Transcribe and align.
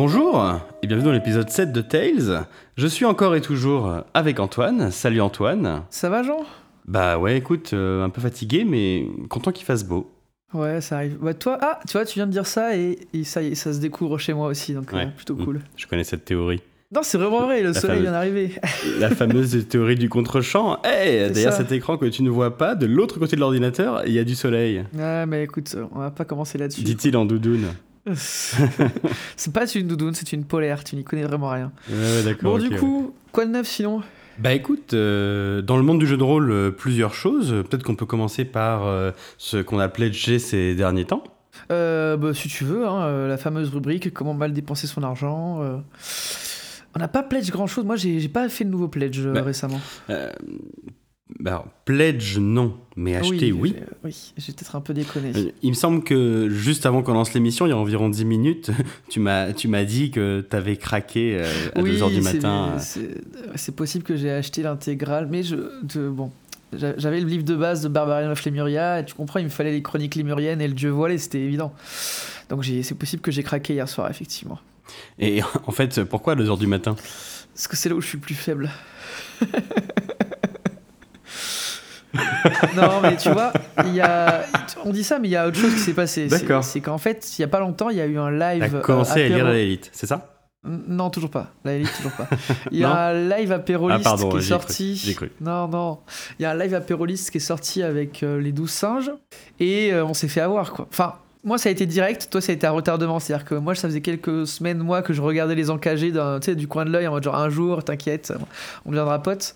Bonjour 0.00 0.44
et 0.82 0.86
bienvenue 0.88 1.06
dans 1.06 1.12
l'épisode 1.14 1.48
7 1.48 1.72
de 1.72 1.80
Tales. 1.80 2.44
Je 2.76 2.86
suis 2.86 3.06
encore 3.06 3.34
et 3.34 3.40
toujours 3.40 4.02
avec 4.12 4.40
Antoine. 4.40 4.90
Salut 4.90 5.22
Antoine. 5.22 5.84
Ça 5.88 6.10
va 6.10 6.22
Jean? 6.22 6.40
Bah 6.86 7.16
ouais, 7.18 7.38
écoute, 7.38 7.70
euh, 7.72 8.04
un 8.04 8.10
peu 8.10 8.20
fatigué 8.20 8.66
mais 8.66 9.06
content 9.30 9.52
qu'il 9.52 9.64
fasse 9.64 9.84
beau. 9.84 10.10
Ouais, 10.52 10.82
ça 10.82 10.96
arrive. 10.96 11.16
Ouais, 11.22 11.32
toi, 11.32 11.56
ah, 11.62 11.80
tu 11.88 11.92
vois, 11.94 12.04
tu 12.04 12.16
viens 12.18 12.26
de 12.26 12.30
dire 12.32 12.46
ça 12.46 12.76
et, 12.76 12.98
et 13.14 13.24
ça 13.24 13.40
y 13.40 13.52
est, 13.52 13.54
ça 13.54 13.72
se 13.72 13.78
découvre 13.80 14.18
chez 14.18 14.34
moi 14.34 14.48
aussi, 14.48 14.74
donc 14.74 14.92
euh, 14.92 15.06
plutôt 15.16 15.34
cool. 15.34 15.62
Je 15.78 15.86
connais 15.86 16.04
cette 16.04 16.26
théorie. 16.26 16.60
Non, 16.94 17.00
c'est 17.02 17.16
vraiment 17.16 17.46
vrai, 17.46 17.62
le 17.62 17.68
La 17.68 17.80
soleil 17.80 17.96
fameuse- 17.96 18.02
vient 18.02 18.12
d'arriver. 18.12 18.50
La 19.00 19.08
fameuse 19.08 19.66
théorie 19.66 19.96
du 19.96 20.10
contre-champ. 20.10 20.78
Hey, 20.84 21.32
derrière 21.32 21.52
ça. 21.52 21.58
cet 21.60 21.72
écran 21.72 21.96
que 21.96 22.04
tu 22.04 22.22
ne 22.22 22.28
vois 22.28 22.58
pas, 22.58 22.74
de 22.74 22.84
l'autre 22.84 23.18
côté 23.18 23.34
de 23.34 23.40
l'ordinateur, 23.40 24.02
il 24.06 24.12
y 24.12 24.18
a 24.18 24.24
du 24.24 24.34
soleil. 24.34 24.84
Ouais, 24.94 25.24
mais 25.24 25.44
écoute, 25.44 25.74
on 25.94 26.00
va 26.00 26.10
pas 26.10 26.26
commencer 26.26 26.58
là-dessus. 26.58 26.82
Dit-il 26.82 27.16
en 27.16 27.24
doudoune. 27.24 27.68
c'est 28.14 29.52
pas 29.52 29.66
une 29.74 29.88
doudoune, 29.88 30.14
c'est 30.14 30.32
une 30.32 30.44
polaire, 30.44 30.84
tu 30.84 30.96
n'y 30.96 31.04
connais 31.04 31.24
vraiment 31.24 31.50
rien. 31.50 31.72
Ouais, 31.90 31.96
ouais, 31.96 32.22
d'accord. 32.24 32.52
Bon, 32.58 32.62
du 32.62 32.68
ouais. 32.68 32.76
coup, 32.78 33.14
quoi 33.32 33.46
de 33.46 33.50
neuf 33.50 33.66
sinon? 33.66 34.02
Bah 34.38 34.52
écoute, 34.52 34.92
euh, 34.94 35.62
dans 35.62 35.76
le 35.78 35.82
monde 35.82 35.98
du 35.98 36.06
jeu 36.06 36.16
de 36.18 36.22
rôle, 36.22 36.50
euh, 36.50 36.70
plusieurs 36.70 37.14
choses. 37.14 37.48
Peut-être 37.68 37.82
qu'on 37.82 37.96
peut 37.96 38.04
commencer 38.06 38.44
par 38.44 38.86
euh, 38.86 39.10
ce 39.38 39.56
qu'on 39.56 39.78
a 39.78 39.88
pledgé 39.88 40.38
ces 40.38 40.74
derniers 40.74 41.06
temps. 41.06 41.24
euh, 41.72 42.16
bah, 42.18 42.34
Si 42.34 42.48
tu 42.48 42.64
veux, 42.64 42.86
hein, 42.86 43.04
euh, 43.06 43.28
la 43.28 43.38
fameuse 43.38 43.70
rubrique 43.70 44.12
comment 44.12 44.34
mal 44.34 44.52
dépenser 44.52 44.86
son 44.86 45.02
argent. 45.02 45.62
euh. 45.62 45.78
On 46.94 46.98
n'a 46.98 47.08
pas 47.08 47.22
pledge 47.22 47.50
grand-chose. 47.50 47.84
Moi, 47.84 47.96
j'ai 47.96 48.28
pas 48.28 48.48
fait 48.50 48.64
de 48.64 48.70
nouveau 48.70 48.88
pledge 48.88 49.20
euh, 49.26 49.32
Bah, 49.32 49.42
récemment. 49.42 49.80
Euh, 51.30 51.34
bah 51.40 51.50
alors, 51.52 51.68
pledge, 51.84 52.38
non, 52.38 52.76
mais 52.96 53.16
acheter, 53.16 53.52
oui. 53.52 53.74
j'ai- 53.76 53.84
Oui, 54.04 54.32
j'ai 54.36 54.52
peut-être 54.52 54.76
un 54.76 54.80
peu 54.80 54.94
déconné. 54.94 55.32
Euh, 55.36 55.50
Il 55.62 55.70
me 55.70 55.74
semble 55.74 56.04
que 56.04 56.48
juste 56.48 56.86
avant 56.86 57.02
qu'on 57.02 57.14
lance 57.14 57.34
l'émission, 57.34 57.66
il 57.66 57.70
y 57.70 57.72
a 57.72 57.76
environ 57.76 58.08
10 58.08 58.24
minutes, 58.24 58.70
tu 59.10 59.18
m'as 59.20 59.52
tu 59.52 59.66
m'as 59.68 59.84
dit 59.84 60.10
que 60.10 60.46
tu 60.48 60.56
avais 60.56 60.76
craqué 60.76 61.36
euh, 61.40 61.44
à 61.74 61.80
oui, 61.82 61.98
2h 61.98 62.10
du 62.14 62.20
matin. 62.20 62.74
euh. 62.76 62.78
c'est- 63.56 63.72
possible 63.72 64.04
que 64.04 64.16
j'ai 64.16 64.30
acheté 64.30 64.62
l'intégrale, 64.62 65.26
mais 65.30 65.42
je, 65.42 65.56
de- 65.82 66.08
bon, 66.08 66.30
j'a- 66.72 66.96
j'avais 66.96 67.20
le 67.20 67.26
livre 67.26 67.44
de 67.44 67.56
base 67.56 67.82
de 67.82 67.88
Barbarian 67.88 68.30
of 68.30 68.44
Lemuria, 68.44 69.00
et 69.00 69.04
tu 69.04 69.14
comprends, 69.14 69.40
il 69.40 69.46
me 69.46 69.50
fallait 69.50 69.72
les 69.72 69.82
chroniques 69.82 70.14
lémuriennes 70.14 70.60
et 70.60 70.68
le 70.68 70.74
dieu 70.74 70.90
voilé, 70.90 71.18
c'était 71.18 71.40
évident. 71.40 71.72
Donc 72.50 72.64
c'est 72.64 72.94
possible 72.96 73.20
que 73.22 73.32
j'ai 73.32 73.42
craqué 73.42 73.74
hier 73.74 73.88
soir, 73.88 74.08
effectivement. 74.10 74.60
Et 75.18 75.40
en 75.66 75.72
fait, 75.72 76.04
pourquoi 76.04 76.34
à 76.34 76.36
2h 76.36 76.56
du 76.58 76.68
matin? 76.68 76.94
Parce 77.54 77.66
que 77.68 77.76
c'est 77.76 77.88
là 77.88 77.96
où 77.96 78.00
je 78.00 78.06
suis 78.06 78.18
le 78.18 78.22
plus 78.22 78.34
faible. 78.34 78.70
non, 82.76 83.00
mais 83.02 83.16
tu 83.16 83.30
vois, 83.30 83.52
il 83.84 83.94
y 83.94 84.00
a, 84.00 84.44
on 84.84 84.90
dit 84.90 85.04
ça, 85.04 85.18
mais 85.18 85.28
il 85.28 85.32
y 85.32 85.36
a 85.36 85.46
autre 85.46 85.58
chose 85.58 85.72
qui 85.74 85.80
s'est 85.80 85.94
passé. 85.94 86.28
C'est- 86.28 86.40
D'accord. 86.40 86.64
C'est 86.64 86.80
qu'en 86.80 86.98
fait, 86.98 87.38
il 87.38 87.42
y 87.42 87.44
a 87.44 87.48
pas 87.48 87.60
longtemps, 87.60 87.90
il 87.90 87.96
y 87.96 88.00
a 88.00 88.06
eu 88.06 88.18
un 88.18 88.30
live. 88.30 88.76
Euh, 88.76 88.80
commencé 88.80 89.24
à 89.24 89.28
lire 89.28 89.48
Lilith, 89.50 89.90
c'est 89.92 90.06
ça? 90.06 90.32
Non, 90.68 91.10
toujours 91.10 91.30
pas. 91.30 91.52
La 91.64 91.74
élite, 91.74 91.92
toujours 91.96 92.10
pas. 92.12 92.26
Il 92.72 92.78
y 92.80 92.82
a 92.84 92.90
un 93.08 93.12
live 93.12 93.52
apéroliste 93.52 94.00
Ah, 94.04 94.10
pardon, 94.10 94.30
qui 94.30 94.38
est 94.38 94.40
sorti. 94.40 94.96
j'ai 94.96 95.14
cru. 95.14 95.30
Non, 95.40 95.68
non. 95.68 96.00
Il 96.40 96.42
y 96.42 96.44
a 96.44 96.50
un 96.50 96.54
live 96.58 96.74
apéroliste 96.74 97.30
qui 97.30 97.36
est 97.36 97.40
sorti 97.40 97.84
avec 97.84 98.24
euh, 98.24 98.40
les 98.40 98.50
12 98.50 98.68
singes 98.68 99.12
et 99.60 99.92
euh, 99.92 100.04
on 100.04 100.12
s'est 100.12 100.26
fait 100.26 100.40
avoir, 100.40 100.72
quoi. 100.72 100.88
Enfin, 100.90 101.14
moi, 101.46 101.56
ça 101.58 101.68
a 101.70 101.72
été 101.72 101.86
direct. 101.86 102.28
Toi, 102.30 102.40
ça 102.42 102.52
a 102.52 102.54
été 102.54 102.66
un 102.66 102.72
retardement. 102.72 103.18
C'est-à-dire 103.20 103.44
que 103.46 103.54
moi, 103.54 103.74
ça 103.74 103.88
faisait 103.88 104.02
quelques 104.02 104.46
semaines, 104.46 104.78
moi, 104.78 105.00
que 105.00 105.12
je 105.14 105.22
regardais 105.22 105.54
les 105.54 105.70
encagés 105.70 106.12
du 106.54 106.68
coin 106.68 106.84
de 106.84 106.90
l'œil 106.90 107.06
en 107.06 107.12
mode 107.12 107.22
genre 107.22 107.36
un 107.36 107.48
jour, 107.48 107.82
t'inquiète, 107.84 108.32
on 108.84 108.90
deviendra 108.90 109.22
potes. 109.22 109.54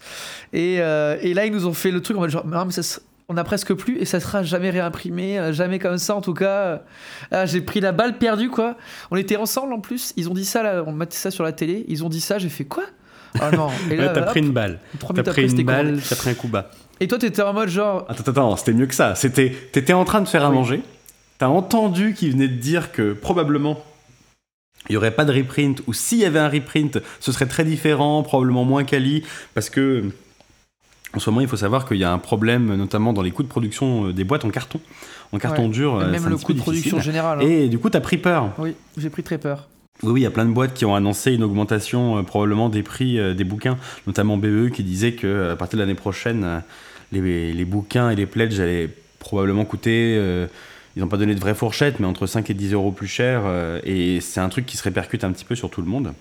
Et, 0.52 0.76
euh, 0.80 1.18
et 1.20 1.34
là, 1.34 1.44
ils 1.46 1.52
nous 1.52 1.66
ont 1.66 1.74
fait 1.74 1.90
le 1.90 2.00
truc 2.00 2.16
en 2.16 2.20
mode 2.20 2.30
genre, 2.30 2.46
non, 2.46 2.64
mais 2.64 2.72
ça 2.72 3.00
on 3.32 3.36
a 3.36 3.44
presque 3.44 3.72
plus 3.74 3.96
et 3.98 4.06
ça 4.06 4.18
sera 4.18 4.42
jamais 4.42 4.70
réimprimé, 4.70 5.38
euh, 5.38 5.52
jamais 5.52 5.78
comme 5.78 5.98
ça 5.98 6.16
en 6.16 6.20
tout 6.20 6.34
cas. 6.34 6.82
Ah, 7.30 7.46
j'ai 7.46 7.60
pris 7.60 7.78
la 7.78 7.92
balle 7.92 8.18
perdue 8.18 8.50
quoi. 8.50 8.74
On 9.12 9.16
était 9.16 9.36
ensemble 9.36 9.72
en 9.72 9.78
plus, 9.78 10.12
ils 10.16 10.28
ont 10.28 10.34
dit 10.34 10.44
ça 10.44 10.64
là, 10.64 10.82
on 10.84 10.90
mettait 10.90 11.14
ça 11.14 11.30
sur 11.30 11.44
la 11.44 11.52
télé, 11.52 11.84
ils 11.86 12.02
ont 12.04 12.08
dit 12.08 12.20
ça, 12.20 12.38
j'ai 12.38 12.48
fait 12.48 12.64
quoi? 12.64 12.82
Ah 13.40 13.52
non, 13.52 13.68
et 13.88 13.90
Ouais, 13.96 14.04
là, 14.04 14.08
T'as 14.08 14.22
pris 14.22 14.40
une 14.40 14.50
balle. 14.50 14.80
T'as 15.14 15.22
pris 15.22 15.48
une 15.48 15.62
balle, 15.64 16.00
t'as 16.08 16.16
pris 16.16 16.30
un 16.30 16.34
coup 16.34 16.48
bas. 16.48 16.72
Et 16.98 17.06
toi 17.06 17.18
t'étais 17.18 17.42
en 17.42 17.52
mode 17.52 17.68
genre, 17.68 18.04
Attends, 18.08 18.28
attends, 18.32 18.56
c'était 18.56 18.72
mieux 18.72 18.86
que 18.86 18.94
ça. 18.96 19.14
C'était, 19.14 19.54
t'étais 19.70 19.92
en 19.92 20.04
train 20.04 20.22
de 20.22 20.28
faire 20.28 20.44
à 20.44 20.48
Oui. 20.50 20.56
manger. 20.56 20.82
T'as 21.40 21.48
entendu 21.48 22.12
qu'il 22.12 22.32
venait 22.32 22.48
de 22.48 22.54
dire 22.56 22.92
que 22.92 23.14
probablement 23.14 23.82
il 24.90 24.92
y 24.92 24.96
aurait 24.98 25.10
pas 25.10 25.24
de 25.24 25.32
reprint 25.32 25.80
ou 25.86 25.94
s'il 25.94 26.18
y 26.18 26.24
avait 26.26 26.38
un 26.38 26.50
reprint, 26.50 26.98
ce 27.18 27.32
serait 27.32 27.46
très 27.46 27.64
différent, 27.64 28.22
probablement 28.22 28.64
moins 28.64 28.84
quali, 28.84 29.22
parce 29.54 29.70
que 29.70 30.04
en 31.14 31.18
ce 31.18 31.30
moment 31.30 31.40
il 31.40 31.48
faut 31.48 31.56
savoir 31.56 31.86
qu'il 31.88 31.96
y 31.96 32.04
a 32.04 32.12
un 32.12 32.18
problème, 32.18 32.74
notamment 32.76 33.14
dans 33.14 33.22
les 33.22 33.30
coûts 33.30 33.42
de 33.42 33.48
production 33.48 34.08
euh, 34.08 34.12
des 34.12 34.24
boîtes 34.24 34.44
en 34.44 34.50
carton, 34.50 34.80
en 35.32 35.38
carton 35.38 35.62
Ouais. 35.64 35.68
dur. 35.70 35.96
euh, 35.96 36.10
même 36.10 36.28
le 36.28 36.36
coût 36.36 36.52
de 36.52 36.60
production 36.60 37.00
général. 37.00 37.38
hein. 37.40 37.46
Et 37.46 37.68
du 37.70 37.78
coup, 37.78 37.88
t'as 37.88 38.00
pris 38.00 38.18
peur. 38.18 38.50
Oui, 38.58 38.74
j'ai 38.98 39.08
pris 39.08 39.22
très 39.22 39.38
peur. 39.38 39.68
Oui, 40.02 40.12
oui, 40.12 40.20
il 40.20 40.24
y 40.24 40.26
a 40.26 40.30
plein 40.30 40.44
de 40.46 40.52
boîtes 40.52 40.74
qui 40.74 40.84
ont 40.84 40.94
annoncé 40.94 41.32
une 41.32 41.42
augmentation 41.42 42.18
euh, 42.18 42.22
probablement 42.22 42.68
des 42.68 42.82
prix 42.82 43.18
euh, 43.18 43.32
des 43.32 43.44
bouquins, 43.44 43.78
notamment 44.06 44.36
BE 44.36 44.68
qui 44.70 44.82
disait 44.82 45.12
que 45.12 45.50
à 45.52 45.56
partir 45.56 45.78
de 45.78 45.82
l'année 45.82 45.94
prochaine, 45.94 46.44
euh, 46.44 46.58
les, 47.12 47.52
les 47.54 47.64
bouquins 47.64 48.10
et 48.10 48.16
les 48.16 48.26
pledges 48.26 48.60
allaient 48.60 48.90
probablement 49.18 49.64
coûter. 49.64 50.16
Ils 50.96 51.00
n'ont 51.02 51.08
pas 51.08 51.16
donné 51.16 51.34
de 51.34 51.40
vraie 51.40 51.54
fourchette, 51.54 52.00
mais 52.00 52.06
entre 52.06 52.26
5 52.26 52.50
et 52.50 52.54
10 52.54 52.72
euros 52.72 52.90
plus 52.92 53.06
cher. 53.06 53.42
euh, 53.46 53.80
et 53.84 54.20
c'est 54.20 54.40
un 54.40 54.48
truc 54.48 54.66
qui 54.66 54.76
se 54.76 54.82
répercute 54.82 55.24
un 55.24 55.32
petit 55.32 55.44
peu 55.44 55.54
sur 55.54 55.70
tout 55.70 55.80
le 55.82 55.88
monde. 55.88 56.12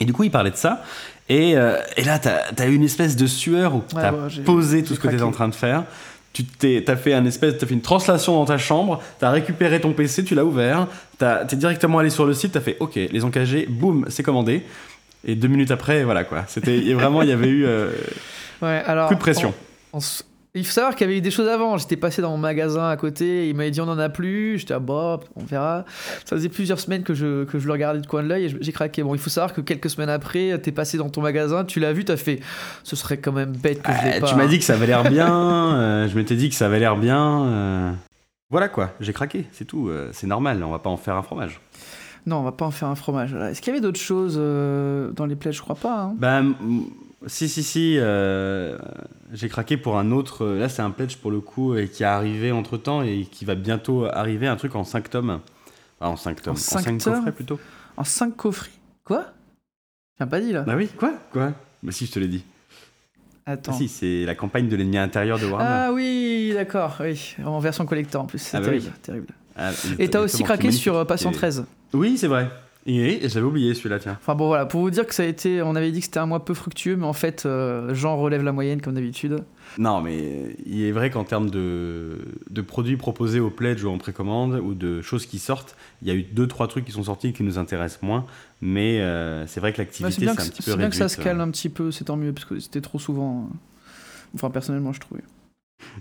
Et 0.00 0.04
du 0.04 0.12
coup, 0.12 0.22
il 0.24 0.30
parlait 0.30 0.50
de 0.50 0.56
ça. 0.56 0.84
Et, 1.28 1.56
euh, 1.56 1.78
et 1.96 2.04
là, 2.04 2.18
tu 2.18 2.28
as, 2.28 2.66
eu 2.68 2.74
une 2.74 2.84
espèce 2.84 3.16
de 3.16 3.26
sueur 3.26 3.74
où 3.74 3.82
tu 3.88 3.96
as 3.96 4.12
ouais, 4.12 4.30
j'ai- 4.30 4.42
posé 4.42 4.82
tout 4.82 4.94
ce 4.94 5.00
que 5.00 5.08
tu 5.08 5.14
étais 5.14 5.16
craqué. 5.16 5.28
en 5.28 5.32
train 5.32 5.48
de 5.48 5.54
faire. 5.54 5.84
Tu 6.32 6.44
t'es, 6.44 6.88
as 6.88 6.96
fait 6.96 7.14
un 7.14 7.24
espèce, 7.24 7.58
t'as 7.58 7.66
fait 7.66 7.74
une 7.74 7.80
translation 7.80 8.34
dans 8.34 8.44
ta 8.44 8.58
chambre, 8.58 9.02
tu 9.18 9.24
as 9.24 9.30
récupéré 9.30 9.80
ton 9.80 9.92
PC, 9.92 10.22
tu 10.24 10.34
l'as 10.36 10.44
ouvert, 10.44 10.86
tu 11.18 11.24
es 11.24 11.56
directement 11.56 11.98
allé 11.98 12.10
sur 12.10 12.26
le 12.26 12.34
site, 12.34 12.52
tu 12.52 12.58
as 12.58 12.60
fait 12.60 12.76
OK, 12.80 12.94
les 12.94 13.24
encagés, 13.24 13.66
boum, 13.68 14.04
c'est 14.08 14.22
commandé. 14.22 14.62
Et 15.24 15.34
deux 15.34 15.48
minutes 15.48 15.72
après, 15.72 16.04
voilà 16.04 16.22
quoi. 16.24 16.44
C'était 16.46 16.92
vraiment, 16.92 17.22
il 17.22 17.28
y 17.28 17.32
avait 17.32 17.48
eu 17.48 17.64
euh, 17.66 17.90
Ouais, 18.62 18.82
alors. 18.86 19.08
coup 19.08 19.14
de 19.14 19.18
pression. 19.18 19.52
on- 19.92 19.96
on 19.96 20.00
s- 20.00 20.22
il 20.54 20.64
faut 20.64 20.72
savoir 20.72 20.94
qu'il 20.96 21.06
y 21.06 21.10
avait 21.10 21.18
eu 21.18 21.20
des 21.20 21.30
choses 21.30 21.46
avant. 21.48 21.76
J'étais 21.76 21.96
passé 21.96 22.22
dans 22.22 22.30
mon 22.30 22.38
magasin 22.38 22.88
à 22.88 22.96
côté, 22.96 23.48
il 23.48 23.54
m'avait 23.54 23.70
dit 23.70 23.80
on 23.80 23.88
en 23.88 23.98
a 23.98 24.08
plus. 24.08 24.58
J'étais 24.58 24.74
ah 24.74 24.78
bah, 24.80 25.20
on 25.36 25.44
verra. 25.44 25.84
Ça 26.24 26.36
faisait 26.36 26.48
plusieurs 26.48 26.80
semaines 26.80 27.02
que 27.02 27.14
je, 27.14 27.44
que 27.44 27.58
je 27.58 27.66
le 27.66 27.72
regardais 27.72 28.00
du 28.00 28.08
coin 28.08 28.22
de 28.22 28.28
l'œil 28.28 28.46
et 28.46 28.56
j'ai 28.60 28.72
craqué. 28.72 29.02
Bon, 29.02 29.14
il 29.14 29.20
faut 29.20 29.30
savoir 29.30 29.52
que 29.54 29.60
quelques 29.60 29.90
semaines 29.90 30.08
après, 30.10 30.58
t'es 30.60 30.72
passé 30.72 30.98
dans 30.98 31.10
ton 31.10 31.20
magasin, 31.22 31.64
tu 31.64 31.80
l'as 31.80 31.92
vu, 31.92 32.04
t'as 32.04 32.16
fait 32.16 32.40
ce 32.82 32.96
serait 32.96 33.18
quand 33.18 33.32
même 33.32 33.52
bête 33.56 33.82
que 33.82 33.92
je 33.92 34.04
l'ai 34.04 34.12
Ah, 34.16 34.20
pas. 34.20 34.26
tu 34.26 34.34
m'as 34.34 34.46
dit 34.46 34.58
que 34.58 34.64
ça 34.64 34.74
avait 34.74 34.86
l'air 34.86 35.08
bien, 35.08 35.74
euh, 35.76 36.08
je 36.08 36.16
m'étais 36.16 36.34
dit 36.36 36.48
que 36.48 36.54
ça 36.54 36.66
avait 36.66 36.80
l'air 36.80 36.96
bien. 36.96 37.44
euh, 37.44 37.92
Voilà 38.50 38.68
quoi, 38.68 38.94
j'ai 39.00 39.12
craqué, 39.12 39.46
c'est 39.52 39.64
tout. 39.66 39.88
euh, 39.88 40.08
c'est 40.12 40.26
normal, 40.26 40.62
on 40.64 40.70
va 40.70 40.78
pas 40.78 40.90
en 40.90 40.96
faire 40.96 41.14
un 41.16 41.22
fromage. 41.22 41.60
Non, 42.26 42.38
on 42.38 42.42
va 42.42 42.52
pas 42.52 42.66
en 42.66 42.70
faire 42.70 42.88
un 42.88 42.94
fromage. 42.94 43.32
Est-ce 43.34 43.60
qu'il 43.62 43.72
y 43.72 43.76
avait 43.76 43.80
d'autres 43.82 44.00
choses 44.00 44.36
dans 44.36 45.24
les 45.26 45.36
plaies? 45.36 45.52
Je 45.52 45.62
crois 45.62 45.76
pas. 45.76 46.10
hein. 46.22 46.40
M- 46.40 46.54
si, 47.26 47.48
si, 47.48 47.62
si. 47.62 47.94
euh, 47.98 48.78
j'ai 49.32 49.48
craqué 49.48 49.76
pour 49.76 49.98
un 49.98 50.10
autre. 50.10 50.44
euh, 50.44 50.58
Là, 50.58 50.68
c'est 50.68 50.82
un 50.82 50.90
pledge 50.90 51.16
pour 51.16 51.30
le 51.30 51.40
coup 51.40 51.76
et 51.76 51.88
qui 51.88 52.02
est 52.02 52.06
arrivé 52.06 52.52
entre 52.52 52.76
temps 52.76 53.02
et 53.02 53.26
qui 53.30 53.44
va 53.44 53.54
bientôt 53.54 54.04
arriver. 54.06 54.46
Un 54.46 54.56
truc 54.56 54.74
en 54.76 54.84
5 54.84 55.10
tomes. 55.10 55.40
Enfin, 56.00 56.12
en 56.12 56.16
5 56.16 56.42
tomes. 56.42 56.52
En 56.54 56.56
cinq 56.56 56.80
5 56.82 56.98
tomes 56.98 57.14
coffrets 57.14 57.32
plutôt. 57.32 57.60
En 57.96 58.04
5 58.04 58.36
coffrets 58.36 58.70
Quoi? 59.04 59.26
T'as 60.18 60.26
pas 60.26 60.40
dit 60.40 60.52
là 60.52 60.62
Bah 60.62 60.74
oui, 60.76 60.88
quoi? 60.96 61.12
Quoi? 61.32 61.52
Bah 61.82 61.92
si, 61.92 62.06
je 62.06 62.12
te 62.12 62.18
l'ai 62.18 62.28
dit. 62.28 62.44
Ah, 63.46 63.52
Attends. 63.52 63.72
si, 63.72 63.88
c'est 63.88 64.24
la 64.26 64.34
campagne 64.34 64.68
de 64.68 64.76
l'ennemi 64.76 64.98
intérieur 64.98 65.38
de 65.38 65.46
Warhammer. 65.46 65.70
Ah 65.88 65.92
oui, 65.92 66.50
d'accord, 66.54 66.96
oui. 67.00 67.34
En 67.44 67.58
version 67.60 67.86
collector 67.86 68.22
en 68.22 68.26
plus, 68.26 68.38
c'est 68.38 68.56
Ah 68.56 68.60
bah 68.60 68.66
terrible, 68.66 68.86
oui. 68.94 69.00
terrible. 69.02 69.26
Ah, 69.56 69.70
Et 69.98 70.08
t'as 70.10 70.20
aussi 70.20 70.42
craqué 70.44 70.70
sur 70.70 70.96
euh. 70.96 71.04
Patient 71.04 71.30
Et- 71.30 71.34
13. 71.34 71.64
Oui, 71.94 72.18
c'est 72.18 72.26
vrai. 72.28 72.50
Et, 72.90 73.22
et 73.24 73.28
j'avais 73.28 73.44
oublié 73.44 73.74
celui-là, 73.74 73.98
tiens. 73.98 74.16
Enfin 74.18 74.34
bon 74.34 74.46
voilà, 74.46 74.64
pour 74.64 74.80
vous 74.80 74.88
dire 74.90 75.06
que 75.06 75.14
ça 75.14 75.22
a 75.22 75.26
été, 75.26 75.60
on 75.60 75.76
avait 75.76 75.90
dit 75.92 75.98
que 76.00 76.06
c'était 76.06 76.20
un 76.20 76.26
mois 76.26 76.42
peu 76.42 76.54
fructueux, 76.54 76.96
mais 76.96 77.04
en 77.04 77.12
fait, 77.12 77.44
euh, 77.44 77.92
Jean 77.94 78.16
relève 78.16 78.42
la 78.42 78.52
moyenne 78.52 78.80
comme 78.80 78.94
d'habitude. 78.94 79.40
Non, 79.76 80.00
mais 80.00 80.56
il 80.64 80.82
est 80.82 80.92
vrai 80.92 81.10
qu'en 81.10 81.24
termes 81.24 81.50
de, 81.50 82.18
de 82.48 82.62
produits 82.62 82.96
proposés 82.96 83.40
au 83.40 83.50
pledge 83.50 83.84
ou 83.84 83.90
en 83.90 83.98
précommande 83.98 84.54
ou 84.64 84.72
de 84.72 85.02
choses 85.02 85.26
qui 85.26 85.38
sortent, 85.38 85.76
il 86.00 86.08
y 86.08 86.10
a 86.10 86.14
eu 86.14 86.22
deux 86.22 86.46
trois 86.46 86.66
trucs 86.66 86.86
qui 86.86 86.92
sont 86.92 87.02
sortis 87.02 87.34
qui 87.34 87.42
nous 87.42 87.58
intéressent 87.58 88.00
moins, 88.02 88.24
mais 88.62 89.00
euh, 89.00 89.46
c'est 89.46 89.60
vrai 89.60 89.74
que 89.74 89.78
l'activité 89.78 90.10
c'est 90.14 90.20
bien, 90.22 90.32
c'est 90.34 90.40
un 90.40 90.44
petit 90.46 90.62
peu 90.62 90.70
c'est 90.70 90.76
bien 90.78 90.88
que 90.88 90.96
ça 90.96 91.08
se 91.10 91.16
calme 91.18 91.40
un 91.42 91.50
petit 91.50 91.68
peu, 91.68 91.90
c'est 91.90 92.04
tant 92.04 92.16
mieux, 92.16 92.32
parce 92.32 92.46
que 92.46 92.58
c'était 92.58 92.80
trop 92.80 92.98
souvent. 92.98 93.50
euh, 93.52 93.54
Enfin, 94.34 94.48
personnellement, 94.50 94.94
je 94.94 95.00
trouvais. 95.00 95.22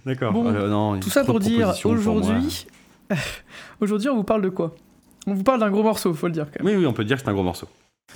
D'accord. 0.05 0.31
Bon, 0.31 0.45
Euh, 0.47 0.99
Tout 1.01 1.09
ça 1.09 1.25
pour 1.25 1.39
dire, 1.41 1.73
aujourd'hui, 1.83 2.65
aujourd'hui, 3.81 4.09
on 4.09 4.15
vous 4.15 4.23
parle 4.23 4.41
de 4.41 4.49
quoi? 4.49 4.73
On 5.27 5.33
vous 5.33 5.43
parle 5.43 5.59
d'un 5.59 5.69
gros 5.69 5.83
morceau, 5.83 6.13
faut 6.13 6.27
le 6.27 6.33
dire 6.33 6.45
quand 6.45 6.63
même. 6.63 6.73
Oui, 6.73 6.79
oui, 6.81 6.87
on 6.87 6.93
peut 6.93 7.03
dire 7.03 7.17
que 7.17 7.23
c'est 7.23 7.29
un 7.29 7.33
gros 7.33 7.43
morceau. 7.43 7.67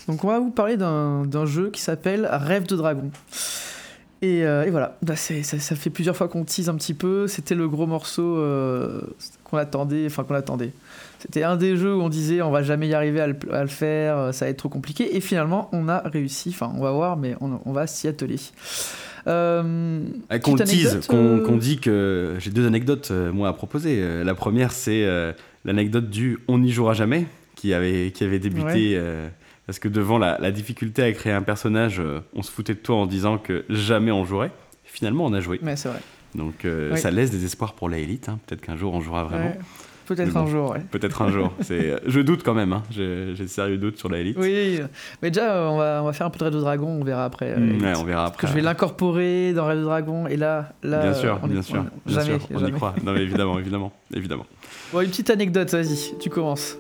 Donc 0.08 0.24
on 0.24 0.30
va 0.30 0.40
vous 0.40 0.52
parler 0.52 0.78
d'un 0.78 1.46
jeu 1.46 1.70
qui 1.70 1.82
s'appelle 1.82 2.28
Rêve 2.32 2.66
de 2.66 2.76
Dragon. 2.76 3.12
Et, 4.24 4.46
euh, 4.46 4.64
et 4.66 4.70
voilà, 4.70 4.98
Bah, 5.02 5.16
ça, 5.16 5.34
ça 5.44 5.76
fait 5.76 5.90
plusieurs 5.90 6.16
fois 6.16 6.28
qu'on 6.28 6.44
tease 6.46 6.70
un 6.70 6.76
petit 6.76 6.94
peu. 6.94 7.28
C'était 7.28 7.56
le 7.56 7.68
gros 7.68 7.88
morceau 7.88 8.38
euh, 8.38 9.02
qu'on 9.44 9.58
attendait, 9.58 10.06
enfin 10.06 10.24
qu'on 10.24 10.36
attendait. 10.36 10.72
C'était 11.20 11.44
un 11.44 11.56
des 11.58 11.76
jeux 11.76 11.96
où 11.96 12.02
on 12.02 12.10
disait 12.10 12.42
on 12.42 12.52
va 12.52 12.62
jamais 12.64 12.88
y 12.88 12.94
arriver 12.94 13.20
à 13.20 13.28
le, 13.28 13.36
à 13.52 13.62
le 13.64 13.68
faire, 13.68 14.18
euh, 14.18 14.32
ça 14.32 14.46
va 14.46 14.52
être 14.52 14.58
trop 14.58 14.70
compliqué. 14.70 15.16
Et 15.18 15.22
finalement, 15.22 15.70
on 15.74 15.90
a 15.90 16.00
réussi. 16.06 16.50
Enfin, 16.50 16.72
on 16.78 16.82
va 16.82 16.92
voir, 16.92 17.18
mais 17.18 17.36
on, 17.42 17.60
on 17.66 17.74
va 17.74 17.88
s'y 17.88 18.08
atteler. 18.08 18.38
Euh, 19.28 20.02
Qu'on 20.44 20.56
tease, 20.56 21.06
qu'on 21.08 21.58
dit 21.58 21.80
que 21.80 22.36
j'ai 22.40 22.50
deux 22.52 22.66
anecdotes 22.66 23.12
moi 23.12 23.50
à 23.50 23.54
proposer. 23.54 24.24
La 24.24 24.34
première 24.36 24.72
c'est 24.72 25.06
l'anecdote 25.66 26.10
du 26.10 26.40
on 26.48 26.60
n'y 26.60 26.72
jouera 26.72 26.94
jamais, 26.94 27.26
qui 27.56 27.74
avait, 27.74 28.12
qui 28.12 28.24
avait 28.24 28.40
débuté. 28.40 28.94
euh, 28.96 29.28
parce 29.68 29.80
que 29.80 29.88
devant 29.88 30.18
la, 30.18 30.38
la 30.40 30.52
difficulté 30.52 31.04
à 31.04 31.12
créer 31.14 31.34
un 31.34 31.44
personnage, 31.44 32.00
euh, 32.00 32.20
on 32.34 32.42
se 32.42 32.52
foutait 32.52 32.74
de 32.74 32.80
toi 32.80 32.96
en 32.98 33.06
disant 33.06 33.38
que 33.38 33.64
jamais 33.70 34.12
on 34.12 34.26
jouerait. 34.26 34.52
Finalement, 34.84 35.26
on 35.26 35.34
a 35.34 35.40
joué. 35.40 35.60
Mais 35.62 35.76
c'est 35.76 35.88
vrai. 35.90 36.00
Donc 36.36 36.66
euh, 36.66 36.92
Oui. 36.94 37.00
ça 37.00 37.12
laisse 37.12 37.32
des 37.32 37.46
espoirs 37.46 37.74
pour 37.74 37.88
la 37.90 37.98
élite. 38.00 38.28
hein. 38.30 38.40
Peut-être 38.48 38.62
qu'un 38.62 38.76
jour 38.76 38.94
on 38.94 39.02
jouera 39.02 39.24
vraiment. 39.24 39.48
Ouais. 39.52 39.60
Peut-être 40.16 40.34
bon. 40.34 40.40
un 40.42 40.46
jour, 40.48 40.72
ouais. 40.72 40.82
Peut-être 40.92 41.22
un 41.22 41.30
jour. 41.32 41.54
C'est, 41.62 41.96
je 42.06 42.20
doute 42.20 42.42
quand 42.44 42.54
même. 42.54 42.74
hein. 42.74 42.84
J'ai, 42.92 43.34
de 43.34 43.48
sérieux 43.48 43.78
doutes 43.78 43.98
sur 43.98 44.10
la 44.10 44.20
élite. 44.20 44.38
Oui, 44.40 44.80
mais 45.22 45.32
déjà, 45.32 45.56
euh, 45.56 45.68
on 45.70 45.78
va, 45.78 46.00
on 46.04 46.06
va 46.06 46.14
faire 46.14 46.28
un 46.28 46.30
peu 46.30 46.44
de 46.46 46.50
de 46.52 46.60
Dragon, 46.60 46.88
on 46.88 47.04
verra 47.04 47.26
après. 47.26 47.52
euh, 47.52 47.60
Mm, 47.60 47.82
ouais, 47.84 47.94
on 47.98 48.04
verra 48.04 48.26
que 48.30 48.34
après. 48.34 48.48
je 48.48 48.54
vais 48.54 48.62
l'incorporer 48.62 49.54
dans 49.54 49.74
de 49.74 49.82
Dragon, 49.82 50.28
et 50.28 50.38
là, 50.38 50.74
là 50.84 51.02
Bien 51.02 51.14
sûr, 51.14 51.40
on 51.44 51.48
bien 51.48 51.62
sûr, 51.62 51.78
on- 52.06 52.10
bien 52.10 52.20
jamais, 52.22 52.40
sûr, 52.40 52.48
on 52.54 52.66
y 52.66 52.72
croit. 52.72 52.94
Non, 53.04 53.14
mais 53.14 53.22
évidemment, 53.22 53.58
évidemment, 53.60 53.92
évidemment. 54.14 54.46
Bon, 54.94 55.02
une 55.02 55.10
petite 55.10 55.30
anecdote, 55.30 55.72
vas-y, 55.72 56.18
tu 56.20 56.30
commences. 56.30 56.78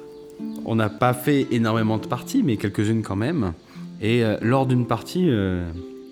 On 0.65 0.75
n'a 0.75 0.89
pas 0.89 1.13
fait 1.13 1.47
énormément 1.51 1.97
de 1.97 2.07
parties, 2.07 2.41
mais 2.43 2.57
quelques-unes 2.57 3.03
quand 3.03 3.15
même. 3.15 3.53
Et 4.01 4.23
euh, 4.23 4.37
lors 4.41 4.65
d'une 4.65 4.87
partie, 4.87 5.27
euh, 5.29 5.69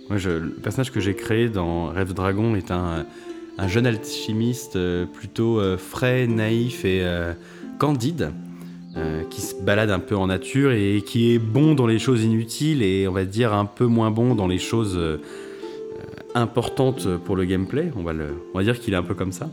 moi, 0.09 0.17
je- 0.17 0.29
le 0.29 0.49
personnage 0.51 0.91
que 0.91 0.99
j'ai 0.99 1.15
créé 1.15 1.49
dans 1.49 1.85
Rêve 1.87 2.13
Dragon 2.13 2.55
est 2.55 2.69
un, 2.71 3.05
un 3.59 3.67
jeune 3.67 3.85
alchimiste 3.85 4.77
euh, 4.77 5.05
plutôt 5.05 5.59
euh, 5.59 5.77
frais, 5.77 6.27
naïf 6.27 6.85
et 6.85 7.01
euh, 7.03 7.33
candide, 7.77 8.31
qui 9.29 9.39
se 9.39 9.55
balade 9.55 9.91
un 9.91 9.99
peu 9.99 10.17
en 10.17 10.27
nature 10.27 10.73
et 10.73 11.01
qui 11.05 11.33
est 11.33 11.39
bon 11.39 11.73
dans 11.73 11.87
les 11.87 11.99
choses 11.99 12.25
inutiles 12.25 12.83
et 12.83 13.07
on 13.07 13.13
va 13.13 13.23
dire 13.23 13.53
un 13.53 13.63
peu 13.63 13.85
moins 13.85 14.11
bon 14.11 14.35
dans 14.35 14.47
les 14.47 14.57
choses 14.57 14.99
importantes 16.35 17.07
pour 17.23 17.37
le 17.37 17.45
gameplay. 17.45 17.93
On 17.95 18.03
va, 18.03 18.63
dire 18.63 18.77
qu'il 18.77 18.93
est 18.93 18.97
un 18.97 19.03
peu 19.03 19.13
comme 19.13 19.31
ça. 19.31 19.49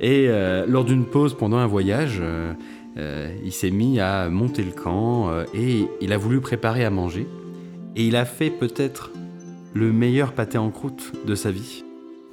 Et 0.00 0.28
lors 0.66 0.84
d'une 0.84 1.04
pause 1.04 1.34
pendant 1.34 1.58
un 1.58 1.68
voyage, 1.68 2.20
il 2.96 3.52
s'est 3.52 3.70
mis 3.70 4.00
à 4.00 4.28
monter 4.28 4.64
le 4.64 4.72
camp 4.72 5.30
et 5.54 5.84
il 6.00 6.12
a 6.12 6.16
voulu 6.16 6.40
préparer 6.40 6.84
à 6.84 6.90
manger. 6.90 7.28
Et 7.94 8.04
il 8.04 8.16
a 8.16 8.24
fait 8.24 8.50
peut-être 8.50 9.12
le 9.74 9.92
meilleur 9.92 10.32
pâté 10.32 10.58
en 10.58 10.70
croûte 10.70 11.12
de 11.24 11.36
sa 11.36 11.52
vie. 11.52 11.84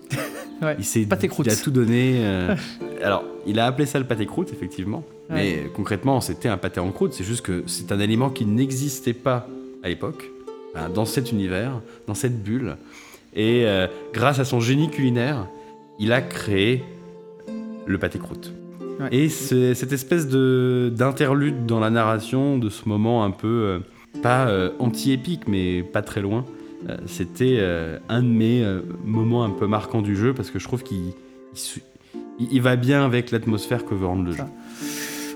Ouais, 0.62 0.76
il 0.80 0.86
s'est. 0.86 1.02
Il 1.02 1.50
a 1.50 1.56
tout 1.56 1.72
donné. 1.72 2.18
euh, 2.22 2.56
alors, 3.04 3.24
il 3.46 3.60
a 3.60 3.66
appelé 3.66 3.86
ça 3.86 4.00
le 4.00 4.06
pâté 4.06 4.26
croûte, 4.26 4.52
effectivement. 4.52 5.04
Ouais. 5.30 5.36
Mais 5.36 5.72
concrètement, 5.76 6.22
c'était 6.22 6.50
un 6.50 6.58
pâté 6.58 6.80
en 6.80 6.92
croûte. 6.92 7.14
C'est 7.14 7.24
juste 7.24 7.42
que 7.42 7.64
c'est 7.68 7.92
un 7.92 8.00
aliment 8.00 8.30
qui 8.30 8.46
n'existait 8.46 9.14
pas 9.14 9.48
à 9.84 9.90
l'époque, 9.90 10.30
hein, 10.76 10.90
dans 10.90 11.06
cet 11.06 11.32
univers, 11.32 11.82
dans 12.08 12.14
cette 12.14 12.42
bulle. 12.42 12.78
Et 13.36 13.64
euh, 13.66 13.88
grâce 14.14 14.40
à 14.40 14.46
son 14.46 14.60
génie 14.60 14.90
culinaire, 14.90 15.48
il 16.00 16.12
a 16.12 16.22
créé 16.22 16.84
le 17.86 17.98
pâté 17.98 18.20
croûte. 18.20 18.54
Ouais. 19.00 19.10
Et 19.12 19.30
c'est 19.30 19.76
cette 19.76 19.92
espèce 19.94 20.28
de 20.28 20.92
d'interlude 20.96 21.68
dans 21.68 21.80
la 21.80 21.92
narration 21.92 22.58
de 22.58 22.70
ce 22.70 22.90
moment 22.90 23.24
un 23.24 23.32
peu 23.32 23.48
euh, 23.48 23.80
pas 24.24 24.50
anti-épique 24.80 25.48
mais 25.48 25.84
pas 25.84 26.02
très 26.02 26.22
loin. 26.22 26.46
Euh, 26.90 26.98
C'était 27.06 27.58
euh, 27.60 28.00
un 28.10 28.22
de 28.22 28.28
mes 28.28 28.64
euh, 28.64 28.82
moments 29.04 29.44
un 29.44 29.50
peu 29.50 29.68
marquants 29.68 30.02
du 30.02 30.16
jeu 30.16 30.34
parce 30.34 30.52
que 30.52 30.60
je 30.60 30.66
trouve 30.66 30.84
qu'il 30.84 31.14
il, 32.40 32.62
va 32.62 32.76
bien 32.76 33.06
avec 33.06 33.32
l'atmosphère 33.32 33.86
que 33.86 33.96
veut 33.96 34.06
rendre 34.06 34.24
le 34.24 34.32
jeu. 34.32 34.44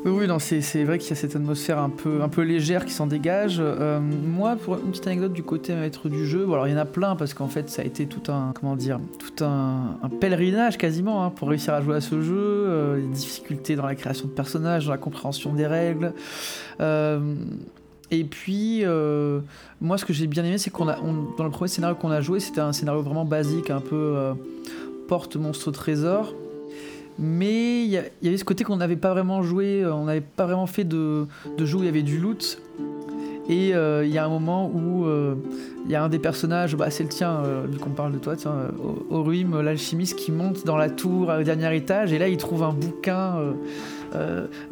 Oui, 0.03 0.11
oui, 0.11 0.27
non, 0.27 0.39
c'est, 0.39 0.61
c'est 0.61 0.83
vrai 0.83 0.97
qu'il 0.97 1.11
y 1.11 1.13
a 1.13 1.15
cette 1.15 1.35
atmosphère 1.35 1.77
un 1.77 1.91
peu, 1.91 2.23
un 2.23 2.29
peu 2.29 2.41
légère 2.41 2.85
qui 2.85 2.91
s'en 2.91 3.05
dégage. 3.05 3.57
Euh, 3.59 3.99
moi, 3.99 4.55
pour 4.55 4.77
une 4.77 4.89
petite 4.89 5.05
anecdote 5.05 5.31
du 5.31 5.43
côté 5.43 5.75
maître 5.75 6.09
du 6.09 6.25
jeu, 6.25 6.43
bon, 6.43 6.53
alors 6.53 6.67
il 6.67 6.71
y 6.71 6.73
en 6.73 6.79
a 6.79 6.85
plein 6.85 7.15
parce 7.15 7.35
qu'en 7.35 7.47
fait, 7.47 7.69
ça 7.69 7.83
a 7.83 7.85
été 7.85 8.07
tout 8.07 8.31
un, 8.31 8.51
comment 8.59 8.75
dire, 8.75 8.99
tout 9.19 9.43
un, 9.43 9.99
un 10.01 10.09
pèlerinage 10.09 10.79
quasiment 10.79 11.23
hein, 11.23 11.29
pour 11.29 11.49
réussir 11.49 11.75
à 11.75 11.81
jouer 11.81 11.97
à 11.97 12.01
ce 12.01 12.19
jeu. 12.19 12.35
Euh, 12.35 12.97
les 12.97 13.07
difficultés 13.07 13.75
dans 13.75 13.85
la 13.85 13.93
création 13.93 14.25
de 14.25 14.31
personnages, 14.31 14.85
dans 14.85 14.91
la 14.91 14.97
compréhension 14.97 15.53
des 15.53 15.67
règles. 15.67 16.13
Euh, 16.79 17.35
et 18.11 18.23
puis, 18.25 18.81
euh, 18.83 19.39
moi, 19.79 19.97
ce 19.97 20.05
que 20.05 20.13
j'ai 20.13 20.27
bien 20.27 20.43
aimé, 20.43 20.57
c'est 20.57 20.69
qu'on 20.69 20.87
a, 20.87 20.97
dans 21.37 21.43
le 21.45 21.49
premier 21.49 21.69
scénario 21.69 21.95
qu'on 21.95 22.11
a 22.11 22.21
joué, 22.21 22.39
c'était 22.39 22.61
un 22.61 22.73
scénario 22.73 23.01
vraiment 23.01 23.25
basique, 23.25 23.69
un 23.69 23.79
peu 23.81 23.95
euh, 24.15 24.33
porte 25.07 25.35
monstre 25.37 25.71
trésor. 25.71 26.33
Mais 27.19 27.83
il 27.83 27.89
y, 27.89 27.97
a- 27.97 28.03
il 28.21 28.25
y 28.25 28.27
avait 28.29 28.37
ce 28.37 28.43
côté 28.45 28.63
qu'on 28.63 28.77
n'avait 28.77 28.95
pas 28.95 29.11
vraiment 29.13 29.43
joué, 29.43 29.83
euh, 29.83 29.93
on 29.93 30.05
n'avait 30.05 30.21
pas 30.21 30.45
vraiment 30.45 30.65
fait 30.67 30.83
de, 30.83 31.25
de 31.57 31.65
jeu 31.65 31.77
où 31.77 31.81
il 31.81 31.85
y 31.85 31.89
avait 31.89 32.01
du 32.03 32.17
loot. 32.19 32.61
Et 33.51 33.75
euh, 33.75 34.05
il 34.05 34.13
y 34.13 34.17
a 34.17 34.23
un 34.23 34.29
moment 34.29 34.71
où 34.73 35.05
euh, 35.05 35.35
il 35.83 35.91
y 35.91 35.95
a 35.95 36.01
un 36.01 36.07
des 36.07 36.19
personnages, 36.19 36.77
bah, 36.77 36.89
c'est 36.89 37.03
le 37.03 37.09
tien, 37.09 37.41
euh, 37.43 37.65
vu 37.69 37.79
qu'on 37.79 37.89
parle 37.89 38.13
de 38.13 38.17
toi, 38.17 38.37
tiens, 38.37 38.55
Oruim, 39.09 39.61
l'alchimiste, 39.61 40.15
qui 40.15 40.31
monte 40.31 40.65
dans 40.65 40.77
la 40.77 40.89
tour 40.89 41.29
au 41.37 41.43
dernier 41.43 41.75
étage, 41.75 42.13
et 42.13 42.17
là 42.17 42.29
il 42.29 42.37
trouve 42.37 42.63
un 42.63 42.71
bouquin 42.71 43.35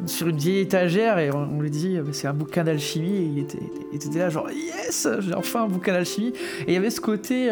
sur 0.06 0.30
une 0.30 0.38
vieille 0.38 0.60
étagère, 0.60 1.20
et 1.20 1.30
on, 1.30 1.60
lui 1.60 1.70
dit, 1.70 1.98
c'est 2.14 2.28
un 2.28 2.34
bouquin 2.34 2.64
d'alchimie, 2.64 3.18
et 3.18 3.24
il 3.24 3.40
était, 3.40 3.60
il 3.92 3.96
était 3.98 4.20
là 4.20 4.30
genre, 4.30 4.50
yes, 4.50 5.10
j'ai 5.20 5.36
enfin 5.36 5.66
un 5.66 5.68
bouquin 5.68 5.92
d'alchimie. 5.92 6.32
Et 6.62 6.70
il 6.70 6.74
y 6.74 6.78
avait 6.78 6.90
ce 6.90 7.02
côté... 7.02 7.52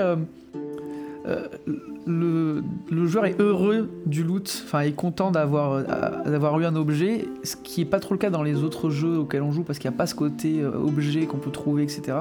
euh, 1.27 1.47
le, 2.05 2.63
joueur 3.05 3.25
est 3.25 3.39
heureux 3.39 3.89
du 4.05 4.23
loot, 4.23 4.63
enfin 4.65 4.81
est 4.81 4.93
content 4.93 5.29
d'avoir 5.29 5.73
euh, 5.73 5.83
d'avoir 6.25 6.57
eu 6.59 6.65
un 6.65 6.75
objet, 6.77 7.25
ce 7.43 7.57
qui 7.57 7.81
est 7.81 7.85
pas 7.85 7.99
trop 7.99 8.13
le 8.13 8.17
cas 8.17 8.29
dans 8.29 8.43
les 8.43 8.63
autres 8.63 8.89
jeux 8.89 9.17
auxquels 9.17 9.41
on 9.41 9.51
joue 9.51 9.63
parce 9.63 9.77
qu'il 9.77 9.89
n'y 9.89 9.95
a 9.95 9.97
pas 9.97 10.07
ce 10.07 10.15
côté 10.15 10.61
euh, 10.61 10.71
objet 10.77 11.25
qu'on 11.25 11.37
peut 11.37 11.51
trouver, 11.51 11.83
etc. 11.83 12.17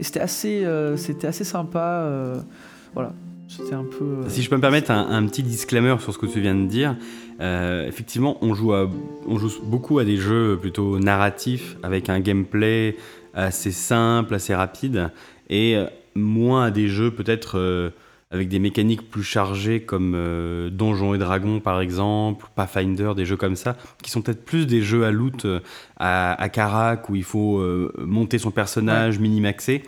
Et 0.00 0.04
c'était 0.04 0.20
assez, 0.20 0.66
c'était 0.96 1.26
assez 1.26 1.44
sympa, 1.44 2.08
voilà. 2.94 3.12
C'était 3.46 3.74
un 3.74 3.84
peu. 3.84 4.22
Si 4.28 4.42
je 4.42 4.48
peux 4.48 4.56
me 4.56 4.60
permettre 4.62 4.90
un, 4.90 5.26
petit 5.26 5.42
disclaimer 5.42 5.96
sur 6.00 6.14
ce 6.14 6.18
que 6.18 6.26
tu 6.26 6.40
viens 6.40 6.54
de 6.54 6.66
dire, 6.66 6.96
effectivement, 7.86 8.38
on 8.40 8.54
joue, 8.54 8.72
à- 8.72 8.88
on 9.28 9.38
joue 9.38 9.50
beaucoup 9.62 9.98
à 9.98 10.04
des 10.04 10.16
jeux 10.16 10.58
plutôt 10.60 10.98
narratifs 10.98 11.76
avec 11.82 12.08
un 12.08 12.18
gameplay 12.20 12.96
assez 13.34 13.70
simple, 13.70 14.34
assez 14.34 14.54
rapide, 14.54 15.10
et 15.50 15.76
moins 16.14 16.64
à 16.64 16.70
des 16.70 16.88
jeux 16.88 17.10
peut-être 17.10 17.92
avec 18.32 18.48
des 18.48 18.58
mécaniques 18.58 19.08
plus 19.10 19.22
chargées 19.22 19.80
comme 19.82 20.14
euh, 20.16 20.70
Donjons 20.70 21.14
et 21.14 21.18
Dragons 21.18 21.60
par 21.60 21.80
exemple, 21.80 22.46
Pathfinder, 22.56 23.12
des 23.14 23.26
jeux 23.26 23.36
comme 23.36 23.56
ça, 23.56 23.76
qui 24.02 24.10
sont 24.10 24.22
peut-être 24.22 24.44
plus 24.44 24.66
des 24.66 24.82
jeux 24.82 25.04
à 25.04 25.10
loot 25.10 25.44
euh, 25.44 25.60
à, 25.98 26.32
à 26.42 26.48
Carac 26.48 27.08
où 27.10 27.14
il 27.14 27.24
faut 27.24 27.58
euh, 27.58 27.92
monter 27.98 28.38
son 28.38 28.50
personnage, 28.50 29.18
minimaxer 29.18 29.82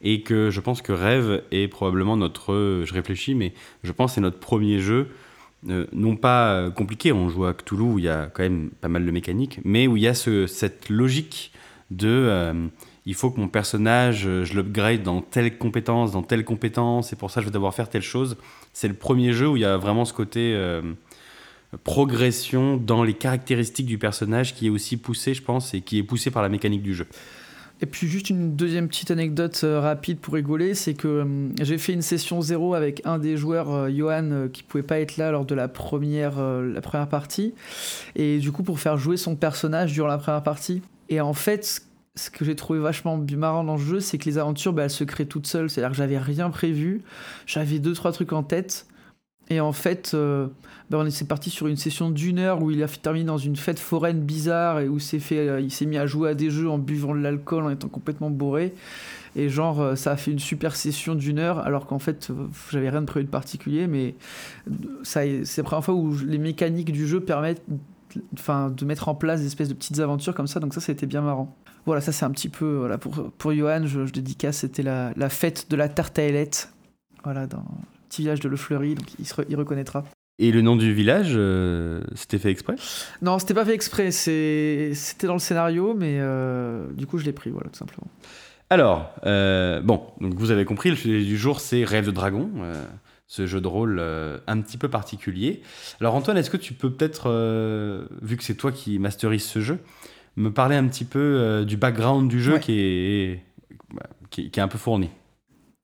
et 0.00 0.22
que 0.22 0.48
je 0.50 0.60
pense 0.60 0.80
que 0.80 0.92
Rêve 0.92 1.42
est 1.50 1.66
probablement 1.66 2.16
notre, 2.16 2.52
euh, 2.52 2.84
je 2.86 2.94
réfléchis, 2.94 3.34
mais 3.34 3.52
je 3.82 3.90
pense 3.90 4.12
que 4.12 4.14
c'est 4.14 4.20
notre 4.20 4.38
premier 4.38 4.78
jeu, 4.78 5.08
euh, 5.68 5.86
non 5.92 6.14
pas 6.14 6.70
compliqué, 6.70 7.10
on 7.10 7.28
joue 7.28 7.46
à 7.46 7.52
Cthulhu 7.52 7.82
où 7.82 7.98
il 7.98 8.04
y 8.04 8.08
a 8.08 8.26
quand 8.32 8.44
même 8.44 8.70
pas 8.80 8.86
mal 8.86 9.04
de 9.04 9.10
mécaniques, 9.10 9.58
mais 9.64 9.88
où 9.88 9.96
il 9.96 10.04
y 10.04 10.06
a 10.06 10.14
ce- 10.14 10.46
cette 10.46 10.88
logique 10.88 11.50
de 11.90 12.06
euh, 12.08 12.52
il 13.08 13.14
faut 13.14 13.30
que 13.30 13.40
mon 13.40 13.48
personnage, 13.48 14.26
euh, 14.26 14.44
je 14.44 14.52
l'upgrade 14.52 15.02
dans 15.02 15.22
telle 15.22 15.56
compétence, 15.56 16.12
dans 16.12 16.22
telle 16.22 16.44
compétence, 16.44 17.10
et 17.10 17.16
pour 17.16 17.30
ça 17.30 17.40
je 17.40 17.46
vais 17.46 17.50
devoir 17.50 17.74
faire 17.74 17.88
telle 17.88 18.02
chose. 18.02 18.36
C'est 18.74 18.86
le 18.86 18.92
premier 18.92 19.32
jeu 19.32 19.48
où 19.48 19.56
il 19.56 19.62
y 19.62 19.64
a 19.64 19.78
vraiment 19.78 20.04
ce 20.04 20.12
côté 20.12 20.52
euh, 20.54 20.82
progression 21.84 22.76
dans 22.76 23.02
les 23.02 23.14
caractéristiques 23.14 23.86
du 23.86 23.96
personnage 23.96 24.54
qui 24.54 24.66
est 24.66 24.70
aussi 24.70 24.98
poussé, 24.98 25.32
je 25.32 25.42
pense, 25.42 25.72
et 25.72 25.80
qui 25.80 25.96
est 25.96 26.02
poussé 26.02 26.30
par 26.30 26.42
la 26.42 26.50
mécanique 26.50 26.82
du 26.82 26.94
jeu. 26.94 27.06
Et 27.80 27.86
puis 27.86 28.08
juste 28.08 28.28
une 28.28 28.56
deuxième 28.56 28.88
petite 28.88 29.10
anecdote 29.10 29.58
euh, 29.64 29.80
rapide 29.80 30.18
pour 30.18 30.34
rigoler, 30.34 30.74
c'est 30.74 30.92
que 30.92 31.48
j'ai 31.62 31.78
fait 31.78 31.94
une 31.94 32.02
session 32.02 32.42
zéro 32.42 32.74
avec 32.74 33.00
un 33.06 33.18
des 33.18 33.38
joueurs, 33.38 33.90
Johan, 33.90 34.48
qui 34.52 34.62
pouvait 34.62 34.82
pas 34.82 35.00
être 35.00 35.16
là 35.16 35.30
lors 35.30 35.46
de 35.46 35.54
la 35.54 35.68
première, 35.68 36.38
la 36.38 36.80
première 36.82 37.08
partie, 37.08 37.54
et 38.16 38.36
du 38.36 38.52
coup 38.52 38.64
pour 38.64 38.80
faire 38.80 38.98
jouer 38.98 39.16
son 39.16 39.34
personnage 39.34 39.94
durant 39.94 40.08
la 40.08 40.18
première 40.18 40.42
partie. 40.42 40.82
Et 41.08 41.22
en 41.22 41.32
fait, 41.32 41.87
ce- 42.18 42.30
que 42.30 42.44
j'ai 42.44 42.56
trouvé 42.56 42.78
vachement 42.80 43.16
marrant 43.36 43.64
dans 43.64 43.76
le 43.76 43.82
jeu, 43.82 44.00
c'est 44.00 44.18
que 44.18 44.26
les 44.26 44.38
aventures, 44.38 44.72
bah, 44.72 44.84
elles 44.84 44.90
se 44.90 45.04
créent 45.04 45.26
toutes 45.26 45.46
seules, 45.46 45.70
c'est-à-dire 45.70 45.90
que 45.92 45.96
j'avais 45.96 46.18
rien 46.18 46.50
prévu, 46.50 47.02
j'avais 47.46 47.78
deux 47.78 47.92
trois 47.94 48.12
trucs 48.12 48.32
en 48.32 48.42
tête, 48.42 48.86
et 49.50 49.60
en 49.60 49.72
fait, 49.72 50.12
euh, 50.14 50.46
bah, 50.90 50.98
on 51.00 51.06
est 51.06 51.10
c'est 51.10 51.26
parti 51.26 51.48
sur 51.50 51.68
une 51.68 51.76
session 51.78 52.10
d'une 52.10 52.38
heure 52.38 52.62
où 52.62 52.70
il 52.70 52.82
a 52.82 52.88
terminé 52.88 53.24
dans 53.24 53.38
une 53.38 53.56
fête 53.56 53.78
foraine 53.78 54.20
bizarre 54.20 54.80
et 54.80 54.88
où 54.88 54.98
s'est 54.98 55.20
fait, 55.20 55.48
euh, 55.48 55.60
il 55.60 55.70
s'est 55.70 55.86
mis 55.86 55.96
à 55.96 56.06
jouer 56.06 56.30
à 56.30 56.34
des 56.34 56.50
jeux 56.50 56.68
en 56.68 56.76
buvant 56.78 57.14
de 57.14 57.20
l'alcool, 57.20 57.64
en 57.64 57.70
étant 57.70 57.88
complètement 57.88 58.28
bourré. 58.30 58.74
Et 59.36 59.48
genre, 59.48 59.80
euh, 59.80 59.94
ça 59.94 60.12
a 60.12 60.16
fait 60.16 60.32
une 60.32 60.38
super 60.38 60.74
session 60.76 61.14
d'une 61.14 61.38
heure, 61.38 61.60
alors 61.60 61.86
qu'en 61.86 61.98
fait, 61.98 62.28
euh, 62.30 62.46
j'avais 62.70 62.90
rien 62.90 63.00
de 63.00 63.06
prévu 63.06 63.24
de 63.24 63.30
particulier, 63.30 63.86
mais 63.86 64.14
c'est 65.02 65.42
la 65.56 65.62
première 65.64 65.84
fois 65.84 65.94
où 65.94 66.14
les 66.26 66.38
mécaniques 66.38 66.92
du 66.92 67.06
jeu 67.06 67.20
permettent 67.20 67.62
enfin, 68.34 68.70
de 68.70 68.84
mettre 68.84 69.08
en 69.08 69.14
place 69.14 69.40
des 69.40 69.46
espèces 69.46 69.68
de 69.68 69.74
petites 69.74 69.98
aventures 70.00 70.34
comme 70.34 70.46
ça, 70.46 70.60
donc 70.60 70.74
ça, 70.74 70.80
c'était 70.80 71.06
bien 71.06 71.20
marrant. 71.20 71.56
Voilà, 71.86 72.00
ça 72.00 72.12
c'est 72.12 72.24
un 72.24 72.30
petit 72.30 72.48
peu, 72.48 72.76
voilà, 72.78 72.98
pour, 72.98 73.30
pour 73.32 73.54
Johan, 73.54 73.86
je, 73.86 74.04
je 74.06 74.12
dédicace, 74.12 74.58
c'était 74.58 74.82
la, 74.82 75.12
la 75.16 75.28
fête 75.28 75.70
de 75.70 75.76
la 75.76 75.88
tarte 75.88 76.18
à 76.18 76.22
ailette, 76.22 76.70
voilà, 77.24 77.46
dans 77.46 77.58
le 77.58 78.08
petit 78.08 78.22
village 78.22 78.40
de 78.40 78.48
Le 78.48 78.56
Fleury, 78.56 78.94
donc 78.94 79.06
il, 79.18 79.26
se 79.26 79.34
re- 79.34 79.46
il 79.48 79.56
reconnaîtra. 79.56 80.04
Et 80.40 80.52
le 80.52 80.62
nom 80.62 80.76
du 80.76 80.92
village, 80.92 81.32
euh, 81.34 82.02
c'était 82.14 82.38
fait 82.38 82.50
exprès? 82.50 82.76
Non, 83.22 83.38
c'était 83.38 83.54
pas 83.54 83.64
fait 83.64 83.74
exprès, 83.74 84.10
c'est- 84.10 84.92
c'était 84.94 85.26
dans 85.26 85.32
le 85.32 85.38
scénario, 85.40 85.94
mais 85.94 86.18
euh, 86.20 86.86
du 86.92 87.06
coup 87.06 87.18
je 87.18 87.24
l'ai 87.24 87.32
pris, 87.32 87.50
voilà, 87.50 87.70
tout 87.70 87.78
simplement. 87.78 88.06
Alors, 88.70 89.10
euh, 89.24 89.80
bon, 89.80 90.02
donc 90.20 90.34
vous 90.34 90.50
avez 90.50 90.66
compris, 90.66 90.90
le 90.90 90.96
sujet 90.96 91.24
du 91.24 91.38
jour, 91.38 91.58
c'est 91.58 91.84
Rêve 91.84 92.04
de 92.06 92.10
Dragon, 92.10 92.50
ce 93.28 93.46
jeu 93.46 93.60
de 93.60 93.68
rôle 93.68 93.98
euh, 94.00 94.38
un 94.46 94.60
petit 94.60 94.78
peu 94.78 94.88
particulier. 94.88 95.62
Alors 96.00 96.14
Antoine, 96.14 96.36
est-ce 96.36 96.50
que 96.50 96.56
tu 96.56 96.72
peux 96.72 96.90
peut-être, 96.90 97.30
euh, 97.30 98.06
vu 98.22 98.36
que 98.36 98.42
c'est 98.42 98.54
toi 98.54 98.72
qui 98.72 98.98
masterise 98.98 99.44
ce 99.44 99.60
jeu, 99.60 99.78
me 100.36 100.50
parler 100.50 100.76
un 100.76 100.88
petit 100.88 101.04
peu 101.04 101.64
du 101.66 101.76
background 101.76 102.28
du 102.28 102.40
jeu 102.40 102.58
qui, 102.58 102.80
est, 102.80 103.42
qui, 104.30 104.50
est 104.54 104.58
un 104.58 104.68
peu 104.68 104.78
fourni? 104.78 105.10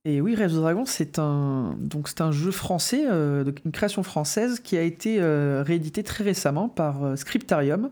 Et 0.07 0.21
oui, 0.21 0.35
Rêve 0.35 0.53
de 0.53 0.59
Dragon, 0.59 0.85
c'est 0.85 1.19
un, 1.19 1.77
donc 1.79 2.09
c'est 2.09 2.21
un 2.21 2.31
jeu 2.31 2.51
français, 2.51 3.07
une 3.07 3.73
création 3.73 4.03
française 4.03 4.61
qui 4.61 4.77
a 4.77 4.83
été 4.83 5.19
réédité 5.63 6.03
très 6.03 6.25
récemment 6.25 6.69
par 6.69 7.17
Scriptarium. 7.17 7.91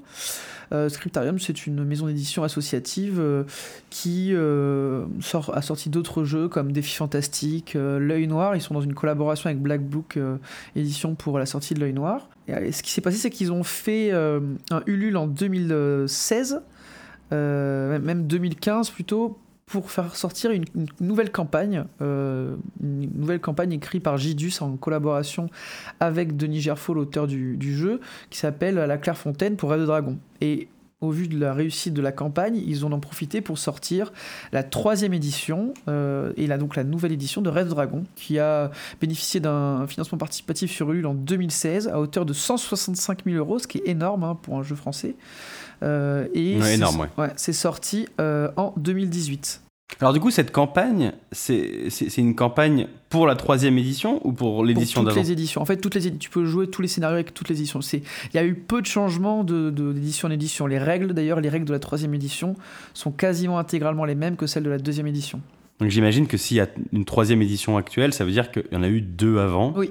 Euh, 0.72 0.88
Scriptarium, 0.88 1.38
c'est 1.38 1.66
une 1.66 1.84
maison 1.84 2.06
d'édition 2.06 2.44
associative 2.44 3.18
euh, 3.20 3.44
qui 3.90 4.30
euh, 4.32 5.04
sort, 5.20 5.54
a 5.54 5.60
sorti 5.60 5.90
d'autres 5.90 6.24
jeux 6.24 6.48
comme 6.48 6.72
Défi 6.72 6.96
Fantastique, 6.96 7.74
L'œil 7.74 8.26
Noir. 8.26 8.56
Ils 8.56 8.62
sont 8.62 8.74
dans 8.74 8.80
une 8.80 8.94
collaboration 8.94 9.50
avec 9.50 9.60
Black 9.60 9.82
Book 9.82 10.18
Édition 10.76 11.14
pour 11.14 11.38
la 11.38 11.46
sortie 11.46 11.74
de 11.74 11.80
L'œil 11.80 11.92
Noir. 11.92 12.28
Et, 12.48 12.72
ce 12.72 12.82
qui 12.82 12.90
s'est 12.90 13.00
passé, 13.00 13.18
c'est 13.18 13.30
qu'ils 13.30 13.52
ont 13.52 13.64
fait 13.64 14.10
un 14.12 14.82
Ulule 14.86 15.16
en 15.16 15.26
2016, 15.26 16.62
même 17.30 18.26
2015 18.26 18.90
plutôt, 18.90 19.38
pour 19.72 19.90
faire 19.90 20.14
sortir 20.14 20.50
une, 20.50 20.66
nouvelle 21.00 21.32
campagne, 21.32 21.84
euh, 22.02 22.56
une 22.82 23.10
nouvelle 23.16 23.40
campagne 23.40 23.72
écrite 23.72 24.02
par 24.02 24.18
Gidus 24.18 24.52
en 24.60 24.76
collaboration 24.76 25.48
avec 25.98 26.36
Denis 26.36 26.60
Gerfaux, 26.60 26.92
l'auteur 26.92 27.26
du, 27.26 27.74
jeu, 27.74 28.00
qui 28.28 28.38
s'appelle 28.38 28.74
La 28.74 28.98
Clairefontaine 28.98 29.56
pour 29.56 29.70
Rêve 29.70 29.80
de 29.80 29.86
Dragon. 29.86 30.18
Au 31.02 31.10
vu 31.10 31.28
de 31.28 31.38
la 31.38 31.52
réussite 31.52 31.92
de 31.92 32.00
la 32.00 32.12
campagne, 32.12 32.56
ils 32.56 32.86
ont 32.86 32.92
en 32.92 33.00
profité 33.00 33.40
pour 33.40 33.58
sortir 33.58 34.12
la 34.52 34.62
troisième 34.62 35.12
édition, 35.12 35.74
euh, 35.88 36.32
et 36.36 36.46
là 36.46 36.56
donc 36.56 36.76
la 36.76 36.84
nouvelle 36.84 37.12
édition 37.12 37.42
de 37.42 37.50
Rêve 37.50 37.68
Dragon, 37.68 38.04
qui 38.16 38.38
a 38.38 38.70
bénéficié 39.00 39.40
d'un 39.40 39.86
financement 39.86 40.18
participatif 40.18 40.70
sur 40.70 40.90
Ulule 40.90 41.06
en 41.06 41.14
2016 41.14 41.88
à 41.88 42.00
hauteur 42.00 42.24
de 42.24 42.32
165 42.32 43.24
000 43.26 43.36
euros, 43.36 43.58
ce 43.58 43.66
qui 43.66 43.78
est 43.78 43.88
énorme 43.88 44.24
hein, 44.24 44.38
pour 44.40 44.56
un 44.56 44.62
jeu 44.62 44.76
français. 44.76 45.16
Euh, 45.82 46.28
et 46.32 46.58
ouais. 46.58 47.32
c'est 47.36 47.52
sorti 47.52 48.06
euh, 48.20 48.50
en 48.56 48.72
2018. 48.76 49.60
Alors 50.00 50.12
du 50.12 50.20
coup, 50.20 50.30
cette 50.30 50.50
campagne, 50.50 51.12
c'est 51.30 51.88
une 52.16 52.34
campagne 52.34 52.86
pour 53.08 53.26
la 53.26 53.36
troisième 53.36 53.78
édition 53.78 54.20
ou 54.26 54.32
pour 54.32 54.64
l'édition 54.64 55.02
d'avant 55.02 55.14
Toutes 55.14 55.24
les 55.24 55.32
éditions. 55.32 55.60
En 55.60 55.64
fait, 55.64 55.76
toutes 55.76 55.94
les 55.94 56.16
tu 56.16 56.30
peux 56.30 56.44
jouer 56.44 56.68
tous 56.68 56.82
les 56.82 56.88
scénarios 56.88 57.14
avec 57.14 57.34
toutes 57.34 57.48
les 57.48 57.56
éditions. 57.58 57.80
Il 57.80 58.02
y 58.34 58.38
a 58.38 58.44
eu 58.44 58.54
peu 58.54 58.80
de 58.80 58.86
changements 58.86 59.44
d'édition 59.44 60.28
de, 60.28 60.32
en 60.32 60.34
édition. 60.34 60.66
Les 60.66 60.78
règles, 60.78 61.12
d'ailleurs, 61.12 61.40
les 61.40 61.48
règles 61.48 61.66
de 61.66 61.72
la 61.72 61.78
troisième 61.78 62.14
édition 62.14 62.56
sont 62.94 63.12
quasiment 63.12 63.58
intégralement 63.58 64.04
les 64.04 64.14
mêmes 64.14 64.36
que 64.36 64.46
celles 64.46 64.64
de 64.64 64.70
la 64.70 64.78
deuxième 64.78 65.06
édition. 65.06 65.40
Donc 65.80 65.90
j'imagine 65.90 66.26
que 66.26 66.36
s'il 66.36 66.58
y 66.58 66.60
a 66.60 66.68
une 66.92 67.04
troisième 67.04 67.42
édition 67.42 67.76
actuelle, 67.76 68.12
ça 68.12 68.24
veut 68.24 68.30
dire 68.30 68.50
qu'il 68.50 68.64
y 68.70 68.76
en 68.76 68.82
a 68.82 68.88
eu 68.88 69.00
deux 69.00 69.38
avant. 69.38 69.72
Oui. 69.76 69.90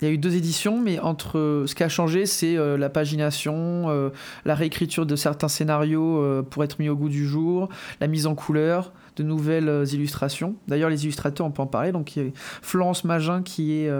Il 0.00 0.06
y 0.06 0.10
a 0.12 0.14
eu 0.14 0.18
deux 0.18 0.36
éditions, 0.36 0.80
mais 0.80 1.00
entre 1.00 1.64
ce 1.66 1.74
qui 1.74 1.82
a 1.82 1.88
changé, 1.88 2.24
c'est 2.24 2.56
euh, 2.56 2.78
la 2.78 2.88
pagination, 2.88 3.86
euh, 3.88 4.10
la 4.44 4.54
réécriture 4.54 5.06
de 5.06 5.16
certains 5.16 5.48
scénarios 5.48 6.22
euh, 6.22 6.42
pour 6.42 6.62
être 6.62 6.78
mis 6.78 6.88
au 6.88 6.94
goût 6.94 7.08
du 7.08 7.26
jour, 7.26 7.68
la 8.00 8.06
mise 8.06 8.28
en 8.28 8.36
couleur, 8.36 8.92
de 9.16 9.24
nouvelles 9.24 9.84
illustrations. 9.92 10.54
D'ailleurs, 10.68 10.88
les 10.88 11.02
illustrateurs, 11.02 11.44
on 11.44 11.50
peut 11.50 11.62
en 11.62 11.66
parler. 11.66 11.90
Donc, 11.90 12.14
il 12.14 12.22
y 12.22 12.28
a 12.28 12.30
Florence 12.36 13.02
Magin 13.02 13.42
qui 13.42 13.72
est 13.72 13.90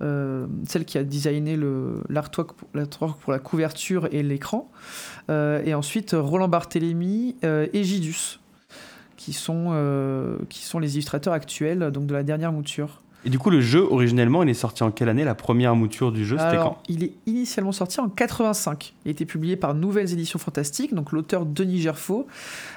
celle 0.00 0.84
qui 0.84 0.98
a 0.98 1.04
designé 1.04 1.58
l'artwork 2.10 2.52
pour, 2.52 3.16
pour, 3.16 3.32
la 3.32 3.38
couverture 3.38 4.08
et 4.12 4.22
l'écran. 4.22 4.70
et 5.30 5.72
ensuite, 5.72 6.14
Roland 6.14 6.48
Barthélémy 6.48 7.36
et 7.42 7.82
Gidus, 7.82 8.40
qui 9.16 9.32
sont, 9.32 10.38
qui 10.50 10.62
sont 10.64 10.80
les 10.80 10.96
illustrateurs 10.96 11.32
actuels 11.32 11.90
donc 11.90 12.06
de 12.06 12.12
la 12.12 12.22
dernière 12.22 12.52
mouture. 12.52 13.00
Et 13.24 13.30
du 13.30 13.38
coup, 13.38 13.50
le 13.50 13.60
jeu, 13.60 13.80
originellement, 13.90 14.42
il 14.42 14.48
est 14.48 14.54
sorti 14.54 14.82
en 14.82 14.90
quelle 14.90 15.08
année 15.08 15.24
La 15.24 15.34
première 15.34 15.74
mouture 15.74 16.12
du 16.12 16.24
jeu, 16.24 16.38
c'était 16.38 16.56
quand 16.56 16.80
Il 16.88 17.02
est 17.02 17.12
initialement 17.26 17.72
sorti 17.72 18.00
en 18.00 18.08
85. 18.08 18.94
Il 19.04 19.08
a 19.08 19.10
été 19.10 19.26
publié 19.26 19.56
par 19.56 19.74
Nouvelles 19.74 20.12
Éditions 20.12 20.38
Fantastiques, 20.38 20.94
donc 20.94 21.12
l'auteur 21.12 21.44
Denis 21.44 21.80
Gerfaux, 21.80 22.26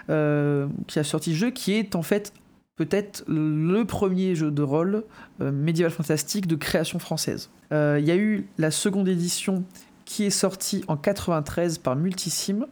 euh, 0.09 0.67
qui 0.87 0.99
a 0.99 1.03
sorti 1.03 1.33
ce 1.33 1.37
jeu, 1.37 1.51
qui 1.51 1.73
est 1.73 1.95
en 1.95 2.01
fait 2.01 2.33
peut-être 2.75 3.23
le 3.27 3.83
premier 3.83 4.33
jeu 4.33 4.49
de 4.49 4.63
rôle 4.63 5.03
euh, 5.41 5.51
médiéval 5.51 5.91
fantastique 5.91 6.47
de 6.47 6.55
création 6.55 6.97
française. 6.97 7.51
Euh, 7.71 7.97
il 7.99 8.07
y 8.07 8.11
a 8.11 8.15
eu 8.15 8.47
la 8.57 8.71
seconde 8.71 9.07
édition 9.07 9.63
qui 10.05 10.25
est 10.25 10.31
sortie 10.31 10.83
en 10.87 10.97
93 10.97 11.77
par 11.77 11.95
Multisim. 11.95 12.65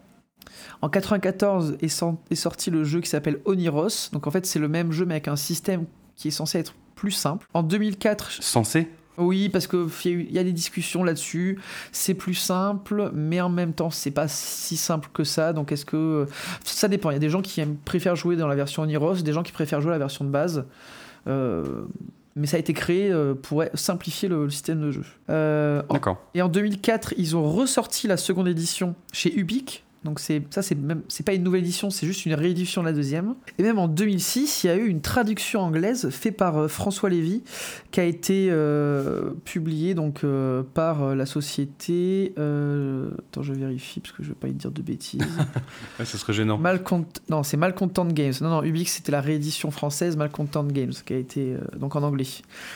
En 0.81 0.89
94 0.89 1.77
est, 1.81 2.03
est 2.31 2.35
sorti 2.35 2.71
le 2.71 2.83
jeu 2.83 3.01
qui 3.01 3.09
s'appelle 3.09 3.39
Oniros. 3.45 4.09
Donc 4.11 4.25
en 4.25 4.31
fait 4.31 4.47
c'est 4.47 4.59
le 4.59 4.67
même 4.67 4.91
jeu 4.91 5.05
mais 5.05 5.13
avec 5.15 5.27
un 5.27 5.35
système 5.35 5.85
qui 6.15 6.29
est 6.29 6.31
censé 6.31 6.57
être 6.57 6.73
plus 6.99 7.11
simple. 7.11 7.47
En 7.53 7.63
2004. 7.63 8.43
Censé? 8.43 8.89
Oui, 9.17 9.49
parce 9.49 9.67
qu'il 9.67 10.31
y, 10.31 10.39
a 10.39 10.43
des 10.43 10.51
discussions 10.51 11.03
là-dessus. 11.03 11.59
C'est 11.91 12.13
plus 12.13 12.33
simple, 12.33 13.11
mais 13.13 13.39
en 13.41 13.49
même 13.49 13.73
temps, 13.73 13.89
c'est 13.89 14.11
pas 14.11 14.27
si 14.27 14.77
simple 14.77 15.09
que 15.13 15.23
ça. 15.23 15.53
Donc, 15.53 15.71
est-ce 15.71 15.85
que. 15.85 16.25
Ça 16.63 16.87
dépend. 16.87 17.09
Il 17.09 17.13
y 17.13 17.17
a 17.17 17.19
des 17.19 17.29
gens 17.29 17.41
qui 17.41 17.61
aiment, 17.61 17.77
préfèrent 17.77 18.15
jouer 18.15 18.35
dans 18.35 18.47
la 18.47 18.55
version 18.55 18.83
Oniros, 18.83 19.15
des 19.15 19.33
gens 19.33 19.43
qui 19.43 19.51
préfèrent 19.51 19.81
jouer 19.81 19.91
la 19.91 19.97
version 19.97 20.25
de 20.25 20.29
base. 20.29 20.65
Euh, 21.27 21.83
mais 22.35 22.47
ça 22.47 22.57
a 22.57 22.59
été 22.59 22.73
créé 22.73 23.11
euh, 23.11 23.33
pour 23.33 23.63
simplifier 23.73 24.29
le, 24.29 24.49
système 24.49 24.81
de 24.81 24.91
jeu. 24.91 25.03
Euh, 25.29 25.83
D'accord. 25.89 26.17
Et 26.33 26.41
en 26.41 26.49
2004, 26.49 27.13
ils 27.17 27.35
ont 27.35 27.49
ressorti 27.49 28.07
la 28.07 28.17
seconde 28.17 28.47
édition 28.47 28.95
chez 29.11 29.33
Ubique. 29.37 29.85
Donc 30.05 30.21
c'est 30.21 30.41
ça 30.49 30.61
c'est 30.61 30.75
même 30.75 31.01
c'est 31.09 31.25
pas 31.25 31.33
une 31.33 31.43
nouvelle 31.43 31.61
édition, 31.61 31.89
c'est 31.89 32.07
juste 32.07 32.25
une 32.25 32.33
réédition 32.33 32.81
de 32.81 32.87
la 32.87 32.93
deuxième. 32.93 33.35
Et 33.57 33.63
même 33.63 33.79
en 33.79 33.89
2006, 33.89 34.63
il 34.63 34.67
y 34.67 34.69
a 34.69 34.77
eu 34.77 34.87
une 34.87 35.01
traduction 35.01 35.59
anglaise 35.59 36.09
faite 36.09 36.37
par 36.37 36.57
euh, 36.57 36.67
François 36.69 37.09
Lévy 37.09 37.43
qui 37.91 37.99
a 37.99 38.05
été 38.05 38.47
euh, 38.49 39.31
publiée 39.43 39.95
donc 39.95 40.23
euh, 40.23 40.63
par 40.73 41.15
la 41.15 41.25
société 41.25 42.31
attends, 42.37 43.41
je 43.41 43.53
vérifie 43.53 43.99
parce 43.99 44.13
que 44.13 44.23
je 44.23 44.29
vais 44.29 44.35
pas 44.35 44.47
y 44.47 44.53
dire 44.53 44.71
de 44.71 44.81
bêtises. 44.81 45.21
ouais, 45.99 46.05
ça 46.05 46.17
serait 46.17 46.33
gênant. 46.33 46.57
Malcont... 46.57 47.05
non, 47.29 47.43
c'est 47.43 47.57
Malcontent 47.57 48.05
Games. 48.05 48.33
Non 48.39 48.49
non, 48.49 48.63
Ubix 48.63 48.93
c'était 48.93 49.11
la 49.11 49.21
réédition 49.21 49.69
française 49.69 50.15
Malcontent 50.15 50.63
Games 50.63 50.93
qui 51.05 51.13
a 51.13 51.17
été 51.17 51.55
donc 51.75 51.97
en 51.97 52.03
anglais, 52.03 52.25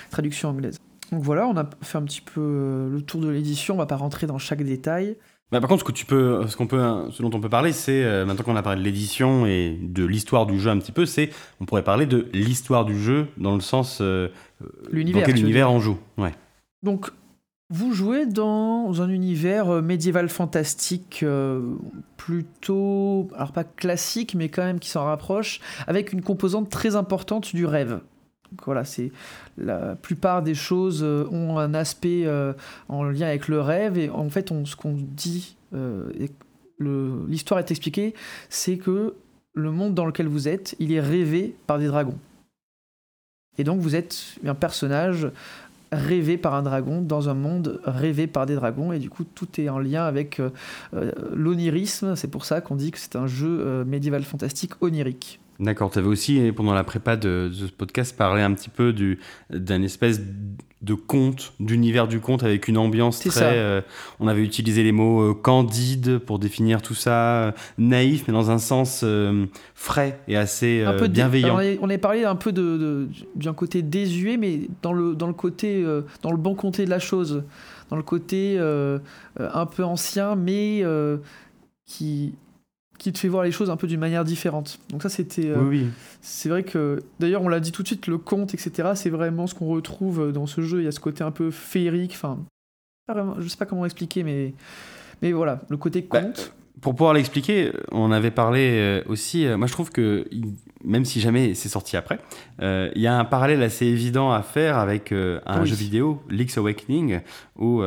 traduction 0.10 0.50
anglaise. 0.50 0.78
Donc 1.14 1.24
voilà, 1.24 1.48
on 1.48 1.56
a 1.56 1.70
fait 1.82 1.98
un 1.98 2.04
petit 2.04 2.22
peu 2.22 2.90
le 2.92 3.02
tour 3.02 3.22
de 3.22 3.30
l'édition, 3.30 3.76
on 3.76 3.78
va 3.78 3.86
pas 3.86 3.96
rentrer 3.96 4.28
dans 4.28 4.40
chaque 4.40 4.64
détail. 4.64 5.16
Bah, 5.52 5.60
par 5.60 5.70
contre, 5.70 5.82
ce, 5.82 5.86
que 5.86 5.92
tu 5.92 6.06
peux, 6.06 6.48
ce, 6.48 6.58
qu'on 6.58 6.66
peut, 6.66 6.82
ce 7.12 7.22
dont 7.22 7.30
on 7.32 7.40
peut 7.40 7.50
parler, 7.50 7.74
c'est, 7.74 8.04
euh, 8.04 8.26
maintenant 8.26 8.44
qu'on 8.44 8.56
a 8.56 8.64
parlé 8.64 8.80
de 8.80 8.86
l'édition 8.86 9.46
et 9.46 9.78
de 9.80 10.04
l'histoire 10.04 10.48
du 10.48 10.60
jeu 10.60 10.72
un 10.72 10.80
petit 10.80 10.92
peu, 10.92 11.06
c'est, 11.06 11.30
on 11.62 11.66
pourrait 11.66 11.84
parler 11.84 12.08
de 12.08 12.28
l'histoire 12.34 12.86
du 12.86 13.00
jeu 13.00 13.28
dans 13.38 13.54
le 13.54 13.62
sens 13.62 14.00
euh, 14.02 14.30
l'univers, 14.90 15.22
dans 15.22 15.28
quel 15.28 15.40
univers 15.40 15.72
on 15.72 15.80
joue. 15.80 16.00
Ouais. 16.18 16.34
Donc, 16.82 17.12
vous 17.70 17.94
jouez 17.94 18.26
dans 18.26 19.02
un 19.02 19.10
univers 19.10 19.70
euh, 19.70 19.82
médiéval 19.84 20.28
fantastique 20.28 21.24
plutôt, 22.18 23.28
alors 23.36 23.52
pas 23.52 23.64
classique, 23.64 24.34
mais 24.34 24.50
quand 24.50 24.64
même 24.64 24.80
qui 24.80 24.90
s'en 24.90 25.06
rapproche, 25.06 25.60
avec 25.86 26.14
une 26.14 26.24
composante 26.24 26.70
très 26.70 26.96
importante 26.96 27.54
du 27.54 27.68
rêve 27.68 28.00
la 29.58 29.96
plupart 29.96 30.44
des 30.44 30.56
choses 30.56 31.02
euh, 31.04 31.26
ont 31.32 31.58
un 31.58 31.74
aspect 31.74 32.24
euh, 32.26 32.54
en 32.90 33.04
lien 33.04 33.28
avec 33.28 33.48
le 33.48 33.60
rêve. 33.62 33.98
Et 33.98 34.10
en 34.10 34.30
fait, 34.30 34.50
ce 34.66 34.76
qu'on 34.76 34.96
dit 34.98 35.56
euh, 35.74 36.12
l'histoire 36.80 37.60
est 37.60 37.72
expliquée, 37.72 38.14
c'est 38.50 38.78
que 38.78 39.16
le 39.54 39.72
monde 39.72 39.94
dans 39.94 40.06
lequel 40.06 40.28
vous 40.28 40.48
êtes, 40.48 40.76
il 40.80 40.92
est 40.92 41.00
rêvé 41.00 41.56
par 41.68 41.80
des 41.80 41.88
dragons. 41.88 42.18
Et 43.58 43.64
donc 43.64 43.80
vous 43.80 43.96
êtes 43.96 44.36
un 44.46 44.56
personnage 44.56 45.30
rêvé 45.92 46.38
par 46.38 46.56
un 46.56 46.64
dragon 46.64 47.02
dans 47.02 47.30
un 47.30 47.36
monde 47.36 47.80
rêvé 47.86 48.26
par 48.26 48.48
des 48.48 48.56
dragons. 48.56 48.92
Et 48.92 49.00
du 49.00 49.12
coup 49.12 49.24
tout 49.24 49.48
est 49.62 49.70
en 49.70 49.78
lien 49.78 50.06
avec 50.06 50.42
l'onirisme. 51.36 52.16
C'est 52.16 52.30
pour 52.30 52.46
ça 52.46 52.62
qu'on 52.62 52.76
dit 52.76 52.90
que 52.90 52.98
c'est 52.98 53.16
un 53.16 53.28
jeu 53.28 53.84
médiéval 53.86 54.24
fantastique 54.24 54.82
onirique 54.82 55.40
D'accord, 55.60 55.92
tu 55.92 56.00
avais 56.00 56.08
aussi, 56.08 56.52
pendant 56.56 56.74
la 56.74 56.84
prépa 56.84 57.16
de, 57.16 57.52
ce 57.54 57.66
podcast, 57.66 58.18
parlé 58.18 58.42
un 58.42 58.54
petit 58.54 58.70
peu 58.70 58.94
d'un 59.50 59.84
espèce 59.84 60.20
de 60.84 60.94
conte, 60.94 61.54
d'univers 61.60 62.08
du 62.08 62.20
conte 62.20 62.44
avec 62.44 62.68
une 62.68 62.78
ambiance 62.78 63.20
très. 63.22 63.58
Euh, 63.58 63.82
on 64.20 64.28
avait 64.28 64.44
utilisé 64.44 64.84
les 64.84 64.92
mots 64.92 65.22
euh, 65.22 65.34
candide 65.34 66.18
pour 66.20 66.40
définir 66.40 66.82
tout 66.82 66.94
ça, 66.94 67.36
euh, 67.36 67.52
naïf, 67.78 68.26
mais 68.28 68.34
dans 68.34 68.52
un 68.52 68.58
sens 68.58 69.06
frais 69.74 70.20
et 70.28 70.36
assez 70.36 70.86
bienveillant. 71.10 71.58
on, 71.82 71.90
a, 71.90 71.98
parlé 71.98 72.26
un 72.26 72.36
peu 72.36 72.52
d'un 72.52 73.54
côté 73.54 73.82
désuet, 73.82 74.38
mais 74.38 74.68
dans 74.82 74.94
le, 74.94 75.16
dans 75.16 75.28
le 75.28 75.34
côté, 75.34 75.86
dans 76.22 76.32
le 76.32 76.38
bon 76.38 76.54
côté 76.54 76.84
de 76.86 76.90
la 76.90 77.00
chose, 77.00 77.44
dans 77.90 77.96
le 77.96 78.04
côté 78.04 78.60
un 78.60 79.66
peu 79.66 79.84
ancien, 79.84 80.36
mais 80.36 80.84
qui 81.86 82.34
qui 83.04 83.12
te 83.12 83.20
fait 83.20 83.28
voir 83.28 83.44
les 83.44 83.52
choses 83.52 83.70
un 83.70 83.76
peu 83.76 83.86
d'une 83.86 84.00
manière 84.00 84.24
différente. 84.24 84.80
Donc 84.90 85.04
ça, 85.04 85.10
c'était... 85.10 85.50
Euh, 85.50 85.62
oui, 85.62 85.88
C'est 86.22 86.48
vrai 86.48 86.64
que, 86.64 87.04
d'ailleurs, 87.20 87.42
on 87.42 87.50
l'a 87.50 87.60
dit 87.60 87.74
tout 87.74 87.84
de 87.84 87.88
suite, 87.88 88.08
le 88.08 88.18
conte, 88.18 88.54
etc., 88.54 88.92
c'est 88.96 89.10
vraiment 89.10 89.46
ce 89.46 89.54
qu'on 89.54 89.68
retrouve 89.68 90.32
dans 90.32 90.48
ce 90.48 90.62
jeu. 90.62 90.80
Il 90.80 90.86
y 90.86 90.88
a 90.88 90.92
ce 90.92 91.02
côté 91.02 91.24
un 91.24 91.32
peu 91.32 91.52
féerique, 91.52 92.14
enfin... 92.14 92.40
Je 93.40 93.48
sais 93.50 93.58
pas 93.58 93.66
comment 93.66 93.86
expliquer, 93.86 94.24
mais... 94.24 94.54
Mais 95.22 95.34
voilà, 95.34 95.62
le 95.70 95.76
côté 95.76 96.08
bah, 96.10 96.22
conte 96.22 96.54
pour 96.84 96.96
pouvoir 96.96 97.14
l'expliquer, 97.14 97.72
on 97.92 98.12
avait 98.12 98.30
parlé 98.30 98.72
euh, 98.74 99.04
aussi, 99.08 99.48
euh, 99.48 99.58
moi 99.58 99.68
je 99.68 99.72
trouve 99.72 99.90
que 99.90 100.28
même 100.84 101.06
si 101.06 101.22
jamais 101.22 101.54
c'est 101.54 101.70
sorti 101.70 101.96
après, 101.96 102.20
euh, 102.62 102.92
il 102.94 103.02
y 103.02 103.08
a 103.08 103.18
un 103.18 103.24
parallèle 103.24 103.64
assez 103.64 103.86
évident 103.86 104.34
à 104.34 104.42
faire 104.42 104.78
avec 104.78 105.14
un 105.14 105.64
jeu 105.64 105.76
vidéo, 105.76 106.22
Link's 106.30 106.58
Awakening, 106.58 107.22
où 107.58 107.82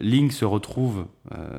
Link 0.00 0.32
se 0.32 0.46
retrouve 0.46 1.04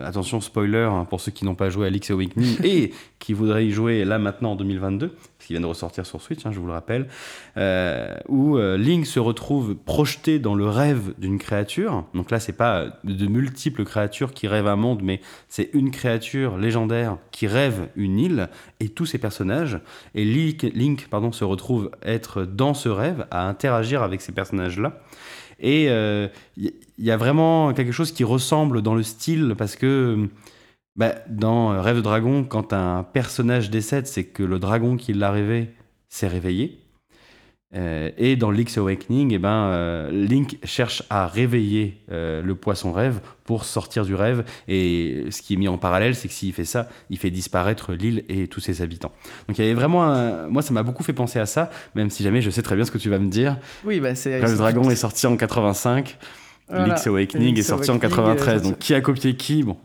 attention 0.04 0.42
spoiler 0.42 0.90
hein, 0.92 1.06
pour 1.08 1.22
ceux 1.22 1.32
qui 1.32 1.46
n'ont 1.46 1.54
pas 1.54 1.70
joué 1.70 1.86
à 1.86 1.90
Link's 1.92 2.10
Awakening 2.10 2.58
et 2.64 2.92
qui 3.20 3.34
voudraient 3.34 3.68
y 3.68 3.72
jouer 3.72 4.04
là 4.04 4.18
maintenant 4.18 4.54
en 4.54 4.56
2022, 4.56 5.16
qu'il 5.50 5.56
vient 5.56 5.62
de 5.62 5.66
ressortir 5.66 6.06
sur 6.06 6.22
Switch, 6.22 6.46
hein, 6.46 6.52
je 6.54 6.60
vous 6.60 6.68
le 6.68 6.74
rappelle, 6.74 7.08
euh, 7.58 8.16
où 8.28 8.58
euh, 8.58 8.78
Link 8.78 9.08
se 9.08 9.20
retrouve 9.20 9.74
projeté 9.74 10.38
dans 10.38 10.54
le 10.54 10.70
rêve 10.70 11.16
d'une 11.18 11.40
créature. 11.40 12.06
Donc 12.14 12.30
là, 12.30 12.40
c'est 12.40 12.54
pas 12.54 13.00
de 13.04 13.26
multiples 13.26 13.84
créatures 13.84 14.32
qui 14.32 14.48
rêvent 14.48 14.68
un 14.68 14.76
monde, 14.76 15.02
mais 15.02 15.22
c'est 15.48 15.72
une 15.74 15.90
créature 15.90 16.60
légendaire 16.60 17.18
qui 17.32 17.48
rêve 17.48 17.90
une 17.96 18.20
île 18.20 18.50
et 18.80 18.90
tous 18.90 19.08
ses 19.08 19.18
personnages. 19.18 19.80
Et 20.14 20.24
Link, 20.24 20.62
Link 20.76 21.08
pardon, 21.10 21.32
se 21.32 21.44
retrouve 21.44 21.90
être 22.04 22.44
dans 22.44 22.76
ce 22.76 22.90
rêve, 22.90 23.26
à 23.32 23.48
interagir 23.48 24.04
avec 24.04 24.22
ces 24.22 24.32
personnages-là. 24.32 25.02
Et 25.60 25.86
il 25.86 25.90
euh, 25.90 26.28
y, 27.00 27.10
a 27.10 27.18
vraiment 27.18 27.74
quelque 27.74 27.92
chose 27.92 28.12
qui 28.12 28.24
ressemble 28.24 28.84
dans 28.84 28.94
le 28.94 29.02
style 29.02 29.56
parce 29.58 29.76
que 29.76 30.30
bah, 31.00 31.16
dans 31.30 31.82
Rêve 31.82 31.96
de 31.96 32.02
Dragon, 32.02 32.44
quand 32.44 32.74
un 32.74 33.04
personnage 33.04 33.70
décède, 33.70 34.06
c'est 34.06 34.26
que 34.26 34.44
le 34.44 34.60
dragon 34.60 34.98
qui 34.98 35.14
l'a 35.14 35.32
rêvé 35.32 35.74
s'est 36.10 36.28
réveillé. 36.28 36.82
Euh, 37.74 38.10
et 38.18 38.36
dans 38.36 38.52
Link's 38.52 38.78
Awakening, 38.78 39.32
eh 39.32 39.38
ben, 39.38 39.70
euh, 39.70 40.12
Link 40.12 40.58
cherche 40.66 41.04
à 41.10 41.26
réveiller 41.26 42.02
le 42.10 42.54
poisson 42.54 42.92
rêve 42.92 43.22
pour 43.46 43.64
sortir 43.64 44.04
du 44.04 44.14
rêve. 44.14 44.44
Et 44.68 45.24
ce 45.30 45.42
qui 45.42 45.54
est 45.54 45.58
mis 45.58 45.70
en 45.70 45.78
parallèle, 45.78 46.16
c'est 46.16 46.28
que 46.28 46.34
s'il 46.34 46.52
fait 46.52 46.66
ça, 46.66 46.90
il 47.10 47.18
fait 47.18 47.32
disparaître 47.32 47.94
l'île 47.94 48.26
et 48.28 48.50
tous 48.50 48.60
ses 48.60 48.82
habitants. 48.82 49.14
Donc 49.48 49.58
il 49.58 49.62
y 49.62 49.64
avait 49.64 49.80
vraiment 49.80 50.50
Moi, 50.50 50.62
ça 50.62 50.74
m'a 50.74 50.84
beaucoup 50.84 51.04
fait 51.04 51.14
penser 51.14 51.40
à 51.40 51.46
ça, 51.46 51.70
même 51.96 52.10
si 52.10 52.24
jamais 52.24 52.42
je 52.42 52.50
sais 52.50 52.62
très 52.62 52.76
bien 52.76 52.84
ce 52.84 52.92
que 52.92 52.98
tu 52.98 53.10
vas 53.10 53.20
me 53.20 53.30
dire. 53.30 53.58
Oui, 53.86 54.02
bah 54.02 54.16
c'est... 54.16 54.42
Le 54.42 54.58
Dragon 54.58 54.90
est 54.90 54.98
sorti 54.98 55.28
en 55.28 55.38
85. 55.38 56.18
Voilà. 56.70 56.88
Link's 56.88 57.08
Awakening 57.08 57.58
est 57.58 57.64
sorti 57.64 57.90
en 57.92 58.00
93. 58.00 58.62
Donc 58.62 58.78
qui 58.78 58.94
a 58.94 59.02
copié 59.02 59.36
qui? 59.36 59.64
Bon, 59.64 59.78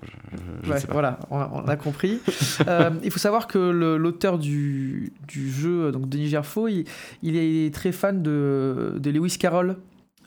je, 0.62 0.72
sais 0.74 0.86
pas. 0.86 0.92
Voilà, 0.92 1.18
on 1.30 1.66
a, 1.66 1.76
compris. 1.76 2.20
Euh, 2.68 2.90
il 3.02 3.10
faut 3.10 3.18
savoir 3.18 3.46
que 3.46 3.58
l'auteur 3.58 4.38
du, 4.38 5.12
du, 5.26 5.50
jeu, 5.50 5.90
donc 5.90 6.08
Denis 6.08 6.28
Gerfaux, 6.28 6.68
il, 6.68 6.84
il, 7.22 7.36
est 7.36 7.74
très 7.74 7.90
fan 7.90 8.22
de, 8.22 8.94
de 8.96 9.10
Lewis 9.10 9.36
Carroll, 9.38 9.76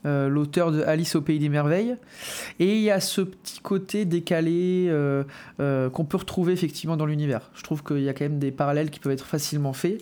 euh, 0.05 0.29
l'auteur 0.29 0.71
de 0.71 0.83
Alice 0.83 1.15
au 1.15 1.21
pays 1.21 1.39
des 1.39 1.49
merveilles. 1.49 1.95
Et 2.59 2.75
il 2.75 2.81
y 2.81 2.91
a 2.91 2.99
ce 2.99 3.21
petit 3.21 3.59
côté 3.59 4.05
décalé 4.05 4.87
euh, 4.89 5.23
euh, 5.59 5.89
qu'on 5.89 6.05
peut 6.05 6.17
retrouver 6.17 6.53
effectivement 6.53 6.97
dans 6.97 7.05
l'univers. 7.05 7.49
Je 7.55 7.63
trouve 7.63 7.83
qu'il 7.83 8.01
y 8.01 8.09
a 8.09 8.13
quand 8.13 8.25
même 8.25 8.39
des 8.39 8.51
parallèles 8.51 8.89
qui 8.89 8.99
peuvent 8.99 9.11
être 9.11 9.25
facilement 9.25 9.73
faits. 9.73 10.01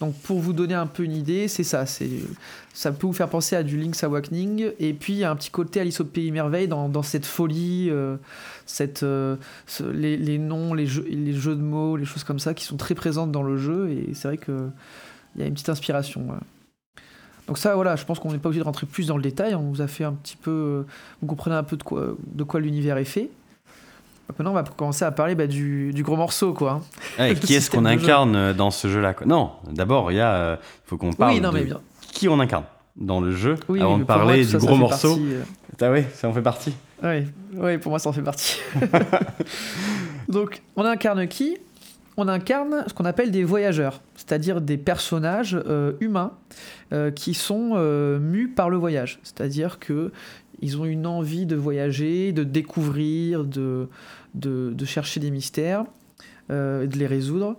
Donc 0.00 0.14
pour 0.22 0.38
vous 0.38 0.52
donner 0.52 0.74
un 0.74 0.86
peu 0.86 1.02
une 1.04 1.14
idée, 1.14 1.48
c'est 1.48 1.64
ça. 1.64 1.86
C'est, 1.86 2.10
ça 2.74 2.92
peut 2.92 3.06
vous 3.06 3.12
faire 3.12 3.28
penser 3.28 3.56
à 3.56 3.62
du 3.62 3.78
Link's 3.78 4.02
Awakening. 4.04 4.72
Et 4.78 4.92
puis 4.92 5.14
il 5.14 5.18
y 5.18 5.24
a 5.24 5.30
un 5.30 5.36
petit 5.36 5.50
côté 5.50 5.80
Alice 5.80 6.00
au 6.00 6.04
pays 6.04 6.26
des 6.26 6.30
merveilles 6.30 6.68
dans, 6.68 6.88
dans 6.88 7.02
cette 7.02 7.26
folie, 7.26 7.90
cette, 8.66 9.04
les, 9.92 10.16
les, 10.16 10.38
noms, 10.38 10.74
les 10.74 10.86
jeux, 10.86 11.06
les 11.08 11.32
jeux 11.32 11.54
de 11.54 11.62
mots, 11.62 11.96
les 11.96 12.04
choses 12.04 12.24
comme 12.24 12.38
ça 12.38 12.54
qui 12.54 12.64
sont 12.64 12.76
très 12.76 12.94
présentes 12.94 13.32
dans 13.32 13.42
le 13.42 13.56
jeu. 13.56 13.90
Et 13.90 14.14
c'est 14.14 14.28
vrai 14.28 14.38
qu'il 14.38 14.70
y 15.36 15.42
a 15.42 15.46
une 15.46 15.54
petite 15.54 15.68
inspiration. 15.68 16.26
Donc 17.46 17.58
ça, 17.58 17.74
voilà, 17.74 17.96
je 17.96 18.04
pense 18.04 18.18
qu'on 18.18 18.32
n'est 18.32 18.38
pas 18.38 18.48
obligé 18.48 18.60
de 18.60 18.66
rentrer 18.66 18.86
plus 18.86 19.06
dans 19.06 19.16
le 19.16 19.22
détail. 19.22 19.54
On 19.54 19.70
vous 19.70 19.80
a 19.80 19.86
fait 19.86 20.04
un 20.04 20.12
petit 20.12 20.36
peu... 20.36 20.50
Euh, 20.50 20.82
vous 21.20 21.28
comprenez 21.28 21.54
un 21.54 21.62
peu 21.62 21.76
de 21.76 22.42
quoi 22.44 22.60
l'univers 22.60 22.98
est 22.98 23.04
fait. 23.04 23.30
Maintenant, 24.28 24.50
on 24.50 24.54
va 24.54 24.64
commencer 24.64 25.04
à 25.04 25.10
parler 25.10 25.34
bah, 25.34 25.46
du, 25.46 25.92
du, 25.92 26.02
gros 26.02 26.16
morceau, 26.16 26.52
quoi. 26.52 26.80
Qui 27.42 27.54
est-ce 27.54 27.70
qu'on 27.70 27.84
incarne 27.84 28.36
euh, 28.36 28.52
dans 28.52 28.70
ce 28.70 28.88
jeu-là 28.88 29.14
Non, 29.24 29.52
d'abord, 29.70 30.12
il 30.12 30.20
euh, 30.20 30.56
faut 30.84 30.96
qu'on 30.96 31.12
parle 31.12 31.38
non, 31.40 31.52
mais 31.52 31.64
bien. 31.64 31.80
qui 32.00 32.28
on 32.28 32.40
incarne 32.40 32.64
dans 32.96 33.20
le 33.20 33.32
jeu, 33.32 33.56
avant 33.68 33.98
de 33.98 34.04
parler 34.04 34.44
du 34.44 34.56
gros 34.56 34.76
morceau. 34.76 35.18
Ah 35.80 35.90
oui, 35.90 36.04
ça 36.14 36.28
en 36.28 36.32
fait 36.32 36.42
partie. 36.42 36.72
Oui, 37.02 37.26
oui, 37.54 37.78
pour 37.78 37.90
moi, 37.90 37.98
ça 37.98 38.08
en 38.08 38.12
fait 38.12 38.22
partie. 38.22 38.58
Donc, 40.28 40.62
on 40.76 40.84
incarne 40.84 41.28
qui? 41.28 41.58
On 42.16 42.28
incarne 42.28 42.84
ce 42.86 42.94
qu'on 42.94 43.04
appelle 43.04 43.30
des 43.30 43.44
voyageurs, 43.44 44.00
c'est-à-dire 44.14 44.62
des 44.62 44.78
personnages 44.78 45.58
euh, 45.66 45.92
humains 46.00 46.32
euh, 46.92 47.10
qui 47.10 47.34
sont 47.34 47.72
euh, 47.74 48.18
mus 48.18 48.48
par 48.48 48.70
le 48.70 48.78
voyage, 48.78 49.20
c'est-à-dire 49.22 49.78
que 49.78 50.12
ils 50.62 50.78
ont 50.80 50.86
une 50.86 51.06
envie 51.06 51.44
de 51.44 51.54
voyager, 51.54 52.32
de 52.32 52.42
découvrir, 52.42 53.44
de, 53.44 53.88
de, 54.36 54.84
chercher 54.84 55.20
des 55.20 55.30
mystères, 55.30 55.84
de 56.48 56.96
les 56.96 57.06
résoudre. 57.06 57.56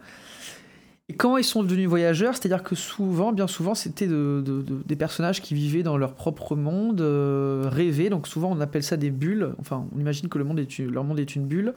Et 1.10 1.14
quand 1.14 1.38
ils 1.38 1.44
sont 1.44 1.64
devenus 1.64 1.88
voyageurs, 1.88 2.36
c'est-à-dire 2.36 2.64
que 2.64 2.76
souvent, 2.76 3.32
bien 3.32 3.48
souvent, 3.48 3.76
c'était 3.76 4.08
des 4.08 4.96
personnages 4.98 5.42
qui 5.42 5.54
vivaient 5.54 5.84
dans 5.84 5.98
leur 5.98 6.14
propre 6.14 6.56
monde, 6.56 7.02
rêvés. 7.02 8.10
Donc 8.10 8.28
souvent, 8.28 8.52
on 8.52 8.60
appelle 8.60 8.84
ça 8.84 8.98
des 8.98 9.10
bulles. 9.10 9.54
Enfin, 9.60 9.86
on 9.96 10.00
imagine 10.00 10.28
que 10.30 10.38
le 10.38 10.44
monde 10.44 10.60
est 10.60 10.80
leur 10.80 11.04
monde 11.04 11.20
est 11.20 11.36
une 11.36 11.46
bulle 11.46 11.74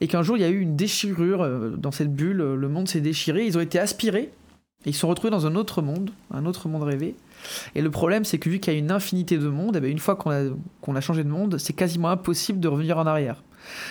et 0.00 0.08
qu'un 0.08 0.22
jour 0.22 0.36
il 0.36 0.40
y 0.40 0.44
a 0.44 0.48
eu 0.48 0.60
une 0.60 0.76
déchirure 0.76 1.42
euh, 1.42 1.70
dans 1.76 1.90
cette 1.90 2.14
bulle, 2.14 2.38
le 2.38 2.68
monde 2.68 2.88
s'est 2.88 3.00
déchiré, 3.00 3.46
ils 3.46 3.56
ont 3.56 3.60
été 3.60 3.78
aspirés, 3.78 4.30
et 4.84 4.90
ils 4.90 4.94
se 4.94 5.00
sont 5.00 5.08
retrouvés 5.08 5.30
dans 5.30 5.46
un 5.46 5.54
autre 5.54 5.82
monde, 5.82 6.10
un 6.30 6.46
autre 6.46 6.68
monde 6.68 6.82
rêvé. 6.82 7.14
Et 7.74 7.82
le 7.82 7.90
problème, 7.90 8.24
c'est 8.24 8.38
que 8.38 8.48
vu 8.48 8.60
qu'il 8.60 8.72
y 8.72 8.76
a 8.76 8.78
une 8.78 8.90
infinité 8.90 9.36
de 9.36 9.48
mondes, 9.48 9.76
eh 9.76 9.80
bien, 9.80 9.90
une 9.90 9.98
fois 9.98 10.16
qu'on 10.16 10.30
a, 10.30 10.42
qu'on 10.80 10.96
a 10.96 11.00
changé 11.00 11.22
de 11.22 11.28
monde, 11.28 11.58
c'est 11.58 11.74
quasiment 11.74 12.08
impossible 12.08 12.60
de 12.60 12.68
revenir 12.68 12.98
en 12.98 13.06
arrière. 13.06 13.42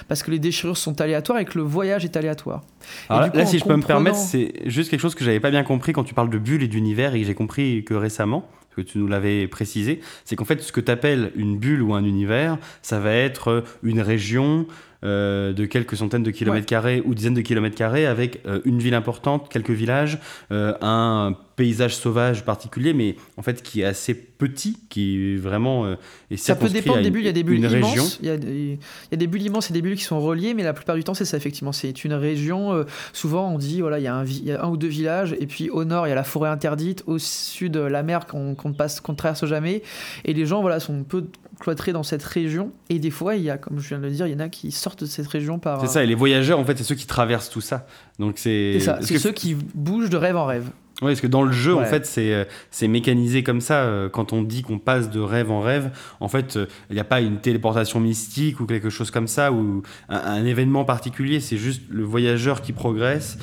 Parce 0.08 0.24
que 0.24 0.32
les 0.32 0.40
déchirures 0.40 0.78
sont 0.78 1.02
aléatoires 1.02 1.40
et 1.40 1.46
que 1.46 1.58
le 1.58 1.64
voyage 1.64 2.06
est 2.06 2.18
aléatoire. 2.18 2.62
Alors 3.10 3.34
là, 3.34 3.46
si 3.46 3.60
je 3.60 3.66
peux 3.66 3.76
me 3.76 3.84
permettre, 3.84 4.18
c'est 4.18 4.54
juste 4.66 4.90
quelque 4.90 5.02
chose 5.02 5.16
que 5.16 5.24
j'avais 5.24 5.40
pas 5.40 5.52
bien 5.52 5.64
compris 5.64 5.94
quand 5.94 6.04
tu 6.04 6.14
parles 6.14 6.30
de 6.30 6.38
bulle 6.38 6.64
et 6.64 6.68
d'univers 6.68 7.16
et 7.16 7.22
que 7.22 7.28
j'ai 7.28 7.36
compris 7.36 7.84
que 7.84 7.94
récemment 7.94 8.48
que 8.76 8.82
tu 8.82 8.98
nous 8.98 9.08
l'avais 9.08 9.48
précisé, 9.48 10.00
c'est 10.26 10.36
qu'en 10.36 10.46
fait, 10.46 10.62
ce 10.62 10.72
que 10.72 10.80
tu 10.80 10.92
appelles 10.92 11.32
une 11.36 11.58
bulle 11.58 11.82
ou 11.82 11.94
un 11.94 12.04
univers, 12.04 12.58
ça 12.82 13.00
va 13.00 13.14
être 13.14 13.64
une 13.84 14.00
région, 14.00 14.68
euh, 15.06 15.54
de 15.54 15.66
quelques 15.66 15.96
centaines 15.96 16.24
de 16.24 16.32
kilomètres 16.32 16.66
carrés 16.66 17.02
ou 17.06 17.16
dizaines 17.16 17.34
de 17.34 17.40
kilomètres 17.40 17.78
carrés 17.78 18.06
avec 18.06 18.42
euh, 18.46 18.60
une 18.66 18.80
ville 18.80 18.94
importante, 18.94 19.48
quelques 19.50 19.70
villages, 19.70 20.20
euh, 20.52 20.74
un 20.82 21.38
paysage 21.56 21.96
sauvage 21.96 22.44
particulier, 22.44 22.94
mais 22.94 23.16
en 23.38 23.42
fait 23.42 23.62
qui 23.62 23.80
est 23.80 23.86
assez 23.86 24.14
petit, 24.14 24.78
qui 24.90 25.36
est 25.36 25.38
vraiment 25.38 25.96
est 26.30 26.36
Ça 26.36 26.56
peut 26.56 26.68
dépendre 26.68 27.02
des 27.02 27.12
bulles. 27.12 27.22
Il 27.22 27.28
y 27.28 27.30
a 27.30 27.34
des 27.34 27.44
bulles 27.44 27.64
immenses. 27.64 28.20
Il 28.22 28.28
y 28.28 28.30
a, 28.30 28.38
des, 28.38 28.50
il 28.50 29.12
y 29.12 29.14
a 29.14 29.18
des 29.18 29.28
bulles 29.28 29.42
immenses 29.42 29.70
et 29.70 29.74
des 29.74 29.82
bulles 29.82 29.96
qui 29.96 30.04
sont 30.04 30.20
reliées, 30.20 30.54
mais 30.54 30.64
la 30.64 30.74
plupart 30.74 30.98
du 30.98 31.04
temps 31.06 31.14
c'est 31.14 31.26
ça 31.26 31.38
effectivement. 31.38 31.72
C'est 31.72 32.04
une 32.04 32.14
région. 32.14 32.86
souvent 33.14 33.50
on 33.54 33.58
dit 33.58 33.80
voilà 33.80 34.00
il 34.00 34.04
y, 34.04 34.08
a 34.08 34.16
un, 34.16 34.26
il 34.26 34.44
y, 34.46 34.52
a 34.52 34.64
un, 34.64 34.70
ou 34.70 34.76
deux 34.76 34.88
villages 34.88 35.34
et 35.40 35.48
puis 35.48 35.70
au 35.70 35.86
nord 35.86 36.08
il 36.08 36.10
y 36.10 36.14
a 36.14 36.16
la 36.16 36.24
forêt 36.26 36.50
interdite, 36.50 37.04
au 37.08 37.20
sud 37.20 37.78
la 37.78 38.04
mer 38.04 38.26
qu'on 38.26 38.56
ne 38.64 38.74
passe, 38.74 39.00
qu'on 39.00 39.16
traverse 39.16 39.46
jamais, 39.46 39.82
et 40.26 40.34
les 40.34 40.46
gens 40.46 40.62
voilà 40.62 40.82
sont 40.82 40.98
un 40.98 41.04
peu 41.04 41.26
cloîtrés 41.60 41.94
dans 41.94 42.04
cette 42.04 42.24
région. 42.24 42.72
Et 42.90 43.00
des 43.00 43.12
fois 43.12 43.36
il 43.36 43.44
y 43.44 43.50
a 43.50 43.58
comme 43.58 43.80
je 43.80 43.90
viens 43.90 44.00
de 44.00 44.04
le 44.04 44.12
dire 44.12 44.28
il 44.28 44.32
y 44.32 44.36
en 44.36 44.40
a 44.40 44.50
qui 44.50 44.72
sortent 44.72 44.89
de 44.96 45.06
cette 45.06 45.28
région 45.28 45.60
par. 45.60 45.82
C'est 45.82 45.88
ça, 45.88 46.04
et 46.04 46.08
les 46.08 46.16
voyageurs, 46.16 46.60
en 46.60 46.66
fait, 46.66 46.78
c'est 46.78 46.84
ceux 46.84 46.96
qui 46.96 47.08
traversent 47.08 47.50
tout 47.50 47.62
ça. 47.62 47.88
Donc 48.20 48.38
c'est. 48.38 48.74
C'est 48.74 48.86
ça, 48.86 49.00
c'est 49.02 49.20
ceux 49.20 49.32
qui 49.32 49.56
bougent 49.56 50.10
de 50.10 50.18
rêve 50.18 50.38
en 50.38 50.46
rêve. 50.46 50.70
Oui, 51.02 51.12
parce 51.12 51.22
que 51.22 51.28
dans 51.28 51.44
le 51.44 51.52
jeu, 51.54 51.76
en 51.76 51.86
fait, 51.86 52.06
c'est, 52.06 52.34
euh, 52.34 52.44
c'est 52.72 52.90
mécanisé 52.90 53.42
comme 53.42 53.62
ça. 53.62 53.84
Euh, 53.84 54.10
quand 54.10 54.34
on 54.34 54.42
dit 54.42 54.64
qu'on 54.64 54.80
passe 54.80 55.10
de 55.10 55.22
rêve 55.22 55.50
en 55.50 55.62
rêve, 55.62 55.92
en 56.20 56.28
fait, 56.28 56.58
euh, 56.58 56.66
il 56.90 56.96
n'y 56.96 57.00
a 57.00 57.06
pas 57.06 57.22
une 57.22 57.38
téléportation 57.38 58.02
mystique 58.02 58.60
ou 58.60 58.66
quelque 58.66 58.90
chose 58.90 59.10
comme 59.10 59.28
ça, 59.28 59.54
ou 59.54 59.82
un, 60.10 60.44
événement 60.44 60.84
particulier. 60.84 61.40
C'est 61.40 61.58
juste 61.58 61.84
le 61.90 62.04
voyageur 62.04 62.62
qui 62.62 62.74
progresse, 62.74 63.38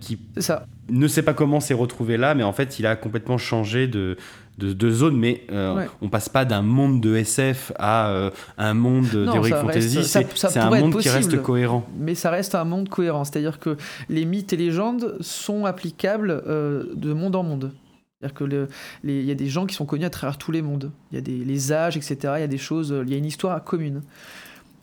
qui 0.00 0.18
ça. 0.36 0.66
ne 0.90 1.06
sait 1.06 1.22
pas 1.22 1.34
comment 1.34 1.60
s'est 1.60 1.74
retrouvé 1.74 2.16
là, 2.16 2.34
mais 2.34 2.42
en 2.42 2.52
fait, 2.52 2.78
il 2.78 2.86
a 2.86 2.96
complètement 2.96 3.38
changé 3.38 3.86
de, 3.86 4.16
de, 4.58 4.72
de 4.72 4.90
zone, 4.90 5.16
mais 5.16 5.44
euh, 5.50 5.86
on 6.00 6.08
passe 6.08 6.28
pas 6.28 6.44
d'un 6.44 6.62
monde 6.62 7.00
de 7.00 7.16
SF 7.16 7.72
à 7.78 8.08
euh, 8.08 8.30
un 8.58 8.74
monde 8.74 9.06
d'Heroic 9.06 9.50
Fantasy. 9.50 10.04
C'est 10.04 10.56
un 10.58 10.70
monde 10.70 10.98
qui 10.98 11.08
reste 11.08 11.40
cohérent. 11.42 11.86
Mais 11.98 12.14
ça 12.14 12.30
reste 12.30 12.54
un 12.54 12.64
monde 12.64 12.88
cohérent. 12.88 13.24
C'est-à-dire 13.24 13.58
que 13.58 13.76
les 14.08 14.24
mythes 14.24 14.52
et 14.52 14.56
légendes 14.56 15.16
sont 15.20 15.64
applicables 15.64 16.42
euh, 16.46 16.84
de 16.94 17.12
monde 17.12 17.36
en 17.36 17.42
monde. 17.42 17.72
C'est-à-dire 18.20 18.34
que 18.34 18.68
il 19.02 19.24
y 19.24 19.30
a 19.30 19.34
des 19.34 19.48
gens 19.48 19.66
qui 19.66 19.74
sont 19.74 19.86
connus 19.86 20.04
à 20.04 20.10
travers 20.10 20.38
tous 20.38 20.52
les 20.52 20.62
mondes. 20.62 20.92
Il 21.10 21.16
y 21.16 21.18
a 21.18 21.22
des 21.22 21.38
les 21.38 21.72
âges, 21.72 21.96
etc. 21.96 22.16
Il 22.36 22.40
y 22.40 22.44
a 22.44 22.46
des 22.46 22.58
choses, 22.58 22.94
il 23.04 23.10
y 23.10 23.14
a 23.14 23.18
une 23.18 23.26
histoire 23.26 23.62
commune. 23.64 24.02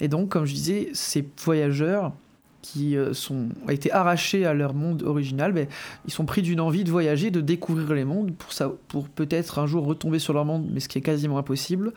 Et 0.01 0.07
donc, 0.07 0.29
comme 0.29 0.45
je 0.45 0.53
disais, 0.53 0.89
ces 0.93 1.27
voyageurs, 1.43 2.13
qui 2.61 2.97
euh, 2.97 3.13
ont 3.31 3.69
été 3.69 3.91
arrachés 3.91 4.45
à 4.45 4.53
leur 4.53 4.73
monde 4.73 5.03
original, 5.03 5.51
ben, 5.53 5.67
ils 6.05 6.11
sont 6.11 6.25
pris 6.25 6.41
d'une 6.41 6.59
envie 6.59 6.83
de 6.83 6.91
voyager, 6.91 7.31
de 7.31 7.41
découvrir 7.41 7.93
les 7.93 8.05
mondes, 8.05 8.33
pour, 8.35 8.51
pour 8.87 9.09
peut-être 9.09 9.59
un 9.59 9.67
jour 9.67 9.85
retomber 9.85 10.19
sur 10.19 10.33
leur 10.33 10.45
monde, 10.45 10.67
mais 10.71 10.79
ce 10.79 10.89
qui 10.89 10.97
est 10.97 11.01
quasiment 11.01 11.37
impossible, 11.37 11.93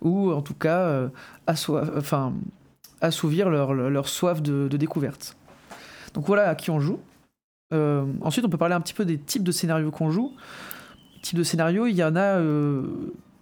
ou 0.00 0.32
en 0.32 0.42
tout 0.42 0.54
cas 0.54 0.80
euh, 0.80 1.08
assouvir 3.00 3.50
leur, 3.50 4.08
soif 4.08 4.42
de, 4.42 4.68
découverte. 4.68 5.36
Donc 6.14 6.26
voilà 6.26 6.48
à 6.48 6.54
qui 6.54 6.70
on 6.70 6.80
joue. 6.80 7.00
Euh, 7.74 8.06
ensuite, 8.22 8.44
on 8.44 8.48
peut 8.48 8.56
parler 8.56 8.74
un 8.74 8.80
petit 8.80 8.94
peu 8.94 9.04
des 9.04 9.18
types 9.18 9.44
de 9.44 9.52
scénarios 9.52 9.90
qu'on 9.90 10.10
joue. 10.10 10.34
Type 11.22 11.36
de 11.36 11.42
scénario, 11.42 11.86
il 11.86 11.94
y 11.94 12.04
en 12.04 12.16
a 12.16 12.40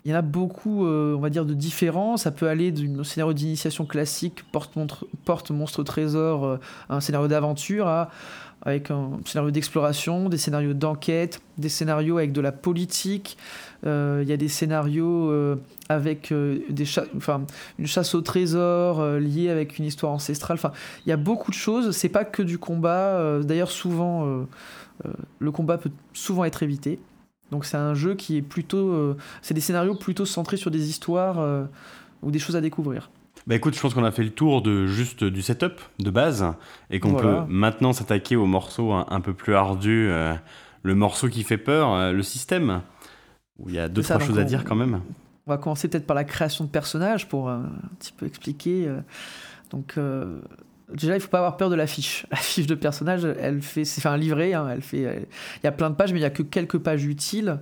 il 0.07 0.11
y 0.11 0.15
en 0.15 0.19
a 0.19 0.23
beaucoup, 0.23 0.87
on 0.87 1.19
va 1.19 1.31
dire, 1.31 1.45
de 1.45 1.53
différents. 1.53 2.17
Ça 2.17 2.31
peut 2.31 2.49
aller 2.49 2.71
d'un 2.71 3.03
scénario 3.03 3.33
d'initiation 3.35 3.85
classique, 3.85 4.45
porte, 4.53 5.51
monstre 5.51 5.83
trésor, 5.83 6.61
un 6.89 7.01
scénario 7.01 7.27
d'aventure, 7.27 8.07
avec 8.67 8.91
un 8.91 9.21
scénario 9.25 9.53
d'exploration, 9.53 10.29
des 10.29 10.39
scénarios 10.39 10.75
d'enquête, 10.75 11.41
des 11.57 11.69
scénarios 11.69 12.19
avec 12.19 12.33
de 12.33 12.41
la 12.41 12.51
politique. 12.53 13.37
Euh, 13.87 14.21
il 14.23 14.29
y 14.29 14.33
a 14.33 14.37
des 14.37 14.49
scénarios 14.49 15.31
euh, 15.31 15.57
avec 15.89 16.33
euh, 16.33 16.59
des 16.69 16.85
enfin, 17.17 17.43
une 17.79 17.87
chasse 17.87 18.15
au 18.15 18.23
trésor 18.23 19.05
liée 19.19 19.51
avec 19.51 19.79
une 19.79 19.85
histoire 19.85 20.13
ancestrale. 20.13 20.57
Enfin, 20.57 20.73
il 21.07 21.11
y 21.11 21.13
a 21.13 21.17
beaucoup 21.17 21.53
de 21.53 21.57
choses. 21.57 21.93
C'est 21.97 22.09
pas 22.09 22.25
que 22.25 22.43
du 22.43 22.59
combat. 22.59 23.41
D'ailleurs, 23.43 23.71
souvent, 23.71 24.47
le 25.39 25.51
combat 25.53 25.79
peut 25.79 25.93
souvent 26.13 26.45
être 26.45 26.63
évité. 26.65 26.99
Donc 27.51 27.65
c'est 27.65 27.77
un 27.77 27.95
jeu 27.95 28.15
qui 28.15 28.37
est 28.37 28.43
plutôt, 28.43 29.17
c'est 29.41 29.55
des 29.55 29.61
scénarios 29.61 29.95
plutôt 29.95 30.27
centrés 30.27 30.57
sur 30.57 30.71
des 30.71 30.89
histoires 30.89 31.69
ou 32.23 32.31
des 32.31 32.39
choses 32.39 32.57
à 32.57 32.61
découvrir. 32.61 33.11
Bah 33.47 33.55
écoute, 33.55 33.77
je 33.77 33.81
pense 33.81 33.95
qu'on 33.95 34.05
a 34.05 34.11
fait 34.11 34.25
le 34.25 34.31
tour 34.31 34.61
de 34.61 34.87
juste 34.87 35.23
du 35.23 35.41
setup 35.41 35.81
de 36.01 36.11
base 36.11 36.45
et 36.91 36.99
qu'on 36.99 37.15
peut 37.15 37.39
maintenant 37.49 37.93
s'attaquer 37.93 38.35
au 38.35 38.47
morceau 38.47 38.93
un, 38.93 39.21
peu 39.21 39.35
plus 39.35 39.55
ardu, 39.55 40.09
euh, 40.09 40.35
le 40.83 40.95
morceau 40.97 41.29
qui 41.29 41.45
fait 41.45 41.59
peur, 41.59 41.93
euh, 41.93 42.13
le 42.13 42.25
système, 42.25 42.83
où 43.59 43.69
il 43.69 43.77
y 43.77 43.79
a 43.79 43.89
deux 43.89 44.03
trois 44.03 44.19
choses 44.19 44.41
à 44.41 44.45
dire 44.45 44.65
quand 44.65 44.75
même. 44.75 45.01
On 45.47 45.53
va 45.53 45.59
commencer 45.59 45.87
peut-être 45.87 46.09
par 46.09 46.17
la 46.17 46.25
création 46.25 46.65
de 46.65 46.71
personnages 46.71 47.29
pour 47.29 47.49
euh, 47.49 47.59
un 47.59 47.95
petit 48.01 48.13
peu 48.13 48.27
expliquer. 48.27 48.91
donc 49.71 49.97
déjà, 50.93 51.15
il 51.15 51.21
faut 51.21 51.29
pas 51.29 51.39
avoir 51.39 51.57
peur 51.57 51.71
de 51.71 51.75
l'affiche. 51.75 52.27
La 52.31 52.37
fiche 52.37 52.67
de 52.67 52.75
personnage, 52.75 53.25
elle 53.25 53.63
fait, 53.63 53.85
c'est 53.85 54.07
un 54.07 54.17
livret, 54.17 54.55
hein, 54.55 54.69
elle 54.71 54.83
fait, 54.83 55.27
il 55.57 55.65
y 55.65 55.67
a 55.67 55.73
plein 55.73 55.91
de 55.91 55.95
pages, 55.95 56.13
mais 56.13 56.19
il 56.19 56.23
y 56.23 56.27
a 56.27 56.31
que 56.31 56.43
quelques 56.43 56.79
pages 56.79 57.05
utiles. 57.05 57.59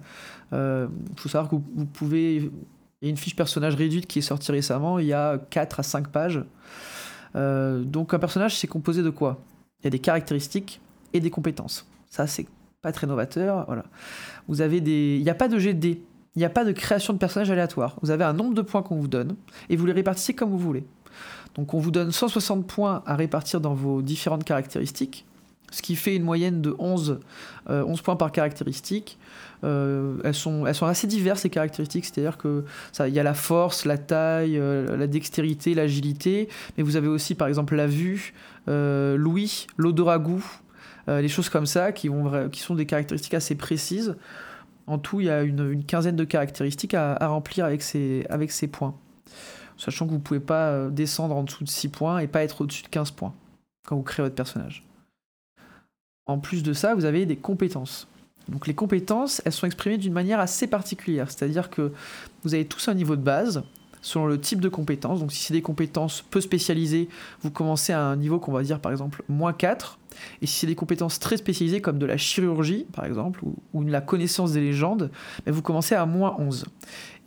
Il 0.52 0.88
faut 1.16 1.28
savoir 1.28 1.50
que 1.50 1.56
vous 1.56 1.86
pouvez 1.86 2.48
il 3.04 3.08
y 3.08 3.08
a 3.08 3.10
une 3.10 3.18
fiche 3.18 3.36
personnage 3.36 3.74
réduite 3.74 4.06
qui 4.06 4.20
est 4.20 4.22
sortie 4.22 4.50
récemment, 4.50 4.98
il 4.98 5.04
y 5.04 5.12
a 5.12 5.36
4 5.50 5.80
à 5.80 5.82
5 5.82 6.08
pages. 6.08 6.42
Euh, 7.36 7.82
donc 7.82 8.14
un 8.14 8.18
personnage, 8.18 8.56
c'est 8.56 8.66
composé 8.66 9.02
de 9.02 9.10
quoi? 9.10 9.42
Il 9.80 9.84
y 9.84 9.88
a 9.88 9.90
des 9.90 9.98
caractéristiques 9.98 10.80
et 11.12 11.20
des 11.20 11.28
compétences. 11.28 11.86
Ça, 12.08 12.26
c'est 12.26 12.46
pas 12.80 12.92
très 12.92 13.06
novateur. 13.06 13.66
Vous 14.48 14.62
avez 14.62 14.80
des... 14.80 15.16
Il 15.18 15.22
n'y 15.22 15.28
a 15.28 15.34
pas 15.34 15.48
de 15.48 15.58
GD, 15.58 16.00
il 16.34 16.38
n'y 16.38 16.46
a 16.46 16.48
pas 16.48 16.64
de 16.64 16.72
création 16.72 17.12
de 17.12 17.18
personnage 17.18 17.50
aléatoire. 17.50 17.98
Vous 18.00 18.10
avez 18.10 18.24
un 18.24 18.32
nombre 18.32 18.54
de 18.54 18.62
points 18.62 18.82
qu'on 18.82 18.96
vous 18.96 19.08
donne 19.08 19.36
et 19.68 19.76
vous 19.76 19.84
les 19.84 19.92
répartissez 19.92 20.32
comme 20.32 20.48
vous 20.48 20.58
voulez. 20.58 20.84
Donc 21.56 21.74
on 21.74 21.78
vous 21.78 21.90
donne 21.90 22.10
160 22.10 22.66
points 22.66 23.02
à 23.06 23.16
répartir 23.16 23.60
dans 23.60 23.74
vos 23.74 24.02
différentes 24.02 24.44
caractéristiques, 24.44 25.24
ce 25.70 25.82
qui 25.82 25.96
fait 25.96 26.16
une 26.16 26.24
moyenne 26.24 26.60
de 26.60 26.74
11, 26.78 27.20
11 27.68 27.98
euh, 27.98 28.02
points 28.02 28.16
par 28.16 28.32
caractéristique. 28.32 29.18
Euh, 29.62 30.16
elles, 30.24 30.34
sont, 30.34 30.64
assez 30.64 31.06
diverses, 31.06 31.42
ces 31.42 31.50
caractéristiques, 31.50 32.04
c'est-à-dire 32.04 32.36
que 32.36 32.64
ça, 32.92 33.08
il 33.08 33.14
y 33.14 33.20
a 33.20 33.22
la 33.22 33.34
force, 33.34 33.86
la 33.86 33.96
taille, 33.96 34.58
euh, 34.58 34.96
la 34.96 35.06
dextérité, 35.06 35.74
l'agilité, 35.74 36.48
mais 36.76 36.82
vous 36.82 36.96
avez 36.96 37.08
aussi 37.08 37.34
par 37.34 37.48
exemple 37.48 37.74
la 37.76 37.86
vue, 37.86 38.34
l'ouïe, 38.66 39.66
l'odorat 39.76 40.18
goût, 40.18 40.44
les 41.06 41.28
choses 41.28 41.48
comme 41.48 41.66
ça 41.66 41.92
qui, 41.92 42.10
sont 42.54 42.74
des 42.74 42.86
caractéristiques 42.86 43.34
assez 43.34 43.54
précises. 43.54 44.16
En 44.86 44.98
tout, 44.98 45.20
il 45.20 45.26
y 45.26 45.30
a 45.30 45.42
une, 45.42 45.82
quinzaine 45.84 46.16
de 46.16 46.24
caractéristiques 46.24 46.94
à, 46.94 47.26
remplir 47.26 47.64
avec 47.64 47.82
ces 47.82 48.68
points. 48.70 48.94
Sachant 49.76 50.06
que 50.06 50.10
vous 50.10 50.18
ne 50.18 50.22
pouvez 50.22 50.40
pas 50.40 50.88
descendre 50.88 51.36
en 51.36 51.42
dessous 51.42 51.64
de 51.64 51.68
6 51.68 51.88
points 51.88 52.18
et 52.18 52.26
pas 52.26 52.42
être 52.42 52.60
au-dessus 52.60 52.82
de 52.82 52.88
15 52.88 53.10
points 53.10 53.34
quand 53.86 53.96
vous 53.96 54.02
créez 54.02 54.22
votre 54.22 54.34
personnage. 54.34 54.84
En 56.26 56.38
plus 56.38 56.62
de 56.62 56.72
ça, 56.72 56.94
vous 56.94 57.04
avez 57.04 57.26
des 57.26 57.36
compétences. 57.36 58.08
Donc 58.48 58.66
les 58.66 58.74
compétences, 58.74 59.42
elles 59.44 59.52
sont 59.52 59.66
exprimées 59.66 59.98
d'une 59.98 60.12
manière 60.12 60.40
assez 60.40 60.66
particulière, 60.66 61.30
c'est-à-dire 61.30 61.70
que 61.70 61.92
vous 62.42 62.54
avez 62.54 62.66
tous 62.66 62.88
un 62.88 62.94
niveau 62.94 63.16
de 63.16 63.22
base 63.22 63.62
selon 64.02 64.26
le 64.26 64.38
type 64.38 64.60
de 64.60 64.68
compétences. 64.68 65.20
Donc 65.20 65.32
si 65.32 65.42
c'est 65.42 65.54
des 65.54 65.62
compétences 65.62 66.22
peu 66.22 66.40
spécialisées, 66.40 67.08
vous 67.40 67.50
commencez 67.50 67.92
à 67.92 68.02
un 68.02 68.16
niveau 68.16 68.38
qu'on 68.38 68.52
va 68.52 68.62
dire 68.62 68.80
par 68.80 68.92
exemple 68.92 69.22
moins 69.28 69.52
4. 69.52 69.98
Et 70.42 70.46
si 70.46 70.60
c'est 70.60 70.66
des 70.66 70.74
compétences 70.74 71.18
très 71.18 71.38
spécialisées 71.38 71.80
comme 71.80 71.98
de 71.98 72.06
la 72.06 72.18
chirurgie 72.18 72.86
par 72.92 73.06
exemple, 73.06 73.40
ou, 73.72 73.82
la 73.82 74.02
connaissance 74.02 74.52
des 74.52 74.60
légendes, 74.60 75.10
ben, 75.46 75.52
vous 75.52 75.62
commencez 75.62 75.94
à 75.94 76.04
moins 76.04 76.36
11. 76.38 76.66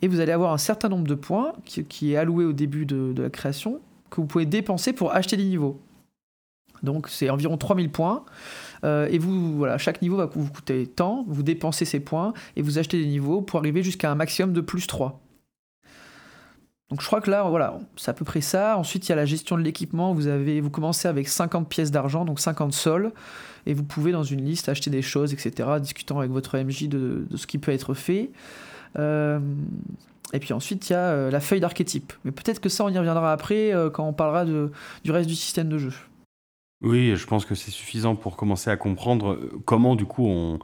Et 0.02 0.08
vous 0.08 0.20
allez 0.20 0.32
avoir 0.32 0.52
un 0.52 0.58
certain 0.58 0.88
nombre 0.88 1.06
de 1.06 1.14
points 1.14 1.52
qui, 1.64 2.12
est 2.12 2.16
alloué 2.16 2.44
au 2.44 2.52
début 2.52 2.86
de, 2.86 3.14
la 3.16 3.30
création, 3.30 3.80
que 4.10 4.20
vous 4.20 4.26
pouvez 4.26 4.46
dépenser 4.46 4.92
pour 4.92 5.12
acheter 5.12 5.36
des 5.36 5.44
niveaux. 5.44 5.80
Donc 6.82 7.08
c'est 7.08 7.28
environ 7.30 7.56
3000 7.56 7.90
points. 7.90 8.24
Euh, 8.84 9.08
et 9.10 9.18
vous, 9.18 9.56
voilà, 9.56 9.78
chaque 9.78 10.00
niveau 10.00 10.16
va 10.16 10.26
vous 10.26 10.48
coûter 10.48 10.86
tant, 10.86 11.24
vous 11.26 11.42
dépensez 11.42 11.84
ces 11.84 11.98
points 11.98 12.32
et 12.54 12.62
vous 12.62 12.78
achetez 12.78 13.00
des 13.00 13.08
niveaux 13.08 13.42
pour 13.42 13.58
arriver 13.58 13.82
jusqu'à 13.82 14.10
un 14.10 14.14
maximum 14.14 14.52
de 14.52 14.60
plus 14.60 14.86
3. 14.86 15.20
Donc 16.90 17.02
je 17.02 17.06
crois 17.06 17.20
que 17.20 17.30
là, 17.30 17.42
voilà, 17.42 17.78
c'est 17.96 18.10
à 18.10 18.14
peu 18.14 18.24
près 18.24 18.40
ça. 18.40 18.78
Ensuite, 18.78 19.06
il 19.06 19.10
y 19.10 19.12
a 19.12 19.16
la 19.16 19.26
gestion 19.26 19.58
de 19.58 19.62
l'équipement. 19.62 20.14
Vous, 20.14 20.22
vous 20.62 20.70
commencez 20.70 21.06
avec 21.06 21.28
50 21.28 21.68
pièces 21.68 21.90
d'argent, 21.90 22.24
donc 22.24 22.40
50 22.40 22.72
sols, 22.72 23.12
et 23.66 23.74
vous 23.74 23.84
pouvez 23.84 24.10
dans 24.10 24.22
une 24.22 24.42
liste 24.42 24.70
acheter 24.70 24.88
des 24.88 25.02
choses, 25.02 25.34
etc., 25.34 25.68
discutant 25.80 26.18
avec 26.18 26.30
votre 26.30 26.56
MJ 26.56 26.88
de, 26.88 27.26
ce 27.34 27.46
qui 27.46 27.58
peut 27.58 27.72
être 27.72 27.92
fait. 27.92 28.30
Euh, 28.98 29.40
et 30.32 30.38
puis 30.38 30.52
ensuite, 30.52 30.88
il 30.90 30.92
y 30.92 30.96
a 30.96 31.10
euh, 31.10 31.30
la 31.30 31.40
feuille 31.40 31.60
d'archétype. 31.60 32.12
Mais 32.24 32.30
peut-être 32.30 32.60
que 32.60 32.68
ça, 32.68 32.84
on 32.84 32.88
y 32.88 32.98
reviendra 32.98 33.32
après 33.32 33.72
quand 33.92 34.06
on 34.06 34.12
parlera 34.12 34.44
de, 34.44 34.70
du 35.04 35.10
reste 35.10 35.28
du 35.28 35.36
système 35.36 35.68
de 35.68 35.78
jeu. 35.78 35.92
Oui, 36.80 37.16
je 37.16 37.26
pense 37.26 37.44
que 37.44 37.54
c'est 37.54 37.70
suffisant 37.70 38.14
pour 38.14 38.36
commencer 38.36 38.70
à 38.70 38.76
comprendre 38.76 39.32
euh, 39.32 39.50
comment 39.64 39.96
du 39.96 40.04
coup 40.04 40.26
on, 40.26 40.58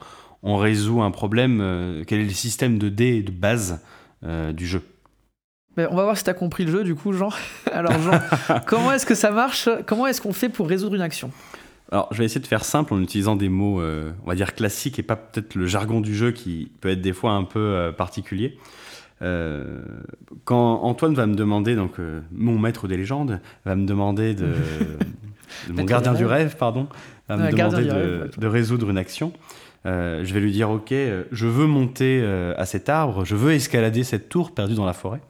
résout 0.57 1.01
un 1.01 1.11
problème, 1.11 1.59
euh, 1.59 2.03
quel 2.05 2.21
est 2.21 2.25
le 2.25 2.29
système 2.29 2.77
de 2.77 2.87
dés 2.87 3.21
de 3.21 3.31
base 3.31 3.83
euh, 4.23 4.53
du 4.53 4.65
jeu. 4.65 4.81
Ben, 5.75 5.89
on 5.91 5.95
va 5.95 6.03
voir 6.03 6.15
si 6.15 6.23
tu 6.23 6.29
as 6.29 6.33
compris 6.33 6.63
le 6.63 6.71
jeu 6.71 6.83
du 6.83 6.95
coup, 6.95 7.11
Jean. 7.11 7.29
Alors 7.71 7.99
Jean, 7.99 8.21
comment 8.65 8.93
est-ce 8.93 9.05
que 9.05 9.15
ça 9.15 9.31
marche 9.31 9.67
Comment 9.85 10.07
est-ce 10.07 10.21
qu'on 10.21 10.33
fait 10.33 10.49
pour 10.49 10.69
résoudre 10.69 10.95
une 10.95 11.01
action? 11.01 11.31
Alors, 11.91 12.07
je 12.11 12.17
vais 12.17 12.25
essayer 12.25 12.41
de 12.41 12.47
faire 12.47 12.65
simple 12.65 12.93
en 12.93 13.01
utilisant 13.01 13.35
des 13.35 13.49
mots, 13.49 13.79
on 13.79 14.27
va 14.27 14.33
dire 14.33 14.55
classiques 14.55 14.97
et 14.97 15.03
pas 15.03 15.15
peut-être 15.15 15.53
le 15.53 15.67
jargon 15.67 16.01
du 16.01 16.15
jeu 16.15 16.31
qui 16.31 16.71
peut 16.81 16.89
être 16.89 17.01
des 17.01 17.13
fois 17.13 17.33
un 17.33 17.43
peu 17.43 17.93
particulier. 17.95 18.57
quand 19.19 20.81
Antoine 20.81 21.13
va 21.13 21.27
me 21.27 21.35
demander, 21.35 21.75
donc 21.75 21.97
mon 22.31 22.57
maître 22.57 22.87
des 22.87 22.97
légendes, 22.97 23.39
va 23.65 23.75
me 23.75 23.85
demander 23.85 24.33
de, 24.33 24.47
mon 25.69 25.83
gardien 25.83 26.13
du 26.13 26.25
rêve, 26.25 26.55
pardon, 26.57 26.87
va 27.27 27.37
me 27.37 27.51
demander 27.51 27.83
de, 28.37 28.47
résoudre 28.47 28.89
une 28.89 28.97
action. 28.97 29.33
Euh, 29.85 30.23
je 30.23 30.33
vais 30.33 30.39
lui 30.39 30.51
dire, 30.51 30.69
ok, 30.69 30.91
euh, 30.91 31.23
je 31.31 31.45
veux 31.45 31.67
monter 31.67 32.19
euh, 32.23 32.55
à 32.57 32.65
cet 32.65 32.89
arbre, 32.89 33.23
je 33.23 33.35
veux 33.35 33.53
escalader 33.53 34.03
cette 34.03 34.29
tour 34.29 34.51
perdue 34.53 34.73
dans 34.73 34.85
la 34.85 34.93
forêt. 34.93 35.21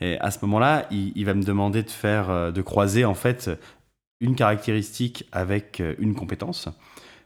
Et 0.00 0.18
à 0.20 0.30
ce 0.30 0.38
moment-là, 0.42 0.86
il, 0.90 1.24
va 1.24 1.34
me 1.34 1.42
demander 1.42 1.82
de 1.82 1.90
faire, 1.90 2.52
de 2.52 2.62
croiser 2.62 3.04
en 3.04 3.14
fait 3.14 3.50
une 4.24 4.34
caractéristique 4.34 5.26
avec 5.32 5.82
une 5.98 6.14
compétence. 6.14 6.68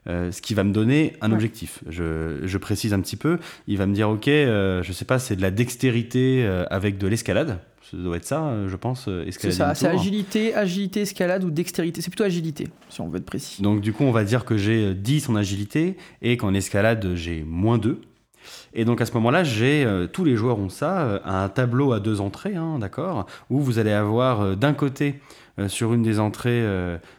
ce 0.06 0.40
qui 0.40 0.54
va 0.54 0.64
me 0.64 0.72
donner 0.72 1.14
un 1.20 1.32
objectif. 1.32 1.82
Je, 1.88 2.40
je, 2.42 2.58
précise 2.58 2.92
un 2.92 3.00
petit 3.00 3.16
peu. 3.16 3.38
Il 3.66 3.78
va 3.78 3.86
me 3.86 3.94
dire, 3.94 4.08
ok, 4.08 4.26
je 4.26 4.90
sais 4.92 5.04
pas, 5.04 5.18
c'est 5.18 5.36
de 5.36 5.42
la 5.42 5.50
dextérité 5.50 6.46
avec 6.70 6.98
de 6.98 7.06
l'escalade. 7.06 7.58
Ça 7.90 7.96
doit 7.96 8.16
être 8.18 8.26
ça, 8.26 8.44
euh, 8.44 8.68
je 8.68 8.76
pense, 8.76 9.06
euh, 9.08 9.24
C'est 9.30 9.50
ça, 9.50 9.74
c'est 9.74 9.86
agilité, 9.86 10.54
agilité, 10.54 11.02
escalade 11.02 11.42
ou 11.42 11.50
dextérité. 11.50 12.02
C'est 12.02 12.10
plutôt 12.10 12.24
agilité, 12.24 12.68
si 12.90 13.00
on 13.00 13.08
veut 13.08 13.16
être 13.16 13.24
précis. 13.24 13.62
Donc 13.62 13.80
du 13.80 13.94
coup, 13.94 14.04
on 14.04 14.10
va 14.10 14.24
dire 14.24 14.44
que 14.44 14.58
j'ai 14.58 14.94
10 14.94 15.30
en 15.30 15.36
agilité 15.36 15.96
et 16.20 16.36
qu'en 16.36 16.52
escalade, 16.52 17.14
j'ai 17.14 17.44
moins 17.44 17.78
2. 17.78 18.02
Et 18.74 18.84
donc 18.84 19.00
à 19.00 19.06
ce 19.06 19.12
moment-là, 19.12 19.42
j'ai 19.42 19.84
euh, 19.84 20.06
tous 20.06 20.24
les 20.24 20.36
joueurs 20.36 20.58
ont 20.58 20.68
ça, 20.68 21.22
un 21.24 21.48
tableau 21.48 21.92
à 21.92 22.00
deux 22.00 22.20
entrées, 22.20 22.56
hein, 22.56 22.78
d'accord, 22.78 23.26
où 23.48 23.58
vous 23.60 23.78
allez 23.78 23.92
avoir 23.92 24.54
d'un 24.54 24.74
côté 24.74 25.20
sur 25.66 25.92
une 25.94 26.02
des 26.02 26.20
entrées 26.20 26.64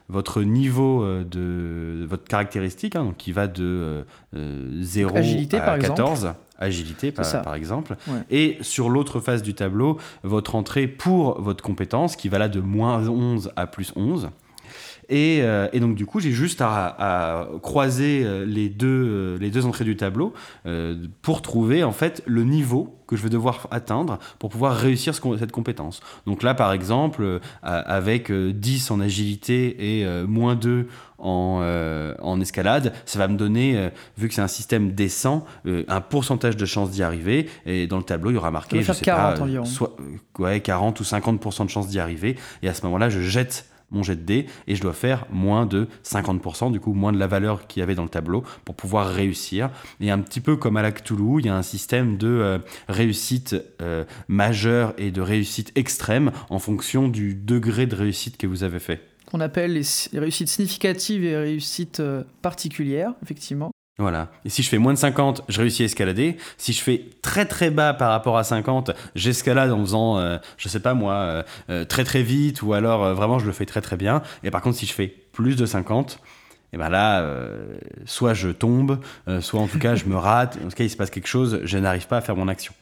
votre 0.08 0.42
niveau 0.42 1.06
de 1.24 2.06
votre 2.08 2.24
caractéristique, 2.24 2.96
hein, 2.96 3.14
qui 3.18 3.32
va 3.32 3.48
de 3.48 4.06
0 4.34 5.18
à 5.18 5.78
14 5.80 6.34
agilité 6.60 7.12
par, 7.12 7.56
exemple. 7.56 7.96
Et 8.30 8.58
sur 8.62 8.90
l'autre 8.90 9.20
face 9.20 9.42
du 9.42 9.54
tableau, 9.54 9.98
votre 10.24 10.56
entrée 10.56 10.88
pour 10.88 11.42
votre 11.42 11.64
compétence 11.64 12.16
qui 12.16 12.30
va 12.30 12.38
là 12.38 12.50
de 12.50 12.60
moins 12.60 13.08
11 13.08 13.52
à 13.56 13.66
plus 13.66 13.94
11. 13.96 14.30
Euh, 15.12 15.68
et, 15.74 15.80
donc 15.80 15.96
du 15.96 16.06
coup, 16.06 16.20
j'ai 16.20 16.32
juste 16.32 16.62
à, 16.62 17.48
croiser 17.62 18.24
euh, 18.24 18.46
les 18.46 18.70
deux, 18.70 18.88
euh, 18.88 19.38
les 19.40 19.50
deux 19.50 19.66
entrées 19.66 19.86
du 19.86 19.96
tableau 19.96 20.34
pour 21.22 21.42
trouver 21.42 21.84
en 21.84 21.92
fait 21.92 22.22
le 22.26 22.44
niveau 22.44 22.96
que 23.08 23.16
je 23.16 23.24
vais 23.24 23.30
devoir 23.30 23.68
atteindre 23.72 24.20
pour 24.38 24.50
pouvoir 24.50 24.76
réussir 24.76 25.16
cette 25.16 25.52
compétence. 25.52 26.02
Donc 26.28 26.44
là, 26.44 26.54
par 26.54 26.74
exemple, 26.74 27.40
avec 27.64 28.32
10 28.32 28.92
en 28.92 29.00
agilité 29.00 30.00
et 30.00 30.24
moins 30.28 30.56
2 30.56 30.88
en, 31.18 32.16
en, 32.22 32.40
escalade, 32.40 32.94
ça 33.06 33.18
va 33.18 33.28
me 33.28 33.36
donner, 33.36 33.90
vu 34.18 34.28
que 34.28 34.36
c'est 34.36 34.42
un 34.42 34.48
système 34.48 34.92
descend, 34.92 35.42
un 35.66 36.02
pourcentage 36.02 36.56
de 36.56 36.66
chance 36.66 36.92
d'y 36.92 37.02
arriver. 37.02 37.50
Et 37.66 37.88
dans 37.88 37.98
le 37.98 38.04
tableau, 38.04 38.30
il 38.30 38.36
y 38.36 38.38
aura 38.38 38.52
marqué, 38.52 38.84
je 38.84 38.94
sais 38.94 39.06
40 39.06 39.36
pas, 39.36 39.42
environ. 39.42 39.66
Soit, 39.66 39.96
ouais, 40.38 40.60
40 40.60 41.00
ou 41.00 41.04
50% 41.04 41.66
de 41.66 41.70
chance 41.70 41.88
d'y 41.88 42.00
arriver. 42.00 42.36
Et 42.62 42.70
à 42.70 42.76
ce 42.76 42.86
moment-là, 42.86 43.10
je 43.10 43.22
jette 43.22 43.69
mon 43.92 44.04
jet 44.04 44.16
de 44.16 44.22
dés 44.22 44.46
et 44.68 44.76
je 44.76 44.82
dois 44.82 44.94
faire 44.94 45.26
moins 45.32 45.66
de 45.66 45.88
50%, 46.04 46.72
du 46.72 46.80
coup 46.80 46.94
moins 46.94 47.12
de 47.12 47.18
la 47.18 47.28
valeur 47.28 47.68
qu'il 47.68 47.80
y 47.80 47.84
avait 47.84 47.96
dans 47.96 48.04
le 48.04 48.10
tableau 48.10 48.44
pour 48.66 48.76
pouvoir 48.76 49.08
réussir. 49.08 49.70
Et 50.00 50.12
un 50.12 50.20
petit 50.20 50.42
peu 50.42 50.56
comme 50.56 50.78
à 50.78 50.82
la 50.82 50.92
Cthulhu, 50.92 51.40
il 51.40 51.46
y 51.46 51.50
a 51.50 51.56
un 51.56 51.64
système 51.64 52.18
de 52.18 52.28
euh, 52.28 52.60
réussite 52.88 53.56
euh, 53.82 54.06
majeure 54.28 54.94
et 54.98 55.12
de 55.12 55.22
réussite 55.22 55.72
extrême 55.76 56.32
en 56.50 56.60
fonction 56.60 57.08
du 57.08 57.36
degré 57.36 57.86
de 57.86 57.96
réussite 57.96 58.38
que 58.38 58.48
vous 58.48 58.64
avez 58.64 58.80
fait. 58.80 59.02
Qu'on 59.26 59.42
appelle 59.42 59.74
les, 59.74 60.20
réussites 60.20 60.48
significatives 60.48 61.24
et 61.24 61.38
réussites 61.38 62.00
euh, 62.00 62.24
particulières, 62.42 63.14
effectivement. 63.24 63.72
Voilà. 64.00 64.30
Et 64.46 64.50
si 64.50 64.64
je 64.64 64.70
fais 64.70 64.78
moins 64.78 64.94
de 64.94 64.98
50, 64.98 65.44
je 65.50 65.60
réussis 65.60 65.84
à 65.84 65.86
escalader. 65.86 66.38
Si 66.58 66.72
je 66.72 66.82
fais 66.82 67.06
très 67.22 67.46
très 67.46 67.70
bas 67.70 67.94
par 67.94 68.12
rapport 68.12 68.38
à 68.38 68.46
50, 68.46 68.92
j'escalade 69.14 69.72
en 69.74 69.82
faisant, 69.82 70.18
euh, 70.18 70.38
je 70.58 70.70
sais 70.70 70.80
pas 70.80 70.94
moi, 70.94 71.14
euh, 71.14 71.44
euh, 71.70 71.86
très 71.86 72.06
très 72.06 72.24
vite 72.24 72.62
ou 72.62 72.74
alors 72.74 73.14
vraiment 73.14 73.40
je 73.40 73.46
le 73.46 73.52
fais 73.52 73.66
très 73.66 73.82
très 73.82 73.98
bien. 73.98 74.24
Et 74.44 74.52
par 74.52 74.62
contre, 74.62 74.78
si 74.78 74.86
je 74.86 74.94
fais 74.94 75.08
plus 75.08 75.58
de 75.58 75.66
50, 75.66 76.20
et 76.72 76.78
ben 76.78 76.88
là, 76.88 77.28
soit 78.06 78.34
je 78.34 78.50
tombe, 78.50 79.00
soit 79.42 79.60
en 79.60 79.68
tout 79.68 79.80
cas 79.80 79.96
je 79.96 80.06
me 80.06 80.16
rate. 80.16 80.58
En 80.64 80.70
tout 80.70 80.76
cas, 80.76 80.84
il 80.84 80.90
se 80.90 80.96
passe 80.96 81.10
quelque 81.10 81.28
chose, 81.28 81.60
je 81.64 81.78
n'arrive 81.78 82.08
pas 82.08 82.18
à 82.18 82.22
faire 82.22 82.36
mon 82.36 82.48
action. 82.48 82.74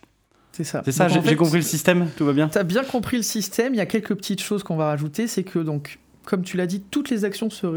C'est 0.52 0.66
ça. 0.66 0.82
C'est 0.86 0.92
ça, 0.92 1.08
j'ai 1.08 1.36
compris 1.36 1.58
le 1.58 1.64
système, 1.64 2.10
tout 2.18 2.26
va 2.26 2.34
bien. 2.34 2.50
Tu 2.50 2.58
as 2.58 2.64
bien 2.64 2.84
compris 2.84 3.18
le 3.18 3.24
système. 3.24 3.74
Il 3.74 3.78
y 3.78 3.82
a 3.82 3.86
quelques 3.86 4.14
petites 4.14 4.42
choses 4.42 4.64
qu'on 4.64 4.76
va 4.76 4.88
rajouter. 4.88 5.28
C'est 5.28 5.44
que, 5.44 5.60
donc, 5.60 6.00
comme 6.26 6.42
tu 6.42 6.58
l'as 6.58 6.68
dit, 6.68 6.82
toutes 6.82 7.10
les 7.10 7.26
actions 7.26 7.50
se, 7.50 7.68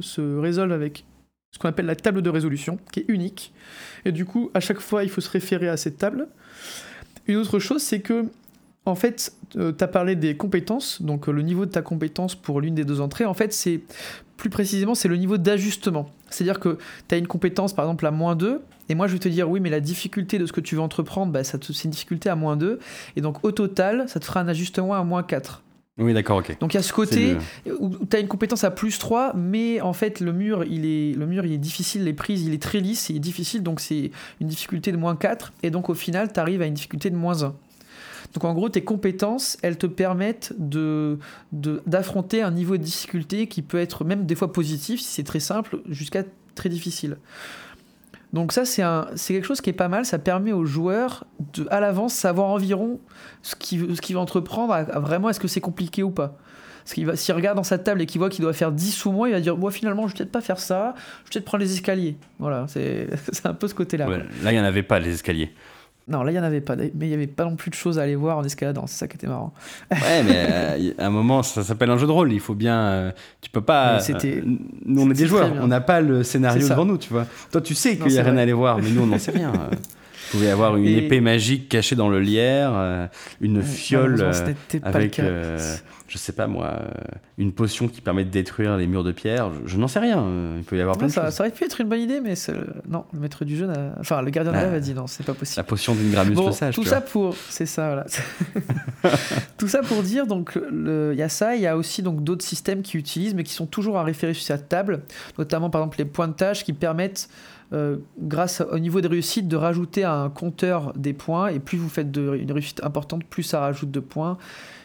se 0.00 0.38
résolvent 0.38 0.72
avec 0.72 1.04
ce 1.52 1.58
qu'on 1.58 1.68
appelle 1.68 1.86
la 1.86 1.96
table 1.96 2.22
de 2.22 2.30
résolution, 2.30 2.78
qui 2.92 3.00
est 3.00 3.04
unique. 3.08 3.52
Et 4.04 4.12
du 4.12 4.24
coup, 4.24 4.50
à 4.54 4.60
chaque 4.60 4.80
fois, 4.80 5.04
il 5.04 5.10
faut 5.10 5.20
se 5.20 5.30
référer 5.30 5.68
à 5.68 5.76
cette 5.76 5.98
table. 5.98 6.28
Une 7.26 7.36
autre 7.36 7.58
chose, 7.58 7.82
c'est 7.82 8.00
que, 8.00 8.26
en 8.84 8.94
fait, 8.94 9.32
euh, 9.56 9.72
tu 9.76 9.84
as 9.84 9.88
parlé 9.88 10.16
des 10.16 10.36
compétences, 10.36 11.02
donc 11.02 11.28
euh, 11.28 11.32
le 11.32 11.42
niveau 11.42 11.66
de 11.66 11.70
ta 11.70 11.82
compétence 11.82 12.34
pour 12.34 12.60
l'une 12.60 12.74
des 12.74 12.84
deux 12.84 13.00
entrées, 13.00 13.24
en 13.24 13.34
fait, 13.34 13.52
c'est 13.52 13.80
plus 14.36 14.50
précisément, 14.50 14.94
c'est 14.94 15.08
le 15.08 15.16
niveau 15.16 15.36
d'ajustement. 15.36 16.10
C'est-à-dire 16.30 16.60
que 16.60 16.78
tu 17.08 17.14
as 17.14 17.18
une 17.18 17.26
compétence, 17.26 17.72
par 17.74 17.84
exemple, 17.84 18.06
à 18.06 18.10
moins 18.10 18.36
2, 18.36 18.60
et 18.88 18.94
moi, 18.94 19.06
je 19.06 19.14
vais 19.14 19.18
te 19.18 19.28
dire, 19.28 19.50
oui, 19.50 19.60
mais 19.60 19.70
la 19.70 19.80
difficulté 19.80 20.38
de 20.38 20.46
ce 20.46 20.52
que 20.52 20.60
tu 20.60 20.76
veux 20.76 20.80
entreprendre, 20.80 21.32
bah, 21.32 21.44
c'est 21.44 21.84
une 21.84 21.90
difficulté 21.90 22.28
à 22.30 22.36
moins 22.36 22.56
2, 22.56 22.78
et 23.16 23.20
donc 23.20 23.44
au 23.44 23.52
total, 23.52 24.08
ça 24.08 24.20
te 24.20 24.24
fera 24.24 24.40
un 24.40 24.48
ajustement 24.48 24.94
à 24.94 25.02
moins 25.04 25.22
4. 25.22 25.62
Oui, 25.98 26.14
d'accord, 26.14 26.38
ok. 26.38 26.56
Donc 26.60 26.74
il 26.74 26.76
y 26.76 26.80
a 26.80 26.82
ce 26.82 26.92
côté 26.92 27.36
où 27.78 27.90
tu 28.06 28.16
as 28.16 28.20
une 28.20 28.28
compétence 28.28 28.62
à 28.64 28.70
plus 28.70 28.98
3, 28.98 29.32
mais 29.34 29.80
en 29.80 29.92
fait 29.92 30.20
le 30.20 30.32
mur, 30.32 30.64
il 30.64 30.86
est, 30.86 31.12
le 31.16 31.26
mur 31.26 31.44
il 31.44 31.52
est 31.52 31.58
difficile, 31.58 32.04
les 32.04 32.12
prises, 32.12 32.44
il 32.44 32.54
est 32.54 32.62
très 32.62 32.78
lisse, 32.78 33.08
il 33.10 33.16
est 33.16 33.20
difficile, 33.20 33.62
donc 33.62 33.80
c'est 33.80 34.12
une 34.40 34.46
difficulté 34.46 34.92
de 34.92 34.96
moins 34.96 35.16
4, 35.16 35.52
et 35.62 35.70
donc 35.70 35.90
au 35.90 35.94
final 35.94 36.32
tu 36.32 36.38
arrives 36.38 36.62
à 36.62 36.66
une 36.66 36.74
difficulté 36.74 37.10
de 37.10 37.16
moins 37.16 37.42
1. 37.42 37.54
Donc 38.34 38.44
en 38.44 38.54
gros, 38.54 38.68
tes 38.68 38.84
compétences, 38.84 39.56
elles 39.62 39.78
te 39.78 39.86
permettent 39.86 40.52
de, 40.58 41.18
d'affronter 41.52 42.42
un 42.42 42.50
niveau 42.50 42.76
de 42.76 42.82
difficulté 42.82 43.46
qui 43.46 43.62
peut 43.62 43.78
être 43.78 44.04
même 44.04 44.26
des 44.26 44.34
fois 44.34 44.52
positif, 44.52 45.00
si 45.00 45.08
c'est 45.08 45.24
très 45.24 45.40
simple, 45.40 45.80
jusqu'à 45.88 46.24
très 46.54 46.68
difficile. 46.68 47.16
Donc 48.32 48.52
ça, 48.52 48.64
c'est, 48.64 48.82
quelque 49.32 49.46
chose 49.46 49.60
qui 49.60 49.70
est 49.70 49.74
pas 49.74 49.88
mal. 49.88 50.04
Ça 50.04 50.18
permet 50.18 50.52
aux 50.52 50.64
joueurs 50.64 51.24
de, 51.54 51.66
à 51.70 51.80
l'avance, 51.80 52.14
savoir 52.14 52.48
environ 52.48 53.00
ce 53.42 53.54
qu'il, 53.54 53.96
ce 53.96 54.12
va 54.12 54.20
entreprendre. 54.20 54.74
vraiment, 55.00 55.30
est-ce 55.30 55.40
que 55.40 55.48
c'est 55.48 55.60
compliqué 55.60 56.02
ou 56.02 56.10
pas 56.10 56.36
Parce 56.84 56.94
qu'il 56.94 57.06
va, 57.06 57.16
s'il 57.16 57.34
regarde 57.34 57.56
dans 57.56 57.62
sa 57.62 57.78
table 57.78 58.02
et 58.02 58.06
qu'il 58.06 58.18
voit 58.18 58.28
qu'il 58.28 58.42
doit 58.42 58.52
faire 58.52 58.72
10 58.72 59.06
ou 59.06 59.12
moins, 59.12 59.28
il 59.28 59.32
va 59.32 59.40
dire, 59.40 59.56
moi 59.56 59.70
finalement, 59.70 60.06
je 60.08 60.12
vais 60.12 60.18
peut-être 60.18 60.32
pas 60.32 60.42
faire 60.42 60.58
ça. 60.58 60.94
Je 60.96 61.00
vais 61.00 61.32
peut-être 61.32 61.44
prendre 61.46 61.64
les 61.64 61.72
escaliers. 61.72 62.16
Voilà, 62.38 62.66
c'est, 62.68 63.08
un 63.44 63.54
peu 63.54 63.66
ce 63.66 63.74
côté-là. 63.74 64.06
là, 64.06 64.52
il 64.52 64.52
n'y 64.52 64.60
en 64.60 64.64
avait 64.64 64.82
pas, 64.82 64.98
les 64.98 65.14
escaliers. 65.14 65.52
Non, 66.08 66.22
là, 66.22 66.30
il 66.30 66.34
n'y 66.34 66.40
en 66.40 66.44
avait 66.44 66.60
pas. 66.60 66.76
Mais 66.76 66.90
il 67.02 67.08
n'y 67.08 67.14
avait 67.14 67.26
pas 67.26 67.44
non 67.44 67.56
plus 67.56 67.70
de 67.70 67.74
choses 67.74 67.98
à 67.98 68.02
aller 68.02 68.14
voir 68.14 68.38
en 68.38 68.44
escaladant. 68.44 68.86
C'est 68.86 68.98
ça 68.98 69.08
qui 69.08 69.16
était 69.16 69.26
marrant. 69.26 69.52
Ouais, 69.90 70.22
mais 70.24 70.46
euh, 70.50 70.92
à 70.98 71.06
un 71.06 71.10
moment, 71.10 71.42
ça 71.42 71.62
s'appelle 71.62 71.90
un 71.90 71.98
jeu 71.98 72.06
de 72.06 72.12
rôle. 72.12 72.32
Il 72.32 72.40
faut 72.40 72.54
bien. 72.54 72.78
Euh, 72.78 73.12
tu 73.40 73.50
peux 73.50 73.60
pas. 73.60 74.00
C'était. 74.00 74.38
Euh, 74.38 74.56
nous, 74.84 75.02
on 75.02 75.10
est 75.10 75.14
des 75.14 75.26
joueurs. 75.26 75.52
On 75.60 75.66
n'a 75.66 75.80
pas 75.80 76.00
le 76.00 76.22
scénario 76.22 76.66
devant 76.66 76.84
nous, 76.84 76.98
tu 76.98 77.12
vois. 77.12 77.26
Toi, 77.52 77.60
tu 77.60 77.74
sais 77.74 77.96
qu'il 77.96 78.12
n'y 78.12 78.18
a 78.18 78.22
rien 78.22 78.36
à 78.36 78.42
aller 78.42 78.52
voir, 78.52 78.78
mais 78.78 78.90
nous, 78.90 79.02
on 79.02 79.06
n'en 79.06 79.18
sait 79.18 79.32
rien. 79.32 79.52
Vous 80.30 80.38
pouvez 80.38 80.50
avoir 80.50 80.76
une 80.76 80.86
épée 80.86 81.20
magique 81.20 81.70
cachée 81.70 81.96
dans 81.96 82.10
le 82.10 82.20
lierre, 82.20 83.08
une 83.40 83.62
fiole 83.62 84.20
euh, 84.20 84.32
avec, 84.82 85.18
euh, 85.18 85.56
je 86.08 86.18
sais 86.18 86.32
pas 86.32 86.46
moi, 86.46 86.80
une 87.36 87.52
potion 87.52 87.86
qui 87.86 88.00
permet 88.00 88.24
de 88.24 88.30
détruire 88.30 88.76
les 88.76 88.86
murs 88.86 89.04
de 89.04 89.12
pierre. 89.12 89.50
Je, 89.66 89.76
n'en 89.76 89.88
sais 89.88 89.98
rien. 89.98 90.24
Il 90.56 90.64
peut 90.64 90.76
y 90.76 90.80
avoir 90.80 90.96
plein 90.96 91.06
de 91.06 91.12
ça, 91.12 91.26
choses. 91.26 91.34
Ça 91.34 91.42
aurait 91.44 91.52
pu 91.52 91.64
être 91.64 91.80
une 91.80 91.88
bonne 91.88 92.00
idée, 92.00 92.20
mais 92.20 92.34
non, 92.88 93.04
le 93.12 93.20
maître 93.20 93.44
du 93.44 93.56
jeu, 93.56 93.68
enfin 94.00 94.22
le 94.22 94.30
gardien 94.30 94.52
de 94.52 94.58
rêve 94.58 94.74
a 94.74 94.80
dit 94.80 94.94
non, 94.94 95.06
c'est 95.06 95.24
pas 95.24 95.34
possible. 95.34 95.58
La 95.58 95.64
potion 95.64 95.94
d'une 95.94 96.10
Gramus 96.10 96.34
bon, 96.34 96.46
le 96.46 96.52
sage. 96.52 96.74
Tout 96.74 96.84
ça 96.84 97.00
pour, 97.00 97.36
c'est 97.50 97.66
ça, 97.66 97.86
voilà. 97.86 98.06
tout 99.58 99.68
ça 99.68 99.82
pour 99.82 100.02
dire 100.02 100.26
donc 100.26 100.58
il 100.72 101.16
y 101.16 101.22
a 101.22 101.28
ça, 101.28 101.54
il 101.54 101.62
y 101.62 101.66
a 101.66 101.76
aussi 101.76 102.02
donc 102.02 102.24
d'autres 102.24 102.44
systèmes 102.44 102.82
qui 102.82 102.96
utilisent, 102.96 103.34
mais 103.34 103.44
qui 103.44 103.52
sont 103.52 103.66
toujours 103.66 103.98
à 103.98 104.02
référer 104.02 104.34
sur 104.34 104.44
cette 104.44 104.68
table, 104.68 105.02
notamment 105.38 105.70
par 105.70 105.82
exemple 105.82 105.98
les 105.98 106.06
pointages 106.06 106.64
qui 106.64 106.72
permettent 106.72 107.28
euh, 107.74 107.98
grâce 108.18 108.62
au 108.62 108.78
niveau 108.78 109.02
des 109.02 109.08
réussites, 109.08 109.46
de 109.46 109.56
rajouter 109.56 110.02
un 110.02 110.30
compteur 110.30 110.94
des 110.96 111.12
points. 111.12 111.48
Et 111.48 111.58
plus 111.58 111.76
vous 111.76 111.90
faites 111.90 112.10
de, 112.10 112.34
une 112.36 112.50
réussite 112.50 112.82
importante, 112.82 113.24
plus 113.24 113.42
ça 113.42 113.60
rajoute 113.60 113.90
de 113.90 114.00
points. 114.00 114.38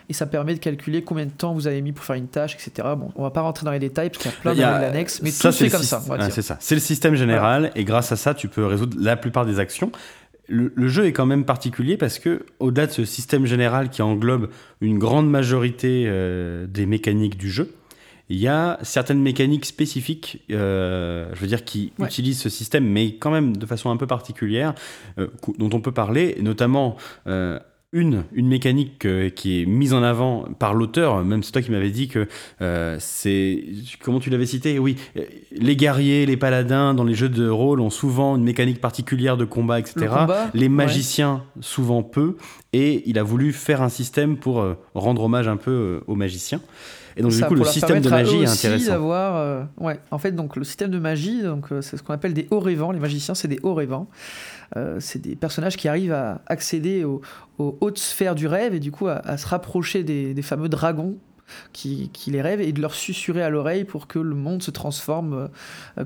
Et 0.09 0.13
ça 0.13 0.25
permet 0.25 0.53
de 0.53 0.59
calculer 0.59 1.03
combien 1.03 1.25
de 1.25 1.31
temps 1.31 1.53
vous 1.53 1.67
avez 1.67 1.81
mis 1.81 1.91
pour 1.91 2.05
faire 2.05 2.15
une 2.15 2.27
tâche, 2.27 2.55
etc. 2.55 2.87
Bon, 2.97 3.11
on 3.15 3.23
va 3.23 3.31
pas 3.31 3.41
rentrer 3.41 3.65
dans 3.65 3.71
les 3.71 3.79
détails 3.79 4.09
parce 4.09 4.23
qu'il 4.23 4.31
y 4.31 4.35
a 4.35 4.37
plein 4.41 4.55
de 4.55 4.85
annexes, 4.85 5.21
mais 5.21 5.31
ça, 5.31 5.49
tout 5.49 5.57
c'est 5.57 5.69
comme 5.69 5.83
ça. 5.83 6.01
c'est 6.29 6.41
ça. 6.41 6.57
C'est 6.59 6.75
le 6.75 6.81
système 6.81 7.15
général, 7.15 7.71
et 7.75 7.83
grâce 7.83 8.11
à 8.11 8.15
ça, 8.15 8.33
tu 8.33 8.47
peux 8.47 8.65
résoudre 8.65 8.97
la 8.99 9.15
plupart 9.15 9.45
des 9.45 9.59
actions. 9.59 9.91
Le, 10.47 10.87
jeu 10.87 11.05
est 11.05 11.13
quand 11.13 11.25
même 11.25 11.45
particulier 11.45 11.95
parce 11.97 12.19
que, 12.19 12.45
au-delà 12.59 12.87
de 12.87 12.91
ce 12.91 13.05
système 13.05 13.45
général 13.45 13.89
qui 13.89 14.01
englobe 14.01 14.49
une 14.81 14.99
grande 14.99 15.29
majorité 15.29 16.03
euh, 16.07 16.67
des 16.67 16.85
mécaniques 16.85 17.37
du 17.37 17.49
jeu, 17.49 17.73
il 18.29 18.37
y 18.37 18.47
a 18.47 18.77
certaines 18.81 19.21
mécaniques 19.21 19.65
spécifiques, 19.65 20.43
euh, 20.51 21.29
je 21.33 21.39
veux 21.39 21.47
dire, 21.47 21.63
qui 21.63 21.93
utilisent 21.99 22.41
ce 22.41 22.49
système, 22.49 22.85
mais 22.85 23.15
quand 23.15 23.31
même 23.31 23.55
de 23.55 23.65
façon 23.65 23.89
un 23.89 23.97
peu 23.97 24.07
particulière, 24.07 24.73
euh, 25.17 25.27
dont 25.57 25.69
on 25.71 25.81
peut 25.81 25.91
parler, 25.91 26.37
notamment 26.41 26.97
une, 27.93 28.23
une 28.33 28.47
mécanique 28.47 29.07
qui 29.35 29.61
est 29.61 29.65
mise 29.65 29.93
en 29.93 30.03
avant 30.03 30.45
par 30.59 30.73
l'auteur, 30.73 31.23
même 31.23 31.43
c'est 31.43 31.53
toi 31.53 31.61
qui 31.61 31.71
m'avais 31.71 31.91
dit 31.91 32.09
que 32.09 32.27
c'est... 32.99 33.63
Comment 34.01 34.19
tu 34.19 34.29
l'avais 34.29 34.45
cité? 34.45 34.79
Oui, 34.79 34.97
les 35.51 35.75
guerriers, 35.75 36.25
les 36.25 36.37
paladins 36.37 36.93
dans 36.93 37.05
les 37.05 37.15
jeux 37.15 37.29
de 37.29 37.47
rôle 37.47 37.79
ont 37.79 37.89
souvent 37.89 38.35
une 38.35 38.43
mécanique 38.43 38.81
particulière 38.81 39.37
de 39.37 39.45
combat, 39.45 39.79
etc. 39.79 40.07
les 40.53 40.69
magiciens, 40.69 41.43
souvent 41.61 42.03
peu, 42.03 42.35
et 42.73 43.03
il 43.05 43.17
a 43.19 43.23
voulu 43.23 43.53
faire 43.53 43.81
un 43.81 43.89
système 43.89 44.37
pour 44.37 44.65
rendre 44.95 45.23
hommage 45.23 45.47
un 45.47 45.57
peu 45.57 46.01
aux 46.07 46.15
magiciens. 46.15 46.59
Et 47.15 47.21
donc, 47.21 47.31
du 47.31 47.43
coup, 47.43 47.55
le 47.55 47.63
système 47.63 48.01
de 48.01 48.09
magie 48.09 48.41
est 48.41 48.47
intéressant. 48.47 49.11
Euh, 49.11 49.63
ouais, 49.77 49.99
en 50.09 50.17
fait, 50.17 50.31
donc, 50.31 50.55
le 50.55 50.63
système 50.63 50.89
de 50.89 50.97
magie, 50.97 51.43
donc, 51.43 51.71
euh, 51.71 51.81
c'est 51.81 51.95
ce 51.97 52.01
qu'on 52.01 52.13
appelle 52.13 52.33
des 52.33 52.47
hauts 52.49 52.59
rêvants. 52.59 52.91
Les 52.91 52.99
magiciens, 52.99 53.35
c'est 53.35 53.47
des 53.47 53.59
hauts 53.61 53.75
rêvants. 53.75 54.07
Euh, 54.75 54.99
c'est 54.99 55.19
des 55.19 55.35
personnages 55.35 55.77
qui 55.77 55.87
arrivent 55.87 56.13
à 56.13 56.41
accéder 56.47 57.03
aux, 57.03 57.21
hautes 57.57 57.99
sphères 57.99 58.35
du 58.35 58.47
rêve 58.47 58.73
et 58.73 58.79
du 58.79 58.91
coup 58.91 59.07
à, 59.07 59.37
se 59.37 59.47
rapprocher 59.47 60.03
des, 60.03 60.41
fameux 60.41 60.69
dragons 60.69 61.17
qui, 61.71 62.09
les 62.27 62.41
rêvent 62.41 62.61
et 62.61 62.71
de 62.71 62.81
leur 62.81 62.93
susurrer 62.93 63.43
à 63.43 63.49
l'oreille 63.49 63.83
pour 63.83 64.07
que 64.07 64.19
le 64.19 64.35
monde 64.35 64.63
se 64.63 64.71
transforme 64.71 65.49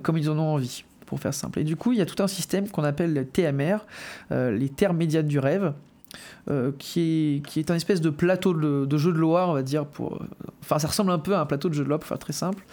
comme 0.03 0.17
ils 0.17 0.29
en 0.29 0.37
ont 0.37 0.53
envie, 0.53 0.83
pour 1.05 1.19
faire 1.19 1.33
simple. 1.33 1.59
Et 1.59 1.63
du 1.63 1.75
coup, 1.75 1.93
il 1.93 1.99
y 1.99 2.01
a 2.01 2.05
tout 2.05 2.21
un 2.21 2.27
système 2.27 2.69
qu'on 2.69 2.83
appelle 2.83 3.13
le 3.13 3.25
TMR, 3.25 3.85
les 4.31 4.69
terres 4.69 4.93
médianes 4.93 5.27
du 5.27 5.39
rêve, 5.39 5.73
euh, 6.49 6.71
qui, 6.79 7.43
est, 7.57 7.71
un 7.71 7.75
espèce 7.75 7.99
de 7.99 8.09
plateau 8.09 8.53
de, 8.53 8.97
jeu 8.97 9.11
de 9.11 9.17
loi, 9.17 9.49
on 9.49 9.53
va 9.53 9.63
dire. 9.63 9.85
Enfin, 10.61 10.79
ça 10.79 10.87
ressemble 10.87 11.11
un 11.11 11.19
peu 11.19 11.35
à 11.35 11.41
un 11.41 11.45
plateau 11.45 11.67
de 11.67 11.73
jeu 11.73 11.83
de 11.83 11.89
loi, 11.89 11.99
pour 11.99 12.07
faire 12.07 12.19
très 12.19 12.33
simple. 12.33 12.63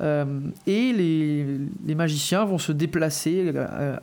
Euh, 0.00 0.40
et 0.66 0.92
les, 0.92 1.94
magiciens 1.94 2.44
vont 2.44 2.58
se 2.58 2.72
déplacer 2.72 3.52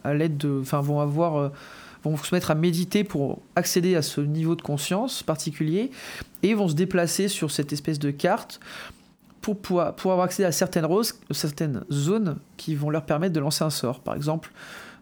à, 0.04 0.14
l'aide 0.14 0.38
de. 0.38 0.60
Enfin, 0.62 0.82
vont 0.82 1.00
avoir. 1.00 1.38
Euh, 1.38 1.50
vont 2.04 2.18
se 2.18 2.36
mettre 2.36 2.52
à 2.52 2.56
méditer 2.56 3.06
pour 3.06 3.42
accéder 3.56 3.96
à 3.96 4.02
ce 4.02 4.20
niveau 4.20 4.58
de 4.58 4.62
conscience 4.62 5.24
particulier 5.24 5.90
et 6.42 6.54
vont 6.54 6.68
se 6.68 6.74
déplacer 6.74 7.30
sur 7.30 7.50
cette 7.50 7.72
espèce 7.72 7.98
de 7.98 8.12
carte 8.12 8.60
pour, 9.40 9.58
pouvoir, 9.58 9.96
pour 9.96 10.12
avoir 10.12 10.26
accès 10.26 10.44
à 10.44 10.52
certaines, 10.52 10.84
roses, 10.84 11.18
certaines 11.32 11.86
zones 11.90 12.36
qui 12.58 12.76
vont 12.76 12.90
leur 12.90 13.06
permettre 13.06 13.34
de 13.34 13.40
lancer 13.40 13.64
un 13.64 13.70
sort. 13.70 14.02
Par 14.02 14.16
exemple, 14.16 14.52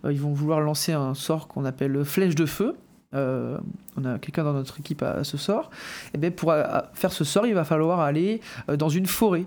ils 0.07 0.21
vont 0.21 0.31
vouloir 0.31 0.59
lancer 0.59 0.91
un 0.91 1.15
sort 1.15 1.47
qu'on 1.47 1.65
appelle 1.65 2.05
flèche 2.05 2.35
de 2.35 2.45
feu, 2.45 2.75
euh, 3.13 3.57
on 3.97 4.05
a 4.05 4.19
quelqu'un 4.19 4.43
dans 4.43 4.53
notre 4.53 4.79
équipe 4.79 5.03
à, 5.03 5.23
ce 5.23 5.37
sort, 5.37 5.69
et 6.13 6.17
bien 6.17 6.31
pour 6.31 6.53
faire 6.93 7.11
ce 7.11 7.23
sort, 7.23 7.45
il 7.45 7.53
va 7.53 7.65
falloir 7.65 7.99
aller 7.99 8.39
euh, 8.69 8.77
dans 8.77 8.89
une 8.89 9.05
forêt. 9.05 9.45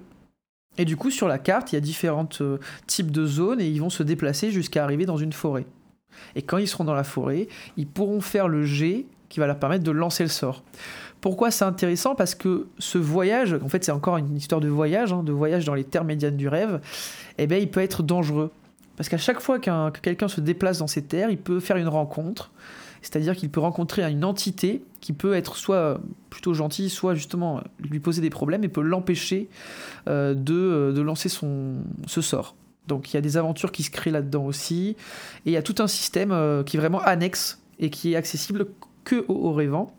Et 0.79 0.85
du 0.85 0.97
coup, 0.97 1.11
sur 1.11 1.29
la 1.29 1.39
carte, 1.39 1.73
il 1.73 1.77
y 1.77 1.79
a 1.79 1.81
différents 1.81 2.29
euh, 2.41 2.59
types 2.87 3.11
de 3.11 3.27
zones 3.27 3.61
et 3.61 3.69
ils 3.69 3.81
vont 3.81 3.91
se 3.91 4.03
déplacer 4.03 4.51
jusqu'à 4.51 4.85
arriver 4.85 5.07
dans 5.07 5.17
une 5.17 5.33
forêt. 5.33 5.67
Et 6.37 6.43
quand 6.43 6.59
ils 6.59 6.69
seront 6.69 6.85
dans 6.85 6.95
la 6.95 7.05
forêt, 7.05 7.49
ils 7.77 7.87
pourront 7.87 8.21
faire 8.21 8.49
le 8.49 8.65
jet 8.65 9.07
qui 9.29 9.41
va 9.41 9.47
leur 9.47 9.59
permettre 9.59 9.85
de 9.85 9.91
lancer 9.91 10.23
le 10.23 10.29
sort. 10.29 10.63
Pourquoi 11.21 11.51
c'est 11.51 11.65
intéressant? 11.65 12.15
Parce 12.15 12.35
que 12.35 12.67
ce 12.79 12.99
voyage, 12.99 13.55
en 13.55 13.69
fait 13.69 13.83
c'est 13.83 13.93
encore 13.93 14.17
une 14.19 14.37
histoire 14.37 14.61
de 14.61 14.69
voyage, 14.69 15.13
hein, 15.13 15.23
de 15.23 15.33
voyage 15.33 15.65
dans 15.65 15.75
les 15.75 15.85
terres 15.85 16.05
médianes 16.05 16.37
du 16.37 16.49
rêve, 16.49 16.81
et 17.39 17.47
bien 17.47 17.59
il 17.59 17.71
peut 17.71 17.81
être 17.81 18.03
dangereux. 18.03 18.51
Parce 18.97 19.09
qu'à 19.09 19.19
chaque 19.19 19.41
fois 19.41 19.59
que 19.59 19.99
quelqu'un 20.01 20.29
se 20.29 20.41
déplace 20.41 20.79
dans 20.79 20.87
ces 20.87 21.03
terres, 21.03 21.31
il 21.31 21.39
peut 21.39 21.61
faire 21.61 21.77
une 21.77 21.89
rencontre, 21.89 22.53
C'est-à-dire 23.03 23.35
qu'il 23.35 23.51
peut 23.51 23.61
rencontrer 23.61 24.03
une 24.03 24.25
entité 24.25 24.83
qui 25.05 25.13
peut 25.13 25.35
être 25.35 25.57
soit 25.57 26.01
plutôt 26.31 26.55
gentille, 26.55 26.89
soit 26.89 27.15
justement 27.15 27.63
lui 27.79 28.01
poser 28.01 28.23
des 28.23 28.31
problèmes 28.31 28.65
et 28.65 28.69
peut 28.69 28.81
l'empêcher 28.81 29.51
de, 30.07 30.35
de, 30.35 31.01
lancer 31.03 31.29
son, 31.29 31.83
ce 32.07 32.23
sort. 32.23 32.57
Donc 32.89 33.13
il 33.13 33.17
y 33.17 33.19
a 33.19 33.21
des 33.21 33.37
aventures 33.37 33.71
qui 33.71 33.83
se 33.83 33.91
créent 33.91 34.11
là-dedans 34.11 34.47
aussi. 34.47 34.97
Et 35.45 35.51
il 35.51 35.53
y 35.53 35.59
a 35.59 35.63
tout 35.63 35.77
un 35.81 35.87
système 35.87 36.31
qui 36.65 36.79
est 36.79 36.81
vraiment 36.81 37.01
annexe 37.03 37.61
et 37.79 37.91
qui 37.91 38.15
est 38.15 38.17
accessible 38.17 38.67
que 39.05 39.25
aux, 39.29 39.53
rêvants. 39.53 39.95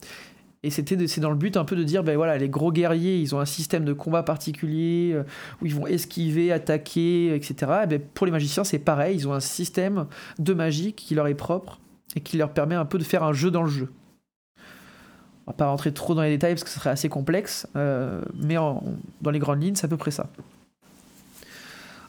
Et 0.63 0.72
c'est 0.72 1.20
dans 1.20 1.30
le 1.30 1.36
but 1.36 1.58
un 1.58 1.65
peu 1.65 1.76
de 1.76 1.84
dire 1.84 2.04
ben 2.04 2.18
voilà 2.18 2.39
les 2.39 2.50
gros 2.50 2.72
guerriers 2.72 3.20
ils 3.20 3.36
ont 3.36 3.39
un 3.39 3.46
système 3.46 3.86
de 3.86 3.94
combat 3.94 4.24
particulier 4.24 5.12
euh, 5.13 5.22
où 5.62 5.68
ils 5.68 5.76
vont 5.76 5.86
esquiver, 5.86 6.52
attaquer, 6.52 7.36
etc. 7.36 7.82
Et 7.84 7.86
ben 7.86 8.02
pour 8.02 8.26
les 8.26 8.32
magiciens 8.32 8.63
c'est 8.63 8.80
pareil 8.80 9.15
ils 9.15 9.28
ont 9.28 9.34
un 9.34 9.39
système 9.39 10.08
de 10.39 10.54
magie 10.56 10.94
qui 10.94 11.13
leur 11.13 11.28
est 11.28 11.36
propre 11.36 11.80
et 12.15 12.22
qui 12.22 12.38
leur 12.38 12.50
permet 12.50 12.74
un 12.74 12.86
peu 12.86 12.98
de 12.98 13.04
faire 13.04 13.22
un 13.22 13.32
jeu 13.32 13.52
dans 13.52 13.62
le 13.62 13.70
jeu. 13.70 13.91
On 15.47 15.51
va 15.51 15.58
pas 15.58 15.67
rentrer 15.67 15.93
trop 15.93 16.15
dans 16.15 16.23
les 16.23 16.31
détails 16.31 16.53
parce 16.53 16.63
que 16.63 16.69
ce 16.69 16.79
serait 16.79 16.89
assez 16.89 17.08
complexe, 17.08 17.67
euh, 17.75 18.21
mais 18.36 18.55
dans 18.55 19.31
les 19.31 19.39
grandes 19.39 19.62
lignes 19.62 19.75
c'est 19.75 19.86
à 19.86 19.88
peu 19.88 19.97
près 19.97 20.12
ça. 20.12 20.27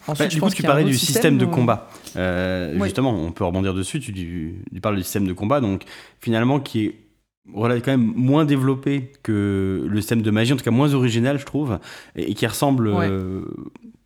Ensuite, 0.09 0.31
du 0.31 0.41
coup, 0.41 0.51
tu 0.51 0.63
parlais 0.63 0.85
du 0.85 0.97
système, 0.97 1.37
de 1.37 1.45
combat. 1.45 1.91
Euh, 2.17 2.83
justement, 2.85 3.11
on 3.13 3.33
peut 3.33 3.45
rebondir 3.45 3.75
dessus. 3.75 3.99
Tu, 3.99 4.13
tu, 4.13 4.81
parles 4.81 4.97
du 4.97 5.03
système 5.03 5.27
de 5.27 5.33
combat, 5.33 5.61
donc 5.61 5.83
finalement, 6.21 6.61
qui 6.61 6.87
est 6.87 6.95
voilà, 7.53 7.75
quand 7.81 7.91
même 7.91 8.13
moins 8.15 8.45
développé 8.45 9.13
que 9.23 9.85
le 9.87 10.01
système 10.01 10.23
de 10.23 10.31
magie, 10.31 10.53
en 10.53 10.57
tout 10.57 10.65
cas 10.65 10.71
moins 10.71 10.95
original, 10.95 11.39
je 11.39 11.45
trouve, 11.45 11.79
et, 12.15 12.35
qui 12.35 12.47
ressemble 12.47 12.89
euh, 12.89 13.43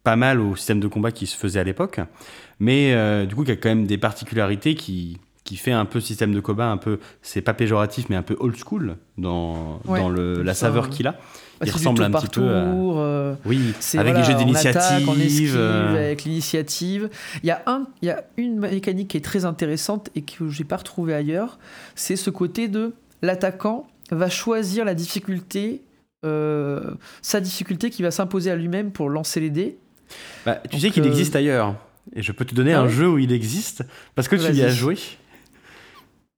pas 0.02 0.16
mal 0.16 0.40
au 0.40 0.56
système 0.56 0.80
de 0.80 0.88
combat 0.88 1.12
qui 1.12 1.26
se 1.26 1.36
faisait 1.36 1.60
à 1.60 1.64
l'époque, 1.64 2.00
mais 2.58 3.26
du 3.26 3.34
coup, 3.34 3.44
qui 3.44 3.52
a 3.52 3.56
quand 3.56 3.68
même 3.68 3.86
des 3.86 3.98
particularités 3.98 4.74
qui, 4.74 5.18
qui 5.50 5.56
fait 5.56 5.72
un 5.72 5.84
peu 5.84 5.98
système 5.98 6.32
de 6.32 6.38
combat, 6.38 6.68
un 6.68 6.76
peu, 6.76 7.00
c'est 7.22 7.40
pas 7.40 7.54
péjoratif, 7.54 8.06
mais 8.08 8.14
un 8.14 8.22
peu 8.22 8.36
old 8.38 8.54
school 8.56 8.94
dans, 9.18 9.80
dans 9.84 10.08
le, 10.08 10.44
la 10.44 10.54
saveur 10.54 10.90
qu'il 10.90 11.08
a. 11.08 11.10
Bah, 11.10 11.66
il 11.66 11.72
ressemble 11.72 12.04
un 12.04 12.10
petit 12.12 12.28
peu 12.28 12.48
à... 12.48 12.68
Euh, 12.68 13.34
oui, 13.44 13.74
avec 13.98 14.16
les 14.16 14.22
jeux 14.22 14.34
d'initiative. 14.34 15.58
Avec 15.58 16.22
l'initiative. 16.22 17.10
Il 17.42 17.48
y, 17.48 17.50
a 17.50 17.64
un, 17.66 17.88
il 18.00 18.06
y 18.06 18.10
a 18.12 18.22
une 18.36 18.60
mécanique 18.60 19.08
qui 19.08 19.16
est 19.16 19.24
très 19.24 19.44
intéressante 19.44 20.08
et 20.14 20.22
que 20.22 20.48
j'ai 20.50 20.62
pas 20.62 20.76
retrouvée 20.76 21.14
ailleurs, 21.14 21.58
c'est 21.96 22.14
ce 22.14 22.30
côté 22.30 22.68
de 22.68 22.94
l'attaquant 23.20 23.88
va 24.12 24.28
choisir 24.28 24.84
la 24.84 24.94
difficulté, 24.94 25.82
euh, 26.24 26.92
sa 27.22 27.40
difficulté 27.40 27.90
qui 27.90 28.04
va 28.04 28.12
s'imposer 28.12 28.52
à 28.52 28.54
lui-même 28.54 28.92
pour 28.92 29.10
lancer 29.10 29.40
les 29.40 29.50
dés. 29.50 29.78
Bah, 30.46 30.62
tu 30.70 30.78
sais 30.78 30.90
qu'il 30.90 31.02
euh, 31.02 31.08
existe 31.08 31.34
ailleurs. 31.34 31.74
Et 32.14 32.22
je 32.22 32.30
peux 32.30 32.44
te 32.44 32.54
donner 32.54 32.72
ah 32.72 32.82
un 32.82 32.88
jeu 32.88 33.08
où 33.08 33.18
il 33.18 33.32
existe, 33.32 33.84
parce 34.14 34.28
que 34.28 34.36
tu 34.36 34.52
y 34.52 34.62
as 34.62 34.68
joué. 34.68 34.96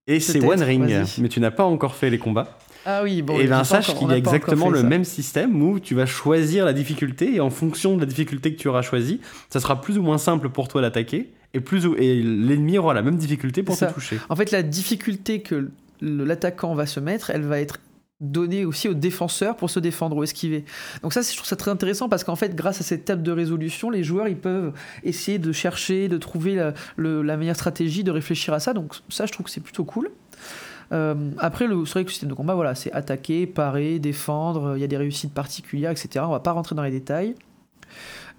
Et 0.07 0.21
c'est 0.21 0.45
One 0.45 0.62
Ring, 0.62 1.05
mais 1.19 1.29
tu 1.29 1.41
n'as 1.41 1.51
pas 1.51 1.65
encore 1.65 1.95
fait 1.95 2.11
les 2.11 2.19
combats. 2.19 2.59
Ah 2.85 3.03
oui, 3.05 3.23
bon. 3.23 3.38
Et 3.38 3.45
bien 3.45 3.62
sache 3.62 3.95
qu'il 3.95 4.09
y 4.09 4.12
a 4.12 4.17
exactement 4.17 4.69
le 4.69 4.83
même 4.83 5.05
système 5.05 5.62
où 5.62 5.79
tu 5.79 5.95
vas 5.95 6.07
choisir 6.07 6.65
la 6.65 6.73
difficulté 6.73 7.37
et 7.37 7.41
en 7.41 7.51
fonction 7.51 7.95
de 7.95 8.01
la 8.01 8.07
difficulté 8.07 8.55
que 8.55 8.61
tu 8.61 8.69
auras 8.69 8.83
choisie, 8.83 9.21
ça 9.51 9.61
sera 9.61 9.81
plus 9.81 9.99
ou 9.99 10.03
moins 10.03 10.19
simple 10.19 10.49
pour 10.49 10.67
toi 10.69 10.83
d'attaquer 10.83 11.31
et 11.55 11.61
plus 11.61 11.87
ou... 11.87 11.95
et 11.97 12.21
l'ennemi 12.23 12.79
aura 12.79 12.95
la 12.95 13.03
même 13.03 13.17
difficulté 13.17 13.62
pour 13.62 13.79
te 13.79 13.85
toucher. 13.85 14.19
En 14.29 14.37
fait, 14.37 14.51
la 14.51 14.62
difficulté 14.62 15.43
que 15.43 15.71
l'attaquant 16.01 16.75
va 16.75 16.87
se 16.87 16.99
mettre, 16.99 17.31
elle 17.31 17.43
va 17.43 17.61
être 17.61 17.79
donnée 18.22 18.64
aussi 18.64 18.88
au 18.88 18.94
défenseur 18.94 19.56
pour 19.56 19.68
se 19.68 19.80
défendre 19.80 20.16
ou 20.16 20.22
esquiver. 20.22 20.64
Donc 21.02 21.12
ça, 21.12 21.20
je 21.20 21.37
trouve 21.37 21.46
ça 21.46 21.56
très 21.56 21.70
intéressant 21.70 22.08
parce 22.08 22.24
qu'en 22.24 22.37
fait, 22.37 22.54
grâce 22.54 22.80
à 22.80 22.85
cette 22.85 23.04
table 23.04 23.22
de 23.22 23.32
résolution, 23.32 23.90
les 23.90 24.04
joueurs 24.04 24.28
ils 24.28 24.37
peuvent 24.37 24.72
essayer 25.02 25.38
de 25.38 25.52
chercher, 25.52 26.08
de 26.08 26.16
trouver 26.16 26.72
la, 26.96 27.37
meilleure 27.37 27.56
stratégie, 27.56 28.04
de 28.04 28.11
réfléchir 28.11 28.54
à 28.54 28.61
ça. 28.61 28.72
Donc 28.72 28.94
ça, 29.08 29.26
je 29.26 29.32
trouve 29.32 29.44
que 29.44 29.52
c'est 29.52 29.61
plutôt 29.61 29.85
cool. 29.85 30.11
Euh, 30.92 31.30
après, 31.38 31.66
le 31.66 31.85
système 31.85 32.28
de 32.28 32.35
combat, 32.35 32.54
voilà, 32.54 32.74
c'est 32.74 32.92
attaquer, 32.92 33.46
parer, 33.46 33.98
défendre. 33.98 34.74
Il 34.76 34.80
y 34.80 34.85
a 34.85 34.88
des 34.88 34.96
réussites 34.96 35.35
particulières, 35.35 35.90
etc. 35.90 36.24
On 36.26 36.30
va 36.30 36.40
pas 36.40 36.52
rentrer 36.52 36.74
dans 36.74 36.82
les 36.82 36.90
détails. 36.90 37.35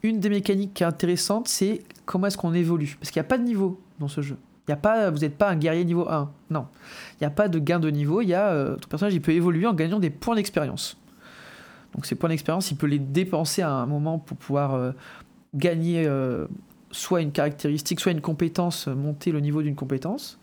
Une 0.01 0.19
des 0.19 0.29
mécaniques 0.29 0.73
qui 0.73 0.83
est 0.83 0.85
intéressante, 0.85 1.47
c'est 1.47 1.81
comment 2.05 2.27
est-ce 2.27 2.37
qu'on 2.37 2.53
évolue? 2.53 2.97
Parce 2.99 3.11
qu'il 3.11 3.19
n'y 3.19 3.25
a 3.25 3.29
pas 3.29 3.37
de 3.37 3.43
niveau 3.43 3.81
dans 3.99 4.07
ce 4.07 4.21
jeu. 4.21 4.37
Y 4.69 4.71
a 4.71 4.77
pas, 4.77 5.09
vous 5.09 5.19
n'êtes 5.19 5.37
pas 5.37 5.49
un 5.49 5.55
guerrier 5.55 5.83
niveau 5.83 6.07
1. 6.07 6.31
Non. 6.49 6.67
Il 7.13 7.23
n'y 7.23 7.27
a 7.27 7.29
pas 7.29 7.49
de 7.49 7.59
gain 7.59 7.79
de 7.79 7.89
niveau. 7.89 8.21
Y 8.21 8.33
a, 8.33 8.49
euh, 8.51 8.77
personnage 8.89 9.19
peut 9.19 9.33
évoluer 9.33 9.67
en 9.67 9.73
gagnant 9.73 9.99
des 9.99 10.09
points 10.09 10.35
d'expérience. 10.35 10.97
Donc 11.93 12.05
ces 12.05 12.15
points 12.15 12.29
d'expérience, 12.29 12.71
il 12.71 12.77
peut 12.77 12.87
les 12.87 12.99
dépenser 12.99 13.61
à 13.61 13.71
un 13.71 13.85
moment 13.85 14.19
pour 14.19 14.37
pouvoir 14.37 14.73
euh, 14.73 14.91
gagner 15.53 16.05
euh, 16.07 16.47
soit 16.91 17.21
une 17.21 17.31
caractéristique, 17.31 17.99
soit 17.99 18.13
une 18.13 18.21
compétence, 18.21 18.87
monter 18.87 19.31
le 19.31 19.41
niveau 19.41 19.61
d'une 19.61 19.75
compétence. 19.75 20.39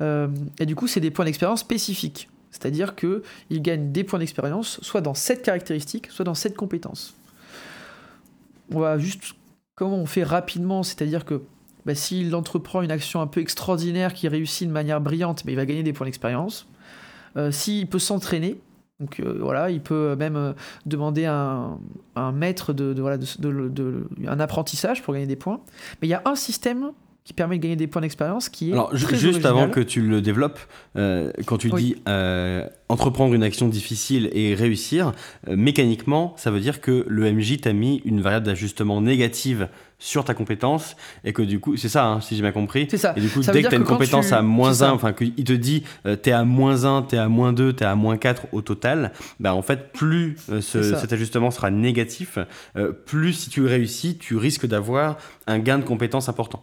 et 0.00 0.66
du 0.66 0.74
coup, 0.74 0.86
c'est 0.86 1.00
des 1.00 1.10
points 1.10 1.24
d'expérience 1.24 1.60
spécifiques. 1.60 2.28
C'est-à-dire 2.50 2.94
qu'il 2.94 3.62
gagne 3.62 3.92
des 3.92 4.04
points 4.04 4.18
d'expérience 4.18 4.78
soit 4.82 5.00
dans 5.00 5.14
cette 5.14 5.42
caractéristique, 5.42 6.10
soit 6.10 6.24
dans 6.24 6.34
cette 6.34 6.56
compétence. 6.56 7.14
On 8.72 8.80
va 8.80 8.98
juste 8.98 9.34
comment 9.74 9.96
on 9.96 10.06
fait 10.06 10.24
rapidement, 10.24 10.82
c'est-à-dire 10.82 11.24
que 11.24 11.42
bah, 11.86 11.94
s'il 11.94 12.34
entreprend 12.34 12.82
une 12.82 12.90
action 12.90 13.20
un 13.20 13.28
peu 13.28 13.40
extraordinaire 13.40 14.12
qui 14.12 14.26
réussit 14.26 14.66
de 14.66 14.72
manière 14.72 15.00
brillante, 15.00 15.46
bah, 15.46 15.52
il 15.52 15.56
va 15.56 15.64
gagner 15.64 15.84
des 15.84 15.92
points 15.92 16.06
d'expérience. 16.06 16.68
Euh, 17.36 17.52
s'il 17.52 17.86
peut 17.86 18.00
s'entraîner, 18.00 18.60
donc 18.98 19.20
euh, 19.20 19.38
voilà, 19.40 19.70
il 19.70 19.80
peut 19.80 20.16
même 20.16 20.36
euh, 20.36 20.52
demander 20.84 21.26
à 21.26 21.68
un, 22.16 22.32
maître 22.32 22.72
de, 22.72 22.94
un 24.26 24.40
apprentissage 24.40 25.02
pour 25.02 25.14
gagner 25.14 25.26
des 25.26 25.36
points. 25.36 25.60
Mais 26.00 26.08
il 26.08 26.10
y 26.10 26.14
a 26.14 26.22
un 26.24 26.34
système 26.34 26.90
qui 27.26 27.32
permet 27.34 27.58
de 27.58 27.62
gagner 27.62 27.76
des 27.76 27.86
points 27.86 28.02
d'expérience 28.02 28.48
qui 28.48 28.70
est 28.70 28.72
Alors 28.72 28.96
juste 28.96 29.44
avant 29.44 29.68
que 29.68 29.80
tu 29.80 30.00
le 30.00 30.22
développes, 30.22 30.60
quand 30.94 31.58
tu 31.58 31.70
dis 31.70 31.96
entreprendre 32.88 33.34
une 33.34 33.42
action 33.42 33.68
difficile 33.68 34.30
et 34.32 34.54
réussir, 34.54 35.12
mécaniquement, 35.48 36.34
ça 36.36 36.50
veut 36.50 36.60
dire 36.60 36.80
que 36.80 37.04
le 37.08 37.32
MJ 37.32 37.60
t'a 37.60 37.72
mis 37.72 38.00
une 38.04 38.20
variable 38.20 38.46
d'ajustement 38.46 39.00
négative 39.00 39.68
sur 39.98 40.24
ta 40.24 40.34
compétence 40.34 40.96
et 41.24 41.32
que 41.32 41.42
du 41.42 41.58
coup 41.58 41.76
c'est 41.76 41.88
ça 41.88 42.06
hein, 42.06 42.20
si 42.20 42.36
j'ai 42.36 42.42
bien 42.42 42.52
compris. 42.52 42.86
C'est 42.90 42.98
ça. 42.98 43.14
Et 43.16 43.20
du 43.20 43.28
coup 43.28 43.40
dès 43.40 43.62
que 43.62 43.68
tu 43.68 43.74
as 43.74 43.78
une 43.78 43.84
compétence 43.84 44.32
à 44.32 44.42
moins 44.42 44.82
1 44.82 44.90
enfin 44.90 45.12
qu'il 45.12 45.32
te 45.32 45.52
dit 45.52 45.84
euh, 46.06 46.16
t'es 46.16 46.32
à 46.32 46.44
moins 46.44 46.84
1 46.84 47.02
t'es 47.02 47.16
à 47.16 47.28
moins 47.28 47.52
2 47.52 47.72
t'es 47.72 47.84
à 47.84 47.94
moins 47.94 48.16
4 48.16 48.48
au 48.52 48.60
total 48.60 49.12
bah 49.40 49.54
en 49.54 49.62
fait 49.62 49.92
plus 49.92 50.36
euh, 50.50 50.60
cet 50.60 51.12
ajustement 51.12 51.50
sera 51.50 51.70
négatif 51.70 52.38
euh, 52.76 52.92
plus 52.92 53.32
si 53.32 53.50
tu 53.50 53.64
réussis 53.64 54.18
tu 54.18 54.36
risques 54.36 54.66
d'avoir 54.66 55.16
un 55.46 55.58
gain 55.58 55.78
de 55.78 55.84
compétence 55.84 56.28
important 56.28 56.62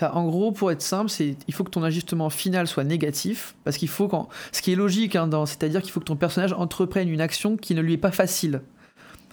en 0.00 0.26
gros, 0.26 0.52
pour 0.52 0.70
être 0.70 0.82
simple, 0.82 1.10
c'est 1.10 1.36
il 1.46 1.54
faut 1.54 1.64
que 1.64 1.70
ton 1.70 1.82
ajustement 1.82 2.30
final 2.30 2.66
soit 2.66 2.84
négatif, 2.84 3.54
parce 3.64 3.76
qu'il 3.76 3.88
faut 3.88 4.10
ce 4.52 4.62
qui 4.62 4.72
est 4.72 4.76
logique, 4.76 5.16
hein, 5.16 5.28
c'est-à-dire 5.46 5.82
qu'il 5.82 5.92
faut 5.92 6.00
que 6.00 6.06
ton 6.06 6.16
personnage 6.16 6.52
entreprenne 6.52 7.08
une 7.08 7.20
action 7.20 7.56
qui 7.56 7.74
ne 7.74 7.82
lui 7.82 7.94
est 7.94 7.98
pas 7.98 8.12
facile. 8.12 8.62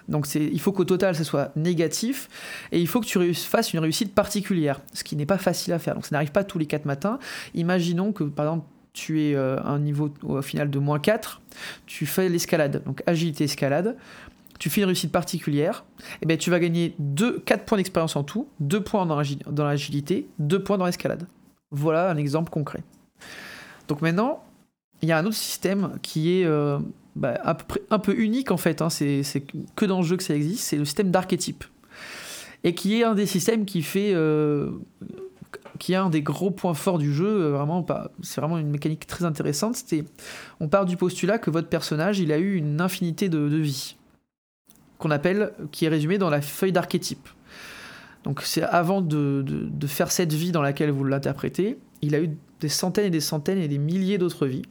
Donc 0.09 0.27
il 0.35 0.59
faut 0.59 0.71
qu'au 0.71 0.85
total, 0.85 1.15
ce 1.15 1.23
soit 1.23 1.51
négatif 1.55 2.29
et 2.71 2.79
il 2.79 2.87
faut 2.87 2.99
que 2.99 3.05
tu 3.05 3.33
fasses 3.35 3.73
une 3.73 3.79
réussite 3.79 4.13
particulière, 4.13 4.81
ce 4.93 5.03
qui 5.03 5.15
n'est 5.15 5.27
pas 5.27 5.37
facile 5.37 5.71
à 5.73 5.79
faire. 5.79 5.93
Donc 5.93 6.05
ça 6.05 6.15
n'arrive 6.15 6.31
pas 6.31 6.43
tous 6.43 6.57
les 6.57 6.65
4 6.65 6.85
matins. 6.85 7.19
Imaginons 7.53 8.11
que 8.11 8.23
par 8.23 8.47
exemple 8.47 8.65
tu 8.91 9.21
es 9.21 9.35
euh, 9.35 9.61
un 9.63 9.79
niveau 9.79 10.11
au 10.23 10.41
final 10.41 10.69
de 10.69 10.79
moins 10.79 10.99
4, 10.99 11.41
tu 11.85 12.07
fais 12.07 12.27
l'escalade, 12.27 12.83
donc 12.85 13.03
agilité 13.05 13.43
escalade, 13.43 13.95
tu 14.59 14.69
fais 14.69 14.81
une 14.81 14.87
réussite 14.87 15.11
particulière, 15.11 15.85
et 16.21 16.25
bien 16.25 16.37
tu 16.37 16.51
vas 16.51 16.59
gagner 16.59 16.93
2, 16.99 17.39
4 17.39 17.65
points 17.65 17.77
d'expérience 17.77 18.15
en 18.15 18.23
tout, 18.23 18.47
2 18.59 18.81
points 18.81 19.05
dans 19.05 19.63
l'agilité, 19.63 20.27
2 20.39 20.61
points 20.61 20.77
dans 20.77 20.85
l'escalade. 20.85 21.27
Voilà 21.71 22.09
un 22.09 22.17
exemple 22.17 22.51
concret. 22.51 22.83
Donc 23.87 24.01
maintenant, 24.01 24.43
il 25.01 25.09
y 25.09 25.11
a 25.11 25.17
un 25.17 25.25
autre 25.25 25.35
système 25.35 25.97
qui 26.01 26.39
est 26.39 26.45
euh, 26.45 26.79
bah, 27.15 27.39
un, 27.43 27.99
peu, 27.99 28.17
unique 28.17 28.51
en 28.51 28.57
fait, 28.57 28.81
hein. 28.81 28.89
c'est 28.89 29.23
que 29.75 29.85
dans 29.85 29.99
le 29.99 30.05
jeu 30.05 30.17
que 30.17 30.23
ça 30.23 30.35
existe, 30.35 30.63
c'est 30.63 30.77
le 30.77 30.85
système 30.85 31.11
d'archétype. 31.11 31.63
Et 32.63 32.75
qui 32.75 32.99
est 32.99 33.03
un 33.03 33.15
des 33.15 33.25
systèmes 33.25 33.65
qui 33.65 33.81
fait. 33.81 34.13
Euh, 34.13 34.71
qui 35.79 35.93
est 35.93 35.95
un 35.95 36.09
des 36.09 36.21
gros 36.21 36.51
points 36.51 36.73
forts 36.73 36.97
du 36.97 37.13
jeu, 37.13 37.25
euh, 37.25 37.51
vraiment, 37.51 37.85
c'est 38.21 38.41
vraiment 38.41 38.57
une 38.57 38.69
mécanique 38.69 39.07
très 39.07 39.23
intéressante. 39.23 39.77
C'était, 39.77 40.03
on 40.59 40.67
part 40.67 40.85
du 40.85 40.97
postulat 40.97 41.39
que 41.39 41.49
votre 41.49 41.69
personnage, 41.69 42.19
il 42.19 42.33
a 42.33 42.37
eu 42.37 42.55
une 42.55 42.81
infinité 42.81 43.29
de, 43.29 43.47
de 43.47 43.55
vie, 43.55 43.95
qu'on 44.99 45.09
appelle, 45.09 45.53
qui 45.71 45.85
est 45.85 45.89
résumée 45.89 46.19
dans 46.19 46.29
la 46.29 46.41
feuille 46.41 46.71
d'archétype. 46.71 47.27
Donc 48.23 48.41
c'est 48.41 48.61
avant 48.61 49.01
de, 49.01 49.43
faire 49.87 50.11
cette 50.11 50.33
vie 50.33 50.51
dans 50.51 50.61
laquelle 50.61 50.91
vous 50.91 51.03
l'interprétez, 51.03 51.77
il 52.01 52.13
a 52.15 52.21
eu 52.21 52.29
des 52.59 52.69
centaines 52.69 53.05
et 53.05 53.09
des 53.09 53.21
centaines 53.21 53.57
et 53.57 53.67
des 53.67 53.77
milliers 53.77 54.17
d'autres 54.17 54.45
vies. 54.45 54.63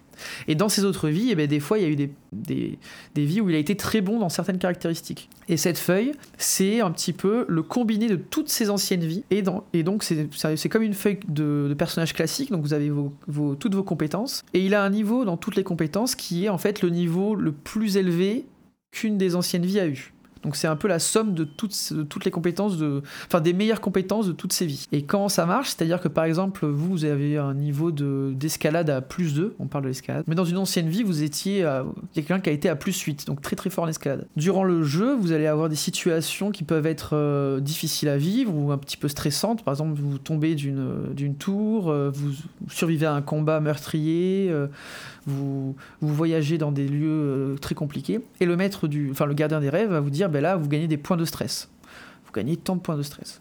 Et 0.47 0.55
dans 0.55 0.69
ces 0.69 0.85
autres 0.85 1.09
vies, 1.09 1.29
eh 1.31 1.35
bien, 1.37 1.47
des 1.47 1.61
fois, 1.61 1.79
il 1.79 1.83
y 1.83 1.87
a 1.87 1.89
eu 1.89 2.11
des, 2.33 2.79
vies 3.17 3.41
où 3.41 3.49
il 3.49 3.55
a 3.55 3.59
été 3.59 3.77
très 3.77 4.01
bon 4.01 4.19
dans 4.19 4.29
certaines 4.29 4.59
caractéristiques. 4.59 5.31
Et 5.49 5.57
cette 5.57 5.79
feuille, 5.79 6.13
c'est 6.37 6.81
un 6.81 6.91
petit 6.91 7.13
peu 7.13 7.47
le 7.49 7.63
combiné 7.63 8.09
de 8.09 8.17
toutes 8.17 8.49
ces 8.49 8.69
anciennes 8.69 9.05
vies. 9.05 9.25
Et, 9.31 9.43
donc, 9.43 10.03
c'est 10.03 10.69
comme 10.69 10.83
une 10.83 10.95
feuille 10.95 11.21
de, 11.29 11.75
personnage 11.79 12.15
classique. 12.15 12.51
Donc, 12.51 12.63
vous 12.63 12.75
avez 12.75 12.91
toutes 13.59 13.75
vos 13.75 13.85
compétences. 13.85 14.45
Et 14.55 14.61
il 14.61 14.75
a 14.75 14.83
un 14.83 14.91
niveau 14.91 15.25
dans 15.25 15.37
toutes 15.37 15.57
les 15.57 15.65
compétences 15.65 16.15
qui 16.15 16.47
est 16.47 16.49
en 16.49 16.59
fait 16.59 16.83
le 16.83 16.91
niveau 16.91 17.35
le 17.35 17.53
plus 17.53 17.97
élevé 17.97 18.45
qu'une 18.91 19.19
des 19.19 19.37
anciennes 19.37 19.65
vies 19.65 19.81
a 19.81 19.87
eu. 19.87 20.13
Donc 20.43 20.57
c'est 20.57 20.69
un 20.69 20.77
peu 20.77 20.89
la 20.89 20.99
somme 20.99 21.35
de 21.35 21.45
toutes, 21.45 22.25
les 22.25 22.31
compétences, 22.31 22.77
de, 22.77 23.03
enfin 23.27 23.41
des 23.41 23.53
meilleures 23.53 23.81
compétences 23.81 24.27
de 24.27 24.33
toutes 24.33 24.53
ces 24.53 24.67
vies. 24.67 24.87
Et 24.93 25.03
quand 25.03 25.29
ça 25.29 25.47
marche, 25.47 25.69
c'est-à-dire 25.69 26.01
que 26.01 26.09
par 26.09 26.25
exemple, 26.25 26.67
vous, 26.67 26.89
vous 26.89 27.05
avez 27.05 27.37
un 27.37 27.55
niveau 27.55 27.91
de, 27.91 28.33
d'escalade 28.35 28.91
à 28.91 29.01
plus 29.01 29.35
2, 29.35 29.55
on 29.59 29.67
parle 29.67 29.85
de 29.85 29.89
l'escalade, 29.89 30.25
mais 30.27 30.35
dans 30.35 30.45
une 30.45 30.59
ancienne 30.59 30.89
vie, 30.89 31.03
vous 31.03 31.23
étiez 31.23 31.65
a 31.65 31.85
quelqu'un 32.15 32.41
qui 32.41 32.51
a 32.51 32.53
été 32.53 32.69
à 32.69 32.77
plus 32.77 32.99
8, 32.99 33.27
donc 33.27 33.41
très 33.41 33.57
très 33.57 33.71
fort 33.71 33.85
en 33.85 33.89
escalade. 33.89 34.27
Durant 34.37 34.65
le 34.65 34.83
jeu, 34.83 35.15
vous 35.15 35.33
allez 35.33 35.47
avoir 35.47 35.69
des 35.69 35.77
situations 35.77 36.51
qui 36.51 36.65
peuvent 36.65 36.87
être 36.87 37.11
euh, 37.15 37.61
difficiles 37.61 38.09
à 38.09 38.17
vivre 38.17 38.55
ou 38.55 38.73
un 38.73 38.79
petit 38.79 38.97
peu 38.97 39.09
stressantes. 39.09 39.65
Par 39.65 39.75
exemple, 39.75 40.01
vous 40.01 40.19
tombez 40.19 40.55
d'une, 40.55 41.35
tour, 41.39 41.91
euh, 41.91 42.11
vous 42.13 42.33
survivez 42.69 43.07
à 43.07 43.15
un 43.15 43.23
combat 43.23 43.61
meurtrier, 43.61 44.49
euh, 44.51 44.67
vous, 45.29 45.75
voyagez 46.01 46.59
dans 46.59 46.73
des 46.73 46.89
lieux 46.89 47.09
euh, 47.09 47.57
très 47.57 47.75
compliqués, 47.75 48.21
et 48.41 48.47
le 48.47 48.57
maître 48.57 48.89
du, 48.89 49.11
enfin 49.11 49.27
le 49.27 49.35
gardien 49.35 49.61
des 49.61 49.71
rêves 49.71 49.91
va 49.91 50.01
vous 50.01 50.11
dire, 50.11 50.29
ben 50.29 50.43
là, 50.43 50.57
vous 50.57 50.69
gagnez 50.69 50.89
des 50.89 50.97
points 50.97 51.17
de 51.17 51.25
stress. 51.25 51.69
Vous 52.27 52.33
gagnez 52.33 52.57
tant 52.57 52.77
de 52.77 52.81
points 52.81 52.97
de 52.97 53.03
stress. 53.03 53.41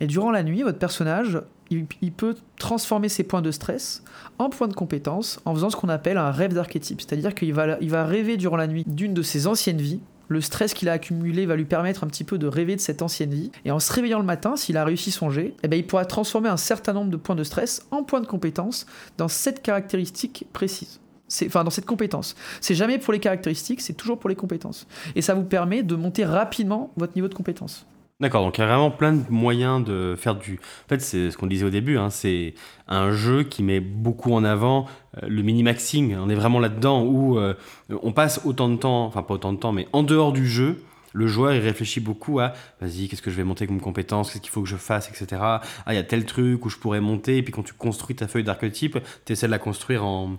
Et 0.00 0.06
durant 0.06 0.30
la 0.30 0.42
nuit, 0.42 0.62
votre 0.62 0.78
personnage, 0.78 1.40
il, 1.70 1.86
peut 2.12 2.36
transformer 2.58 3.08
ces 3.08 3.24
points 3.24 3.42
de 3.42 3.50
stress 3.50 4.02
en 4.38 4.50
points 4.50 4.68
de 4.68 4.74
compétence 4.74 5.40
en 5.44 5.54
faisant 5.54 5.70
ce 5.70 5.76
qu'on 5.76 5.88
appelle 5.88 6.18
un 6.18 6.30
rêve 6.30 6.52
d'archétype. 6.52 7.00
C'est-à-dire 7.00 7.34
qu'il 7.34 7.52
va, 7.54 7.78
il 7.80 7.90
va 7.90 8.04
rêver 8.04 8.36
durant 8.36 8.56
la 8.56 8.66
nuit 8.66 8.84
d'une 8.86 9.14
de 9.14 9.22
ses 9.22 9.46
anciennes 9.46 9.80
vies. 9.80 10.00
Le 10.28 10.40
stress 10.40 10.74
qu'il 10.74 10.88
a 10.88 10.92
accumulé 10.92 11.46
va 11.46 11.56
lui 11.56 11.64
permettre 11.64 12.04
un 12.04 12.06
petit 12.08 12.24
peu 12.24 12.38
de 12.38 12.46
rêver 12.46 12.76
de 12.76 12.80
cette 12.80 13.02
ancienne 13.02 13.30
vie. 13.30 13.52
Et 13.64 13.70
en 13.70 13.78
se 13.78 13.92
réveillant 13.92 14.18
le 14.18 14.24
matin, 14.24 14.56
s'il 14.56 14.76
a 14.76 14.84
réussi 14.84 15.10
son 15.10 15.30
jet, 15.30 15.54
eh 15.62 15.68
ben, 15.68 15.78
il 15.78 15.86
pourra 15.86 16.04
transformer 16.04 16.48
un 16.48 16.56
certain 16.56 16.92
nombre 16.92 17.10
de 17.10 17.16
points 17.16 17.36
de 17.36 17.44
stress 17.44 17.86
en 17.90 18.02
points 18.02 18.20
de 18.20 18.26
compétence 18.26 18.86
dans 19.18 19.28
cette 19.28 19.62
caractéristique 19.62 20.46
précise. 20.52 21.00
Enfin, 21.44 21.64
dans 21.64 21.70
cette 21.70 21.86
compétence. 21.86 22.36
C'est 22.60 22.76
jamais 22.76 22.98
pour 22.98 23.12
les 23.12 23.18
caractéristiques, 23.18 23.80
c'est 23.80 23.94
toujours 23.94 24.18
pour 24.18 24.30
les 24.30 24.36
compétences. 24.36 24.86
Et 25.16 25.22
ça 25.22 25.34
vous 25.34 25.42
permet 25.42 25.82
de 25.82 25.96
monter 25.96 26.24
rapidement 26.24 26.92
votre 26.96 27.14
niveau 27.16 27.28
de 27.28 27.34
compétence. 27.34 27.86
D'accord, 28.18 28.44
donc 28.44 28.56
il 28.56 28.62
y 28.62 28.64
a 28.64 28.66
vraiment 28.66 28.90
plein 28.90 29.12
de 29.12 29.24
moyens 29.28 29.84
de 29.84 30.14
faire 30.16 30.36
du. 30.36 30.54
En 30.54 30.88
fait, 30.88 31.02
c'est 31.02 31.30
ce 31.30 31.36
qu'on 31.36 31.46
disait 31.46 31.66
au 31.66 31.70
début, 31.70 31.98
hein, 31.98 32.08
c'est 32.08 32.54
un 32.88 33.12
jeu 33.12 33.42
qui 33.42 33.62
met 33.62 33.78
beaucoup 33.78 34.32
en 34.32 34.42
avant 34.42 34.86
euh, 35.22 35.26
le 35.28 35.42
mini-maxing. 35.42 36.16
On 36.16 36.30
est 36.30 36.34
vraiment 36.34 36.58
là-dedans 36.58 37.02
où 37.02 37.38
euh, 37.38 37.52
on 37.90 38.12
passe 38.12 38.40
autant 38.46 38.70
de 38.70 38.76
temps, 38.76 39.04
enfin 39.04 39.22
pas 39.22 39.34
autant 39.34 39.52
de 39.52 39.58
temps, 39.58 39.72
mais 39.72 39.86
en 39.92 40.02
dehors 40.02 40.32
du 40.32 40.46
jeu, 40.46 40.82
le 41.16 41.26
joueur 41.26 41.54
il 41.54 41.60
réfléchit 41.60 42.00
beaucoup 42.00 42.40
à 42.40 42.52
vas-y 42.80 43.08
qu'est-ce 43.08 43.22
que 43.22 43.30
je 43.30 43.36
vais 43.36 43.44
monter 43.44 43.66
comme 43.66 43.80
compétence 43.80 44.30
qu'est-ce 44.30 44.42
qu'il 44.42 44.50
faut 44.50 44.62
que 44.62 44.68
je 44.68 44.76
fasse 44.76 45.08
etc 45.08 45.40
ah 45.40 45.62
il 45.88 45.94
y 45.94 45.98
a 45.98 46.02
tel 46.02 46.24
truc 46.24 46.64
où 46.64 46.68
je 46.68 46.76
pourrais 46.76 47.00
monter 47.00 47.38
et 47.38 47.42
puis 47.42 47.52
quand 47.52 47.62
tu 47.62 47.74
construis 47.74 48.16
ta 48.16 48.28
feuille 48.28 48.44
d'archétype 48.44 48.98
tu 49.24 49.32
essaies 49.32 49.46
de 49.46 49.50
la 49.50 49.58
construire 49.58 50.04
en, 50.04 50.38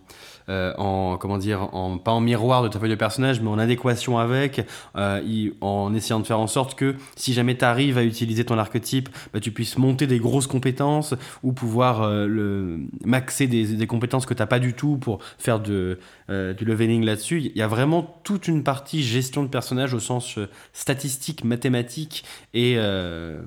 euh, 0.50 0.74
en 0.78 1.18
comment 1.18 1.38
dire 1.38 1.74
en 1.74 1.98
pas 1.98 2.12
en 2.12 2.22
miroir 2.22 2.64
de 2.64 2.68
ta 2.68 2.80
feuille 2.80 2.90
de 2.90 2.96
personnage 2.96 3.42
mais 3.42 3.50
en 3.50 3.60
adéquation 3.60 4.18
avec 4.18 4.66
euh, 4.96 5.50
en 5.62 5.94
essayant 5.94 6.20
de 6.20 6.26
faire 6.26 6.40
en 6.40 6.48
sorte 6.48 6.76
que 6.76 6.96
si 7.16 7.34
jamais 7.34 7.58
tu 7.58 7.66
arrives 7.66 7.98
à 7.98 8.04
utiliser 8.04 8.46
ton 8.46 8.58
archétype 8.58 9.10
bah, 9.34 9.40
tu 9.40 9.52
puisses 9.52 9.78
monter 9.78 10.08
des 10.08 10.20
grosses 10.20 10.48
compétences 10.48 11.14
ou 11.44 11.54
pouvoir 11.54 12.02
euh, 12.02 12.28
le 12.28 12.80
maxer 13.06 13.48
des, 13.48 13.88
compétences 13.88 14.26
que 14.26 14.34
t'as 14.34 14.46
pas 14.46 14.60
du 14.60 14.74
tout 14.74 14.98
pour 14.98 15.20
faire 15.38 15.62
euh, 15.70 16.54
du 16.54 16.66
leveling 16.66 17.04
là-dessus. 17.04 17.40
Il 17.40 17.58
y 17.58 17.62
a 17.62 17.68
vraiment 17.68 18.20
toute 18.24 18.48
une 18.48 18.64
partie 18.64 19.04
gestion 19.04 19.44
de 19.44 19.48
personnage 19.48 19.94
au 19.94 20.00
sens 20.00 20.40
statistique, 20.74 21.44
mathématique 21.44 22.24
et 22.54 22.76
euh, 22.78 23.42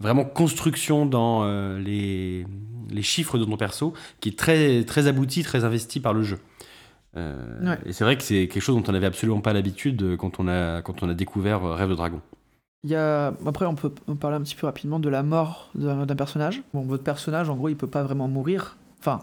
vraiment 0.00 0.24
construction 0.24 1.06
dans 1.06 1.42
euh, 1.44 1.78
les, 1.78 2.46
les 2.90 3.02
chiffres 3.02 3.38
de 3.38 3.44
ton 3.44 3.56
perso 3.56 3.94
qui 4.20 4.30
est 4.30 4.38
très, 4.38 4.84
très 4.84 5.06
abouti, 5.06 5.42
très 5.42 5.64
investi 5.64 6.00
par 6.00 6.14
le 6.14 6.22
jeu. 6.22 6.38
Euh, 7.16 7.34
Ouais. 7.62 7.78
Et 7.86 7.92
c'est 7.92 8.04
vrai 8.04 8.16
que 8.16 8.22
c'est 8.22 8.48
quelque 8.48 8.62
chose 8.62 8.76
dont 8.76 8.84
on 8.88 8.92
n'avait 8.92 9.06
absolument 9.06 9.40
pas 9.40 9.52
l'habitude 9.52 10.16
quand 10.16 10.40
on 10.40 10.48
a, 10.48 10.82
quand 10.82 11.02
on 11.02 11.08
a 11.08 11.14
découvert 11.14 11.62
Rêve 11.62 11.90
de 11.90 11.94
Dragon. 11.94 12.20
Il 12.84 12.90
y 12.90 12.94
a... 12.94 13.34
Après, 13.44 13.66
on 13.66 13.74
peut 13.74 13.90
parler 14.20 14.36
un 14.36 14.40
petit 14.42 14.54
peu 14.54 14.66
rapidement 14.66 15.00
de 15.00 15.08
la 15.08 15.22
mort 15.24 15.70
d'un 15.74 16.06
personnage. 16.14 16.62
Bon, 16.72 16.82
votre 16.82 17.02
personnage, 17.02 17.50
en 17.50 17.56
gros, 17.56 17.68
il 17.68 17.76
peut 17.76 17.88
pas 17.88 18.04
vraiment 18.04 18.28
mourir. 18.28 18.76
Enfin, 19.00 19.20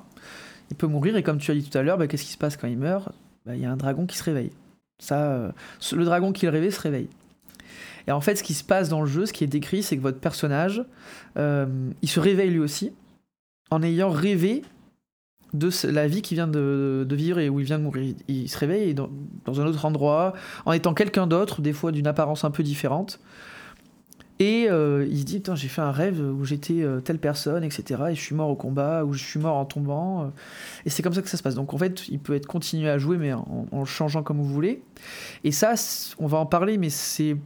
il 0.71 0.75
peut 0.75 0.87
mourir, 0.87 1.15
et 1.15 1.23
comme 1.23 1.37
tu 1.37 1.51
as 1.51 1.53
dit 1.53 1.69
tout 1.69 1.77
à 1.77 1.81
l'heure, 1.81 1.97
bah, 1.97 2.07
qu'est-ce 2.07 2.23
qui 2.25 2.31
se 2.31 2.37
passe 2.37 2.57
quand 2.57 2.67
il 2.67 2.77
meurt? 2.77 3.09
Bah, 3.45 3.55
Il 3.55 3.61
y 3.61 3.65
a 3.65 3.71
un 3.71 3.77
dragon 3.77 4.05
qui 4.05 4.17
se 4.17 4.23
réveille. 4.23 4.51
Ça, 4.99 5.21
euh, 5.21 5.51
le 5.93 6.05
dragon 6.05 6.31
qui 6.33 6.45
le 6.45 6.51
rêvait 6.51 6.71
se 6.71 6.81
réveille. 6.81 7.09
Et 8.07 8.11
en 8.11 8.21
fait, 8.21 8.35
ce 8.35 8.43
qui 8.43 8.53
se 8.53 8.63
passe 8.63 8.89
dans 8.89 9.01
le 9.01 9.07
jeu, 9.07 9.25
ce 9.25 9.33
qui 9.33 9.43
est 9.43 9.47
décrit, 9.47 9.83
c'est 9.83 9.97
que 9.97 10.01
votre 10.01 10.19
personnage, 10.19 10.83
euh, 11.37 11.65
il 12.01 12.09
se 12.09 12.19
réveille 12.19 12.51
lui 12.51 12.59
aussi, 12.59 12.93
en 13.71 13.81
ayant 13.81 14.09
rêvé 14.09 14.63
de 15.53 15.69
la 15.89 16.07
vie 16.07 16.21
qu'il 16.21 16.35
vient 16.35 16.47
de, 16.47 17.07
vivre 17.11 17.39
et 17.39 17.49
où 17.49 17.59
il 17.59 17.65
vient 17.65 17.79
de 17.79 17.83
mourir. 17.83 18.13
Il, 18.27 18.49
se 18.49 18.57
réveille 18.57 18.93
dans, 18.93 19.09
un 19.47 19.65
autre 19.65 19.85
endroit, 19.85 20.33
en 20.65 20.73
étant 20.73 20.93
quelqu'un 20.93 21.27
d'autre, 21.27 21.61
des 21.61 21.73
fois 21.73 21.91
d'une 21.91 22.07
apparence 22.07 22.43
un 22.43 22.51
peu 22.51 22.61
différente. 22.61 23.19
Et 24.37 24.67
euh, 24.69 25.07
il 25.09 25.19
se 25.19 25.23
dit, 25.23 25.41
j'ai 25.53 25.69
fait 25.69 25.81
un 25.81 25.93
rêve 25.93 26.19
où 26.19 26.43
j'étais 26.43 26.83
euh, 26.83 26.99
telle 26.99 27.19
personne, 27.19 27.63
etc. 27.63 28.03
Et 28.09 28.15
je 28.15 28.21
suis 28.21 28.35
mort 28.35 28.49
au 28.49 28.55
combat, 28.55 29.05
ou 29.05 29.13
je 29.13 29.23
suis 29.23 29.39
mort 29.39 29.55
en 29.55 29.63
tombant. 29.63 30.33
et 30.85 30.89
c'est 30.89 31.01
comme 31.01 31.13
ça 31.13 31.21
que 31.21 31.29
ça 31.29 31.37
se 31.37 31.43
passe. 31.43 31.55
Donc 31.55 31.73
en 31.73 31.77
fait, 31.77 32.09
il 32.09 32.19
peut 32.19 32.35
être 32.35 32.45
continué 32.45 32.89
à 32.89 32.97
jouer, 32.97 33.17
mais 33.17 33.31
en, 33.31 33.65
en 33.71 33.85
changeant 33.85 34.23
comme 34.23 34.37
vous 34.37 34.53
voulez. 34.53 34.83
Et 35.45 35.51
ça, 35.51 35.75
on 36.19 36.27
va 36.27 36.37
en 36.37 36.45
parler, 36.45 36.77
mais 36.77 36.89
c'est... 36.89 37.37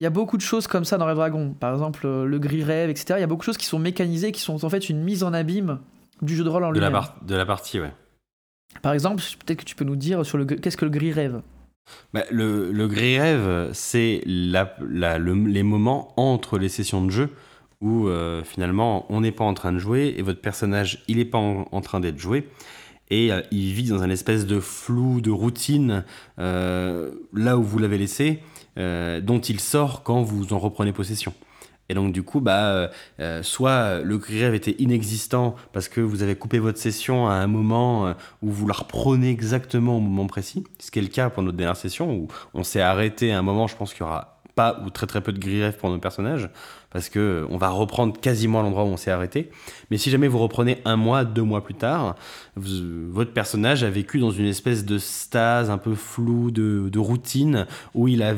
Il 0.00 0.04
y 0.04 0.06
a 0.06 0.10
beaucoup 0.10 0.36
de 0.36 0.42
choses 0.42 0.66
comme 0.66 0.84
ça 0.84 0.98
dans 0.98 1.06
Red 1.06 1.16
Dragon. 1.16 1.54
Par 1.58 1.72
exemple, 1.72 2.06
euh, 2.06 2.24
le 2.24 2.38
gris 2.38 2.62
rêve, 2.64 2.90
etc. 2.90 3.14
Il 3.18 3.20
y 3.20 3.24
a 3.24 3.26
beaucoup 3.26 3.42
de 3.42 3.46
choses 3.46 3.56
qui 3.56 3.66
sont 3.66 3.78
mécanisées, 3.78 4.32
qui 4.32 4.40
sont 4.40 4.64
en 4.64 4.68
fait 4.68 4.88
une 4.88 5.02
mise 5.02 5.22
en 5.22 5.32
abîme 5.32 5.78
du 6.22 6.34
jeu 6.36 6.44
de 6.44 6.48
rôle 6.48 6.64
en 6.64 6.70
lui-même. 6.70 6.92
de 7.26 7.34
la 7.34 7.46
partie, 7.46 7.80
ouais. 7.80 7.92
Par 8.82 8.92
exemple, 8.92 9.22
peut-être 9.44 9.60
que 9.60 9.64
tu 9.64 9.76
peux 9.76 9.84
nous 9.84 9.96
dire 9.96 10.26
sur 10.26 10.36
le 10.36 10.44
qu'est-ce 10.46 10.76
que 10.76 10.84
le 10.84 10.90
gris 10.90 11.12
rêve? 11.12 11.42
Bah, 12.12 12.22
le, 12.30 12.72
le 12.72 12.88
gris 12.88 13.18
rêve, 13.18 13.70
c'est 13.72 14.22
la- 14.26 14.74
la- 14.88 15.18
le- 15.18 15.34
les 15.46 15.62
moments 15.62 16.12
entre 16.16 16.58
les 16.58 16.68
sessions 16.68 17.04
de 17.04 17.10
jeu 17.10 17.28
où 17.80 18.08
euh, 18.08 18.42
finalement 18.42 19.04
on 19.12 19.20
n'est 19.20 19.32
pas 19.32 19.44
en 19.44 19.52
train 19.54 19.70
de 19.72 19.78
jouer 19.78 20.14
et 20.16 20.22
votre 20.22 20.40
personnage 20.40 21.04
il 21.08 21.18
n'est 21.18 21.24
pas 21.26 21.38
en, 21.38 21.68
en 21.70 21.80
train 21.82 22.00
d'être 22.00 22.18
joué 22.18 22.48
et 23.10 23.30
euh, 23.32 23.42
il 23.50 23.72
vit 23.74 23.88
dans 23.90 24.02
un 24.02 24.08
espèce 24.08 24.46
de 24.46 24.60
flou, 24.60 25.20
de 25.20 25.30
routine 25.30 26.04
euh, 26.38 27.10
là 27.34 27.58
où 27.58 27.62
vous 27.62 27.78
l'avez 27.78 27.98
laissé, 27.98 28.42
euh, 28.78 29.20
dont 29.20 29.40
il 29.40 29.60
sort 29.60 30.02
quand 30.02 30.22
vous 30.22 30.52
en 30.52 30.58
reprenez 30.58 30.92
possession. 30.92 31.32
Et 31.88 31.94
donc 31.94 32.12
du 32.12 32.22
coup, 32.22 32.40
bah, 32.40 32.70
euh, 32.70 32.88
euh, 33.20 33.42
soit 33.42 34.00
le 34.00 34.16
gris 34.16 34.42
rêve 34.42 34.54
était 34.54 34.74
inexistant 34.78 35.54
parce 35.72 35.88
que 35.88 36.00
vous 36.00 36.22
avez 36.22 36.34
coupé 36.34 36.58
votre 36.58 36.78
session 36.78 37.28
à 37.28 37.34
un 37.34 37.46
moment 37.46 38.14
où 38.42 38.50
vous 38.50 38.66
la 38.66 38.74
reprenez 38.74 39.30
exactement 39.30 39.98
au 39.98 40.00
moment 40.00 40.26
précis, 40.26 40.64
ce 40.78 40.90
qui 40.90 40.98
est 40.98 41.02
le 41.02 41.08
cas 41.08 41.28
pour 41.28 41.42
notre 41.42 41.58
dernière 41.58 41.76
session 41.76 42.10
où 42.10 42.28
on 42.54 42.64
s'est 42.64 42.80
arrêté 42.80 43.32
à 43.32 43.38
un 43.38 43.42
moment, 43.42 43.66
je 43.66 43.76
pense 43.76 43.92
qu'il 43.92 44.00
y 44.00 44.04
aura 44.04 44.40
pas 44.54 44.80
ou 44.84 44.90
très 44.90 45.06
très 45.06 45.20
peu 45.20 45.32
de 45.32 45.62
rêve 45.62 45.76
pour 45.76 45.90
nos 45.90 45.98
personnages 45.98 46.48
parce 46.94 47.08
que 47.08 47.44
on 47.50 47.58
va 47.58 47.70
reprendre 47.70 48.18
quasiment 48.18 48.62
l'endroit 48.62 48.84
où 48.84 48.86
on 48.86 48.96
s'est 48.96 49.10
arrêté. 49.10 49.50
Mais 49.90 49.98
si 49.98 50.10
jamais 50.10 50.28
vous 50.28 50.38
reprenez 50.38 50.78
un 50.84 50.94
mois, 50.94 51.24
deux 51.24 51.42
mois 51.42 51.64
plus 51.64 51.74
tard, 51.74 52.14
votre 52.56 53.32
personnage 53.32 53.82
a 53.82 53.90
vécu 53.90 54.20
dans 54.20 54.30
une 54.30 54.46
espèce 54.46 54.84
de 54.84 54.96
stase 54.98 55.70
un 55.70 55.78
peu 55.78 55.96
floue, 55.96 56.52
de, 56.52 56.98
routine 56.98 57.66
où 57.94 58.06
il 58.06 58.22
a 58.22 58.32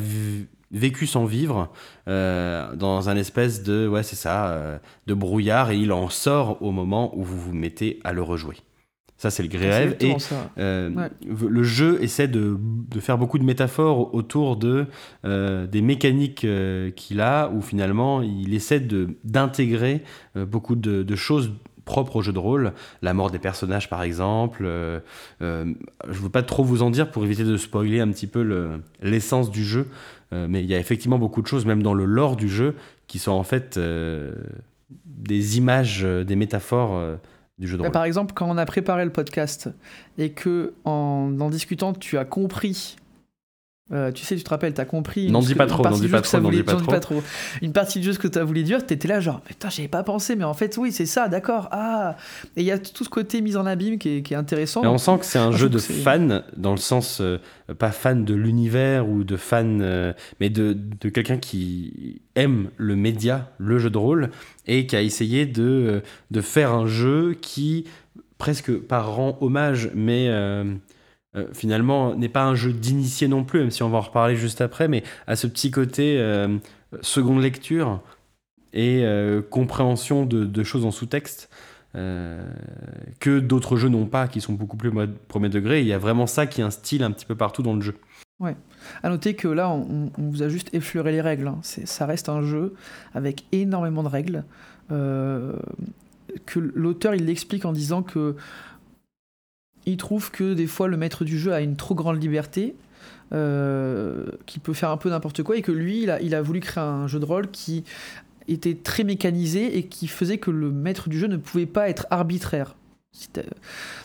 vécu 0.72 1.06
sans 1.06 1.26
vivre 1.26 1.68
euh, 2.08 2.74
dans 2.74 3.10
un 3.10 3.16
espèce 3.16 3.62
de 3.62 3.86
ouais 3.86 4.02
c'est 4.02 4.16
ça 4.16 4.48
euh, 4.48 4.78
de 5.06 5.14
brouillard 5.14 5.70
et 5.70 5.76
il 5.76 5.92
en 5.92 6.08
sort 6.08 6.60
au 6.62 6.72
moment 6.72 7.16
où 7.16 7.22
vous 7.22 7.38
vous 7.38 7.52
mettez 7.52 8.00
à 8.02 8.12
le 8.12 8.22
rejouer 8.22 8.56
ça 9.18 9.30
c'est 9.30 9.42
le 9.42 9.48
C'est 9.50 9.58
rêve 9.58 9.96
et 10.00 10.14
euh, 10.58 10.90
Ouais. 10.90 11.10
le 11.26 11.62
jeu 11.62 12.02
essaie 12.02 12.28
de, 12.28 12.58
de 12.60 13.00
faire 13.00 13.16
beaucoup 13.18 13.38
de 13.38 13.44
métaphores 13.44 14.14
autour 14.14 14.56
de 14.56 14.86
euh, 15.24 15.66
des 15.66 15.80
mécaniques 15.80 16.44
euh, 16.44 16.90
qu'il 16.90 17.20
a 17.20 17.48
où 17.50 17.62
finalement 17.62 18.20
il 18.22 18.52
essaie 18.54 18.80
d'intégrer 19.24 20.02
beaucoup 20.34 20.76
de, 20.76 21.02
de 21.02 21.16
choses 21.16 21.52
propres 21.86 22.16
au 22.16 22.20
jeu 22.22 22.32
de 22.32 22.38
rôle, 22.38 22.72
la 23.00 23.14
mort 23.14 23.30
des 23.30 23.38
personnages 23.38 23.88
par 23.88 24.02
exemple. 24.02 24.64
euh, 24.66 24.98
euh, 25.40 25.64
je 26.08 26.18
ne 26.18 26.24
veux 26.24 26.28
pas 26.28 26.42
trop 26.42 26.64
vous 26.64 26.82
en 26.82 26.90
dire 26.90 27.10
pour 27.12 27.24
éviter 27.24 27.44
de 27.44 27.56
spoiler 27.56 28.00
un 28.00 28.08
petit 28.08 28.26
peu 28.26 28.42
le- 28.42 28.82
l'essence 29.00 29.50
du 29.52 29.64
jeu, 29.64 29.86
euh, 30.32 30.46
mais 30.50 30.62
il 30.64 30.68
y 30.68 30.74
a 30.74 30.78
effectivement 30.80 31.18
beaucoup 31.18 31.42
de 31.42 31.46
choses, 31.46 31.64
même 31.64 31.82
dans 31.84 31.94
le 31.94 32.04
lore 32.04 32.34
du 32.36 32.48
jeu, 32.48 32.74
qui 33.06 33.20
sont 33.20 33.30
en 33.30 33.44
fait 33.44 33.78
des 35.04 35.58
images, 35.58 36.02
des 36.02 36.36
métaphores 36.36 37.18
du 37.58 37.66
jeu 37.66 37.76
de 37.76 37.82
Bah, 37.82 37.88
rôle. 37.88 37.92
par 37.92 38.04
exemple, 38.04 38.34
quand 38.34 38.48
on 38.48 38.56
a 38.58 38.66
préparé 38.66 39.04
le 39.04 39.10
podcast 39.12 39.70
et 40.18 40.30
que 40.32 40.74
en 40.84 41.34
en 41.40 41.50
discutant, 41.50 41.92
tu 41.92 42.18
as 42.18 42.24
compris. 42.24 42.96
Euh, 43.92 44.10
tu 44.10 44.24
sais, 44.24 44.34
tu 44.34 44.42
te 44.42 44.50
rappelles, 44.50 44.74
tu 44.74 44.80
as 44.80 44.84
compris. 44.84 45.30
N'en 45.30 45.40
une- 45.40 45.46
dis 45.46 45.54
pas 45.54 45.66
trop, 45.66 45.84
du 45.88 46.00
dis 46.00 46.08
pas 46.08 46.20
trop, 46.20 46.40
voulait- 46.40 46.56
dis 46.58 46.62
pas 46.64 46.98
trop. 47.00 47.22
Une 47.62 47.72
partie 47.72 48.00
du 48.00 48.06
jeu 48.06 48.12
ce 48.12 48.18
que 48.18 48.26
tu 48.26 48.36
as 48.38 48.42
voulu 48.44 48.64
dire, 48.64 48.84
tu 48.84 48.92
étais 48.92 49.06
là, 49.06 49.20
genre, 49.20 49.40
putain, 49.42 49.70
j'avais 49.70 49.86
pas 49.86 50.02
pensé, 50.02 50.34
mais 50.34 50.42
en 50.44 50.54
fait, 50.54 50.76
oui, 50.76 50.90
c'est 50.90 51.06
ça, 51.06 51.28
d'accord. 51.28 51.68
Ah 51.70 52.16
Et 52.56 52.62
il 52.62 52.66
y 52.66 52.72
a 52.72 52.78
tout 52.78 53.04
ce 53.04 53.08
côté 53.08 53.40
mise 53.40 53.56
en 53.56 53.64
abîme 53.64 53.98
qui 53.98 54.08
est, 54.18 54.22
qui 54.22 54.34
est 54.34 54.36
intéressant. 54.36 54.82
Mais 54.82 54.88
on 54.88 54.98
sent 54.98 55.18
que 55.20 55.24
c'est 55.24 55.38
un 55.38 55.52
je 55.52 55.56
jeu 55.58 55.68
de 55.68 55.78
fan, 55.78 56.42
dans 56.56 56.72
le 56.72 56.78
sens, 56.78 57.20
euh, 57.20 57.38
pas 57.78 57.92
fan 57.92 58.24
de 58.24 58.34
l'univers 58.34 59.08
ou 59.08 59.22
de 59.22 59.36
fan, 59.36 59.80
euh, 59.82 60.12
mais 60.40 60.50
de, 60.50 60.76
de 61.00 61.08
quelqu'un 61.08 61.38
qui 61.38 62.20
aime 62.34 62.70
le 62.76 62.96
média, 62.96 63.50
le 63.58 63.78
jeu 63.78 63.90
de 63.90 63.98
rôle, 63.98 64.30
et 64.66 64.86
qui 64.86 64.96
a 64.96 65.02
essayé 65.02 65.46
de, 65.46 66.02
de 66.32 66.40
faire 66.40 66.72
un 66.72 66.86
jeu 66.88 67.36
qui, 67.40 67.84
presque 68.38 68.72
par 68.76 69.14
rend 69.14 69.38
hommage, 69.40 69.90
mais 69.94 70.28
euh, 71.36 71.46
finalement 71.52 72.14
n'est 72.14 72.28
pas 72.28 72.44
un 72.44 72.54
jeu 72.54 72.72
d'initié 72.72 73.28
non 73.28 73.44
plus, 73.44 73.60
même 73.60 73.70
si 73.70 73.82
on 73.82 73.90
va 73.90 73.98
en 73.98 74.02
reparler 74.02 74.36
juste 74.36 74.60
après, 74.60 74.88
mais 74.88 75.02
à 75.26 75.36
ce 75.36 75.46
petit 75.46 75.70
côté 75.70 76.18
euh, 76.18 76.56
seconde 77.02 77.42
lecture 77.42 78.00
et 78.72 79.04
euh, 79.04 79.42
compréhension 79.42 80.24
de, 80.24 80.62
choses 80.62 80.84
en 80.84 80.90
sous-texte 80.90 81.50
que 81.94 83.38
d'autres 83.38 83.78
jeux 83.78 83.88
n'ont 83.88 84.04
pas, 84.04 84.28
qui 84.28 84.42
sont 84.42 84.52
beaucoup 84.52 84.76
plus 84.76 84.92
premier 85.28 85.48
degré. 85.48 85.80
il 85.80 85.86
y 85.86 85.94
a 85.94 85.98
vraiment 85.98 86.26
ça 86.26 86.46
qui 86.46 86.60
instille 86.60 87.02
un 87.02 87.10
petit 87.10 87.24
peu 87.24 87.34
partout 87.34 87.62
dans 87.62 87.72
le 87.72 87.80
jeu. 87.80 87.94
Ouais. 88.38 88.54
À 89.02 89.08
noter 89.08 89.32
que 89.32 89.48
là, 89.48 89.70
on, 89.70 90.10
vous 90.18 90.42
a 90.42 90.50
juste 90.50 90.68
effleuré 90.74 91.10
les 91.10 91.22
règles. 91.22 91.48
Hein. 91.48 91.58
Ça 91.62 92.04
reste 92.04 92.28
un 92.28 92.42
jeu 92.42 92.74
avec 93.14 93.46
énormément 93.50 94.02
de 94.02 94.08
règles. 94.08 94.44
que 94.90 96.58
l'auteur 96.58 97.14
il 97.14 97.24
l'explique 97.24 97.64
en 97.64 97.72
disant 97.72 98.02
que 98.02 98.36
il 99.86 99.96
trouve 99.96 100.30
que 100.30 100.54
des 100.54 100.66
fois 100.66 100.88
le 100.88 100.96
maître 100.96 101.24
du 101.24 101.38
jeu 101.38 101.52
a 101.52 101.60
une 101.60 101.76
trop 101.76 101.94
grande 101.94 102.20
liberté, 102.20 102.74
euh, 103.32 104.24
qui 104.46 104.60
peut 104.60 104.72
faire 104.72 104.90
un 104.90 104.96
peu 104.96 105.10
n'importe 105.10 105.42
quoi, 105.42 105.56
et 105.56 105.62
que 105.62 105.72
lui, 105.72 106.02
il 106.02 106.34
a, 106.34 106.42
voulu 106.42 106.60
créer 106.60 106.84
un 106.84 107.08
jeu 107.08 107.18
de 107.18 107.24
rôle 107.24 107.50
qui 107.50 107.82
était 108.46 108.74
très 108.74 109.02
mécanisé 109.02 109.78
et 109.78 109.86
qui 109.86 110.06
faisait 110.06 110.38
que 110.38 110.52
le 110.52 110.70
maître 110.70 111.08
du 111.08 111.18
jeu 111.18 111.26
ne 111.26 111.36
pouvait 111.36 111.66
pas 111.66 111.88
être 111.88 112.06
arbitraire. 112.10 112.76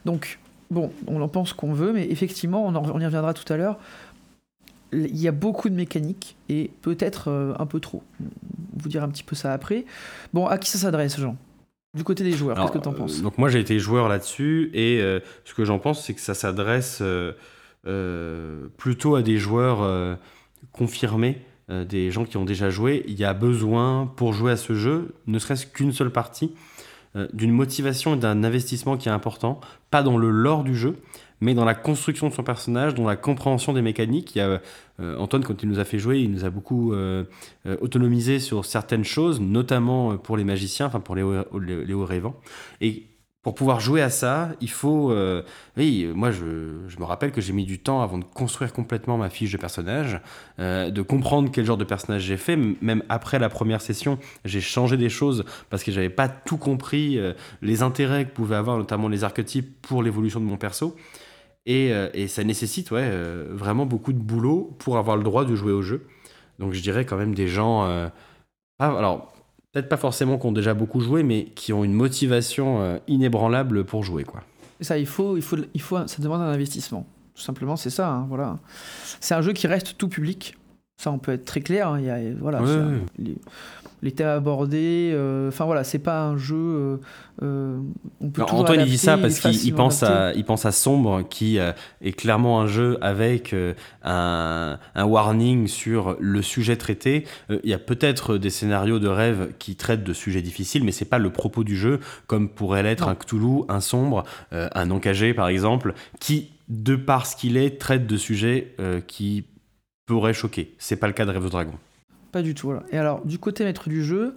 Donc, 0.05 0.39
bon, 0.71 0.91
on 1.05 1.21
en 1.21 1.27
pense 1.27 1.53
qu'on 1.53 1.73
veut, 1.73 1.93
mais 1.93 2.09
effectivement, 2.09 2.65
on, 2.65 2.75
on, 2.75 2.99
y 2.99 3.05
reviendra 3.05 3.35
tout 3.35 3.51
à 3.53 3.57
l'heure. 3.57 3.77
Il 4.91 5.17
y 5.17 5.27
a 5.27 5.31
beaucoup 5.31 5.69
de 5.69 5.75
mécaniques 5.75 6.35
et 6.49 6.71
peut-être 6.81 7.29
euh, 7.29 7.53
un 7.59 7.67
peu 7.67 7.79
trop. 7.79 8.01
On 8.21 8.81
vous 8.81 8.89
dire 8.89 9.03
un 9.03 9.09
petit 9.09 9.23
peu 9.23 9.35
ça 9.35 9.53
après. 9.53 9.85
Bon, 10.33 10.47
à 10.47 10.57
qui 10.57 10.69
ça 10.69 10.79
s'adresse, 10.79 11.19
Jean? 11.19 11.37
Du 11.93 12.03
côté 12.03 12.23
des 12.23 12.31
joueurs, 12.31 12.57
qu'est-ce 12.57 12.71
que 12.71 12.77
tu 12.77 12.87
en 12.87 12.93
penses? 12.93 13.19
euh, 13.19 13.23
Donc 13.23 13.37
moi 13.37 13.49
j'ai 13.49 13.59
été 13.59 13.77
joueur 13.79 14.07
là-dessus 14.07 14.71
et 14.73 15.01
euh, 15.01 15.19
ce 15.43 15.53
que 15.53 15.65
j'en 15.65 15.79
pense 15.79 16.05
c'est 16.05 16.13
que 16.13 16.21
ça 16.21 16.33
s'adresse 16.33 17.01
euh, 17.01 18.67
plutôt 18.77 19.15
à 19.15 19.21
des 19.21 19.37
joueurs 19.37 20.17
confirmés, 20.71 21.41
des 21.69 22.11
gens 22.11 22.25
qui 22.25 22.37
ont 22.37 22.45
déjà 22.45 22.69
joué. 22.69 23.03
Il 23.07 23.19
y 23.19 23.25
a 23.25 23.33
besoin 23.33 24.05
pour 24.15 24.33
jouer 24.33 24.51
à 24.51 24.57
ce 24.57 24.73
jeu, 24.73 25.15
ne 25.27 25.39
serait-ce 25.39 25.65
qu'une 25.65 25.91
seule 25.91 26.11
partie, 26.11 26.53
d'une 27.33 27.51
motivation 27.51 28.15
et 28.15 28.17
d'un 28.17 28.43
investissement 28.43 28.97
qui 28.97 29.09
est 29.09 29.11
important, 29.11 29.59
pas 29.89 30.03
dans 30.03 30.17
le 30.17 30.29
lore 30.29 30.63
du 30.63 30.75
jeu, 30.75 30.95
mais 31.41 31.55
dans 31.55 31.65
la 31.65 31.73
construction 31.73 32.29
de 32.29 32.33
son 32.33 32.43
personnage, 32.43 32.93
dans 32.93 33.07
la 33.07 33.15
compréhension 33.15 33.73
des 33.73 33.81
mécaniques. 33.81 34.35
Il 34.35 34.39
y 34.39 34.41
a, 34.41 34.61
euh, 35.01 35.17
Antoine, 35.17 35.43
quand 35.43 35.63
il 35.63 35.69
nous 35.69 35.79
a 35.79 35.85
fait 35.85 35.99
jouer, 35.99 36.19
il 36.19 36.31
nous 36.31 36.45
a 36.45 36.49
beaucoup 36.49 36.93
euh, 36.93 37.23
euh, 37.65 37.77
autonomisé 37.81 38.39
sur 38.39 38.65
certaines 38.65 39.03
choses, 39.03 39.39
notamment 39.39 40.17
pour 40.17 40.37
les 40.37 40.43
magiciens, 40.43 40.85
enfin 40.85 40.99
pour 40.99 41.15
les, 41.15 41.23
les, 41.59 41.93
hauts 41.93 42.05
rêvants. 42.05 42.35
Et 42.79 43.07
pour 43.41 43.55
pouvoir 43.55 43.79
jouer 43.79 44.03
à 44.03 44.11
ça, 44.11 44.51
il 44.61 44.69
faut... 44.69 45.11
oui, 45.75 46.07
moi, 46.13 46.29
je, 46.29 46.77
je, 46.87 46.99
me 46.99 47.05
rappelle 47.05 47.31
que 47.31 47.41
j'ai 47.41 47.53
mis 47.53 47.65
du 47.65 47.79
temps 47.79 48.03
avant 48.03 48.19
de 48.19 48.23
construire 48.23 48.71
complètement 48.71 49.17
ma 49.17 49.31
fiche 49.31 49.51
de 49.51 49.57
personnage, 49.57 50.21
de 50.59 51.01
comprendre 51.01 51.49
quel 51.51 51.65
genre 51.65 51.77
de 51.77 51.83
personnage 51.83 52.21
j'ai 52.21 52.37
fait. 52.37 52.55
Même 52.55 53.01
après 53.09 53.39
la 53.39 53.49
première 53.49 53.81
session, 53.81 54.19
j'ai 54.45 54.61
changé 54.61 54.95
des 54.95 55.09
choses 55.09 55.43
parce 55.71 55.83
que 55.83 55.91
j'avais 55.91 56.11
pas 56.11 56.29
tout 56.29 56.57
compris, 56.57 57.19
les 57.63 57.81
intérêts 57.81 58.25
que 58.25 58.31
pouvaient 58.31 58.57
avoir 58.57 58.77
notamment 58.77 59.07
les 59.07 59.23
archétypes 59.23 59.81
pour 59.81 60.03
l'évolution 60.03 60.39
de 60.39 60.45
mon 60.45 60.57
perso. 60.57 60.95
Euh, 61.69 62.09
et, 62.13 62.27
ça 62.27 62.43
nécessite 62.43 62.91
ouais, 62.91 63.03
euh, 63.03 63.47
vraiment 63.51 63.85
beaucoup 63.85 64.13
de 64.13 64.19
boulot 64.19 64.75
pour 64.79 64.97
avoir 64.97 65.17
le 65.17 65.23
droit 65.23 65.45
de 65.45 65.55
jouer 65.55 65.71
au 65.71 65.81
jeu. 65.81 66.07
Donc 66.59 66.73
je 66.73 66.81
dirais 66.81 67.05
quand 67.05 67.17
même 67.17 67.35
des 67.35 67.47
gens, 67.47 67.85
euh, 67.85 68.07
alors 68.79 69.33
peut-être 69.71 69.89
pas 69.89 69.97
forcément 69.97 70.37
qui 70.37 70.47
ont 70.47 70.51
déjà 70.51 70.73
beaucoup 70.73 71.01
joué, 71.01 71.23
mais 71.23 71.45
qui 71.45 71.71
ont 71.73 71.83
une 71.83 71.93
motivation 71.93 72.99
inébranlable 73.07 73.83
pour 73.85 74.03
jouer. 74.03 74.23
Quoi. 74.23 74.43
Ça, 74.81 74.97
il 74.97 75.07
faut, 75.07 75.37
il 75.37 75.43
faut, 75.43 75.57
il 75.73 75.81
faut, 75.81 76.07
ça 76.07 76.21
demande 76.21 76.41
un 76.41 76.51
investissement. 76.51 77.05
Tout 77.35 77.41
simplement, 77.41 77.75
c'est 77.75 77.89
ça. 77.89 78.09
Hein, 78.09 78.25
voilà. 78.27 78.57
C'est 79.19 79.33
un 79.33 79.41
jeu 79.41 79.53
qui 79.53 79.67
reste 79.67 79.97
tout 79.97 80.09
public. 80.09 80.57
Ça, 80.97 81.11
on 81.11 81.19
peut 81.19 81.31
être 81.31 81.45
très 81.45 81.61
clair. 81.61 81.87
Hein, 81.87 82.01
y 82.01 82.09
a, 82.09 82.19
voilà, 82.39 82.61
les 84.01 84.11
thèmes 84.11 84.27
abordés. 84.27 85.11
Euh, 85.13 85.49
enfin 85.49 85.65
voilà, 85.65 85.83
c'est 85.83 85.99
pas 85.99 86.23
un 86.23 86.37
jeu. 86.37 86.55
Euh, 86.55 86.97
euh, 87.43 87.79
Antoine 88.39 88.81
il 88.81 88.85
dit 88.85 88.97
ça 88.97 89.17
parce 89.17 89.39
qu'il 89.39 89.73
pense 89.73 90.03
à, 90.03 90.33
il 90.33 90.43
pense 90.43 90.65
à 90.65 90.71
Sombre 90.71 91.23
qui 91.27 91.57
est 91.57 92.11
clairement 92.13 92.61
un 92.61 92.67
jeu 92.67 92.97
avec 93.01 93.55
un, 94.03 94.79
un, 94.95 95.05
warning 95.05 95.67
sur 95.67 96.17
le 96.19 96.41
sujet 96.41 96.75
traité. 96.75 97.25
Il 97.49 97.69
y 97.69 97.73
a 97.73 97.79
peut-être 97.79 98.37
des 98.37 98.49
scénarios 98.49 98.99
de 98.99 99.07
rêve 99.07 99.53
qui 99.59 99.75
traitent 99.75 100.03
de 100.03 100.13
sujets 100.13 100.41
difficiles, 100.41 100.83
mais 100.83 100.91
c'est 100.91 101.05
pas 101.05 101.17
le 101.17 101.31
propos 101.31 101.63
du 101.63 101.75
jeu, 101.75 101.99
comme 102.27 102.49
pourrait 102.49 102.83
l'être 102.83 103.07
un 103.07 103.15
Cthulhu, 103.15 103.63
un 103.69 103.79
Sombre, 103.81 104.23
un 104.51 104.91
Encagé 104.91 105.33
par 105.33 105.47
exemple, 105.47 105.93
qui 106.19 106.51
de 106.69 106.95
par 106.95 107.25
ce 107.25 107.35
qu'il 107.35 107.57
est 107.57 107.79
traite 107.79 108.05
de 108.07 108.17
sujets 108.17 108.75
qui 109.07 109.45
pourraient 110.05 110.33
choquer. 110.33 110.75
C'est 110.77 110.97
pas 110.97 111.07
le 111.07 111.13
cas 111.13 111.25
de 111.25 111.31
Rêve 111.31 111.43
de 111.43 111.49
Dragon. 111.49 111.73
Pas 112.31 112.41
du 112.41 112.53
tout. 112.53 112.73
Et 112.91 112.97
alors, 112.97 113.25
du 113.25 113.39
côté 113.39 113.63
maître 113.63 113.89
du 113.89 114.03
jeu, 114.03 114.35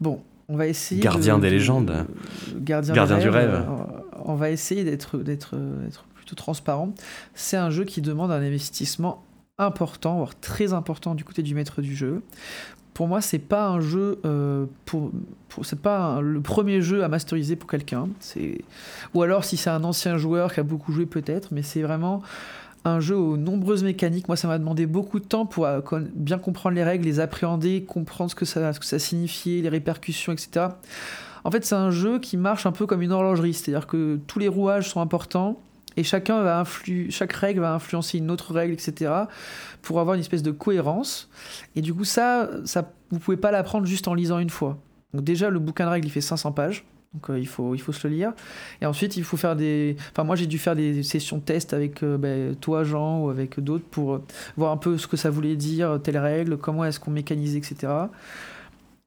bon, 0.00 0.22
on 0.48 0.56
va 0.56 0.66
essayer. 0.66 1.00
Gardien 1.00 1.38
des 1.38 1.50
légendes. 1.50 2.06
Gardien, 2.56 2.94
Gardien 2.94 3.18
du 3.18 3.28
rêve. 3.28 3.64
On 4.24 4.34
va 4.34 4.50
essayer 4.50 4.84
d'être 4.84 5.18
plutôt 6.14 6.34
transparent. 6.36 6.92
C'est 7.34 7.56
un 7.56 7.70
jeu 7.70 7.84
qui 7.84 8.00
demande 8.00 8.30
un 8.30 8.42
investissement 8.42 9.22
important, 9.58 10.16
voire 10.16 10.38
très 10.40 10.72
important 10.72 11.14
du 11.14 11.24
côté 11.24 11.42
du 11.42 11.54
maître 11.54 11.82
du 11.82 11.94
jeu. 11.94 12.22
Pour 12.94 13.06
moi, 13.06 13.20
c'est 13.20 13.38
pas 13.38 13.68
un 13.68 13.80
jeu 13.80 14.18
euh, 14.24 14.66
pour, 14.84 15.12
c'est 15.62 15.80
pas 15.80 16.20
le 16.20 16.40
premier 16.40 16.80
jeu 16.80 17.04
à 17.04 17.08
masteriser 17.08 17.54
pour 17.54 17.70
quelqu'un. 17.70 18.08
C'est 18.18 18.62
ou 19.14 19.22
alors 19.22 19.44
si 19.44 19.56
c'est 19.56 19.70
un 19.70 19.84
ancien 19.84 20.16
joueur 20.16 20.52
qui 20.52 20.60
a 20.60 20.64
beaucoup 20.64 20.92
joué 20.92 21.06
peut-être, 21.06 21.48
mais 21.52 21.62
c'est 21.62 21.82
vraiment 21.82 22.22
un 22.84 23.00
jeu 23.00 23.16
aux 23.16 23.36
nombreuses 23.36 23.84
mécaniques. 23.84 24.28
Moi, 24.28 24.36
ça 24.36 24.48
m'a 24.48 24.58
demandé 24.58 24.86
beaucoup 24.86 25.20
de 25.20 25.24
temps 25.24 25.46
pour 25.46 25.66
euh, 25.66 25.80
bien 26.14 26.38
comprendre 26.38 26.76
les 26.76 26.84
règles, 26.84 27.04
les 27.04 27.20
appréhender, 27.20 27.84
comprendre 27.84 28.30
ce 28.30 28.34
que 28.34 28.44
ça, 28.44 28.72
signifiait, 28.98 29.60
les 29.62 29.68
répercussions, 29.68 30.32
etc. 30.32 30.66
En 31.44 31.50
fait, 31.50 31.64
c'est 31.64 31.74
un 31.74 31.90
jeu 31.90 32.18
qui 32.18 32.36
marche 32.36 32.66
un 32.66 32.72
peu 32.72 32.86
comme 32.86 33.02
une 33.02 33.12
horlogerie, 33.12 33.54
c'est-à-dire 33.54 33.86
que 33.86 34.18
tous 34.26 34.38
les 34.38 34.48
rouages 34.48 34.88
sont 34.88 35.00
importants 35.00 35.60
et 35.96 36.04
chacun 36.04 36.42
va 36.42 36.62
chaque 37.10 37.32
règle 37.32 37.60
va 37.60 37.74
influencer 37.74 38.18
une 38.18 38.30
autre 38.30 38.52
règle, 38.52 38.72
etc. 38.72 39.12
pour 39.82 39.98
avoir 40.00 40.14
une 40.14 40.20
espèce 40.20 40.42
de 40.42 40.50
cohérence. 40.50 41.28
Et 41.74 41.80
du 41.80 41.92
coup, 41.92 42.04
ça, 42.04 42.48
ça 42.64 42.92
vous 43.10 43.18
pouvez 43.18 43.36
pas 43.36 43.50
l'apprendre 43.50 43.86
juste 43.86 44.08
en 44.08 44.14
lisant 44.14 44.38
une 44.38 44.50
fois. 44.50 44.78
Donc 45.14 45.24
déjà, 45.24 45.50
le 45.50 45.58
bouquin 45.58 45.86
de 45.86 45.90
règles, 45.90 46.06
il 46.06 46.10
fait 46.10 46.20
500 46.20 46.52
pages. 46.52 46.84
Donc 47.14 47.30
euh, 47.30 47.38
il, 47.38 47.46
faut, 47.46 47.74
il 47.74 47.80
faut 47.80 47.92
se 47.92 48.06
le 48.06 48.14
lire. 48.14 48.32
Et 48.80 48.86
ensuite, 48.86 49.16
il 49.16 49.24
faut 49.24 49.36
faire 49.36 49.56
des... 49.56 49.96
Enfin, 50.12 50.24
moi, 50.24 50.36
j'ai 50.36 50.46
dû 50.46 50.58
faire 50.58 50.76
des 50.76 51.02
sessions 51.02 51.40
test 51.40 51.72
avec 51.72 52.02
euh, 52.02 52.18
ben, 52.18 52.54
toi, 52.56 52.84
Jean, 52.84 53.20
ou 53.20 53.30
avec 53.30 53.60
d'autres 53.60 53.86
pour 53.90 54.14
euh, 54.14 54.24
voir 54.56 54.72
un 54.72 54.76
peu 54.76 54.98
ce 54.98 55.06
que 55.06 55.16
ça 55.16 55.30
voulait 55.30 55.56
dire, 55.56 55.98
telle 56.02 56.18
règle, 56.18 56.58
comment 56.58 56.84
est-ce 56.84 57.00
qu'on 57.00 57.10
mécanise, 57.10 57.56
etc. 57.56 57.92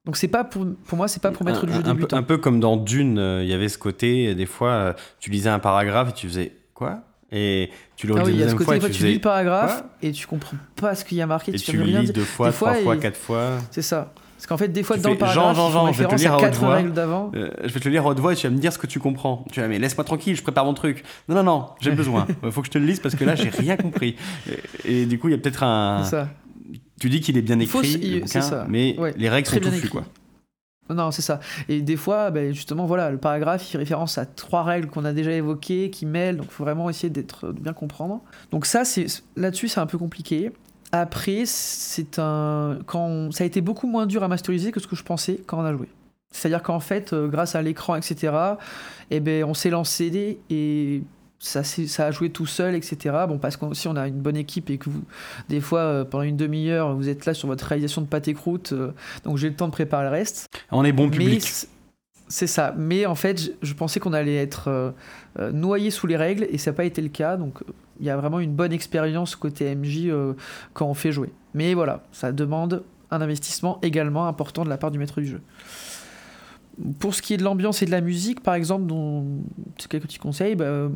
Donc 0.06 0.18
c'est 0.18 0.28
pas 0.28 0.44
pour, 0.44 0.66
pour 0.86 0.98
moi, 0.98 1.08
c'est 1.08 1.22
pas 1.22 1.30
pour 1.30 1.46
mettre 1.46 1.68
du 1.68 1.74
jeu 1.74 1.84
débutant. 1.84 2.18
un 2.18 2.24
peu 2.24 2.38
comme 2.38 2.60
dans 2.60 2.76
Dune, 2.76 3.18
il 3.44 3.48
y 3.48 3.54
avait 3.54 3.70
ce 3.70 3.78
côté, 3.78 4.34
des 4.34 4.48
fois, 4.48 4.96
tu 5.20 5.30
lisais 5.30 5.50
un 5.50 5.60
paragraphe 5.60 6.10
et 6.10 6.14
tu 6.14 6.28
faisais 6.28 6.54
quoi? 6.74 7.04
Et 7.32 7.70
tu 7.96 8.08
le 8.08 8.16
ah 8.18 8.24
oui, 8.26 8.34
il 8.34 8.40
y 8.40 8.44
a 8.44 8.50
ce 8.50 8.56
côté, 8.56 8.80
fois, 8.80 8.90
tu, 8.90 9.06
lis 9.06 9.14
le 9.14 9.22
paragraphe 9.22 9.86
et 10.02 10.12
tu 10.12 10.28
comprends 10.28 10.58
pas 10.76 10.96
ce 10.96 11.06
qu'il 11.06 11.18
y 11.18 11.22
a 11.22 11.28
marqué. 11.28 11.56
Et 11.56 11.60
tu, 11.60 11.78
le 11.78 11.84
lis 11.84 12.12
deux 12.12 12.24
fois, 12.24 12.52
trois 12.52 12.74
fois, 12.74 12.98
quatre 12.98 13.16
fois. 13.16 13.60
C'est 13.70 13.84
ça. 13.84 14.12
Parce 14.42 14.48
qu'en 14.48 14.58
fait, 14.58 14.70
des 14.70 14.82
fois, 14.82 14.98
dans 14.98 15.12
le 15.12 15.20
paragraphe, 15.20 15.56
Jean, 15.56 15.70
Jean, 15.70 15.86
Jean, 15.86 15.94
je 15.94 16.02
vais 16.02 16.08
te 16.08 16.16
lire 16.16 16.34
à 16.34 16.38
haute 16.38 16.56
voix. 16.56 16.80
Euh, 16.80 17.52
je 17.64 17.72
vais 17.72 17.80
te 17.80 17.88
le 17.88 17.92
lire 17.92 18.08
à 18.08 18.10
haute 18.10 18.20
voix 18.20 18.34
et 18.34 18.36
tu 18.36 18.48
vas 18.48 18.52
me 18.52 18.58
dire 18.58 18.74
ce 18.74 18.80
que 18.80 18.88
tu 18.88 19.00
comprends. 19.00 19.46
Tu 19.52 19.62
vas 19.62 19.68
mais 19.68 19.78
laisse-moi 19.78 20.04
tranquille, 20.04 20.36
je 20.36 20.42
prépare 20.42 20.66
mon 20.66 20.74
truc. 20.74 21.04
Non, 21.30 21.36
non, 21.36 21.44
non, 21.44 21.68
j'ai 21.80 21.92
besoin. 21.92 22.26
Il 22.44 22.52
faut 22.52 22.62
que 22.62 22.66
je 22.66 22.72
te 22.72 22.80
le 22.80 22.88
lise 22.88 23.00
parce 23.00 23.14
que 23.14 23.24
là, 23.24 23.36
j'ai 23.36 23.50
rien 23.50 23.78
compris. 23.78 24.16
Et, 24.84 25.06
du 25.06 25.20
coup, 25.20 25.28
il 25.28 25.34
y 25.34 25.36
a 25.36 25.38
peut-être 25.38 25.62
un. 25.62 26.04
Ça. 26.06 26.28
Tu 27.00 27.10
dis 27.10 27.22
qu'il 27.22 27.38
est 27.38 27.44
bien 27.44 27.60
écrit, 27.60 28.24
ça. 28.26 28.66
mais 28.68 28.96
les 29.16 29.30
règles 29.30 29.48
sont 29.48 29.60
touffues, 29.60 29.90
quoi. 29.90 30.06
Non, 30.90 31.12
c'est 31.12 31.22
ça. 31.22 31.40
Et 31.70 31.84
des 31.84 31.96
fois, 31.96 32.32
ben, 32.32 32.52
justement, 32.52 32.88
voilà, 32.88 33.12
le 33.12 33.20
paragraphe, 33.20 33.64
il 33.68 33.72
fait 33.72 33.78
référence 33.78 34.18
à 34.18 34.26
trois 34.26 34.64
règles 34.64 34.88
qu'on 34.88 35.06
a 35.06 35.14
déjà 35.14 35.32
évoquées, 35.32 35.92
qui 35.92 36.08
mêlent, 36.08 36.38
donc 36.38 36.48
il 36.50 36.54
faut 36.54 36.64
vraiment 36.64 36.90
essayer 36.90 37.12
d'être, 37.12 37.54
de 37.54 37.60
bien 37.60 37.74
comprendre. 37.74 38.22
Donc 38.50 38.66
ça, 38.66 38.86
c'est, 38.86 39.06
là-dessus, 39.36 39.68
c'est 39.68 39.80
un 39.80 39.86
peu 39.86 40.00
compliqué. 40.00 40.52
Après, 40.92 41.44
c'est 41.46 42.20
un. 42.20 42.80
Quand 42.86 43.32
ça 43.32 43.44
a 43.44 43.48
été 43.48 43.62
beaucoup 43.62 43.88
moins 43.88 44.06
dur 44.06 44.24
à 44.24 44.28
masteriser 44.28 44.72
que 44.72 44.80
ce 44.80 44.88
que 44.88 44.96
je 44.96 45.04
pensais 45.04 45.40
quand 45.46 45.60
on 45.60 45.66
a 45.66 45.74
joué. 45.74 45.88
C'est-à-dire 46.32 46.64
qu'en 46.64 46.80
fait, 46.80 47.14
euh, 47.14 47.28
grâce 47.28 47.56
à 47.56 47.62
l'écran, 47.62 47.96
etc., 47.96 48.34
eh 49.12 49.20
ben, 49.20 49.44
on 49.44 49.54
s'est 49.54 49.70
lancé 49.70 50.40
et 50.50 51.04
ça, 51.40 51.64
ça 51.64 52.06
a 52.06 52.12
joué 52.12 52.30
tout 52.30 52.46
seul, 52.46 52.74
etc. 52.76 53.16
Bon, 53.28 53.38
parce 53.38 53.58
qu'aussi 53.58 53.88
on 53.88 53.96
a 53.96 54.08
une 54.08 54.22
bonne 54.22 54.38
équipe 54.38 54.70
et 54.70 54.78
que 54.78 54.90
vous, 54.90 55.04
des 55.50 55.60
fois, 55.60 55.80
euh, 55.80 56.06
pendant 56.06 56.24
une 56.24 56.38
demi-heure, 56.38 56.96
vous 56.96 57.10
êtes 57.10 57.26
là 57.26 57.34
sur 57.34 57.48
votre 57.48 57.66
réalisation 57.66 58.02
de 58.02 58.08
pâté 58.08 58.34
croûte, 58.34 58.72
euh, 58.72 58.92
donc 59.26 59.38
j'ai 59.38 59.50
le 59.50 59.56
temps 59.56 59.68
de 59.68 59.74
préparer 59.74 60.06
le 60.06 60.12
reste. 60.12 60.48
On 60.72 60.86
est 60.86 60.94
bon 60.94 61.10
public. 61.10 61.44
C'est 62.28 62.48
ça. 62.48 62.74
Mais 62.78 63.06
en 63.06 63.16
fait, 63.16 63.54
je, 63.62 63.74
pensais 63.74 64.00
qu'on 64.00 64.14
allait 64.14 64.38
être 64.38 64.94
noyé 65.52 65.92
sous 65.92 66.08
les 66.08 66.16
règles 66.16 66.48
et 66.50 66.58
ça 66.58 66.72
n'a 66.72 66.78
pas 66.78 66.86
été 66.86 67.02
le 67.02 67.10
cas. 67.10 67.36
Donc 67.36 67.62
il 68.02 68.08
y 68.08 68.10
a 68.10 68.18
vraiment 68.18 68.40
une 68.40 68.54
bonne 68.54 68.74
expérience 68.74 69.36
côté 69.36 69.74
MJ 69.76 70.08
euh, 70.08 70.34
quand 70.74 70.88
on 70.88 70.96
fait 70.96 71.12
jouer. 71.12 71.32
Mais 71.54 71.76
voilà, 71.76 72.04
ça 72.12 72.32
demande 72.32 72.84
un 73.12 73.22
investissement 73.22 73.80
également 73.84 74.28
important 74.28 74.64
de 74.64 74.70
la 74.70 74.78
part 74.78 74.90
du 74.90 74.98
maître 74.98 75.22
du 75.22 75.28
jeu. 75.28 75.42
Pour 77.00 77.14
ce 77.14 77.22
qui 77.22 77.36
est 77.36 77.38
de 77.38 77.44
l'ambiance 77.44 77.84
et 77.84 77.86
de 77.86 77.92
la 77.92 78.02
musique, 78.02 78.42
par 78.42 78.56
exemple, 78.56 78.92
c'est 79.78 79.88
quelques 79.88 80.06
petits 80.06 80.18
conseils, 80.18 80.56
bah, 80.56 80.90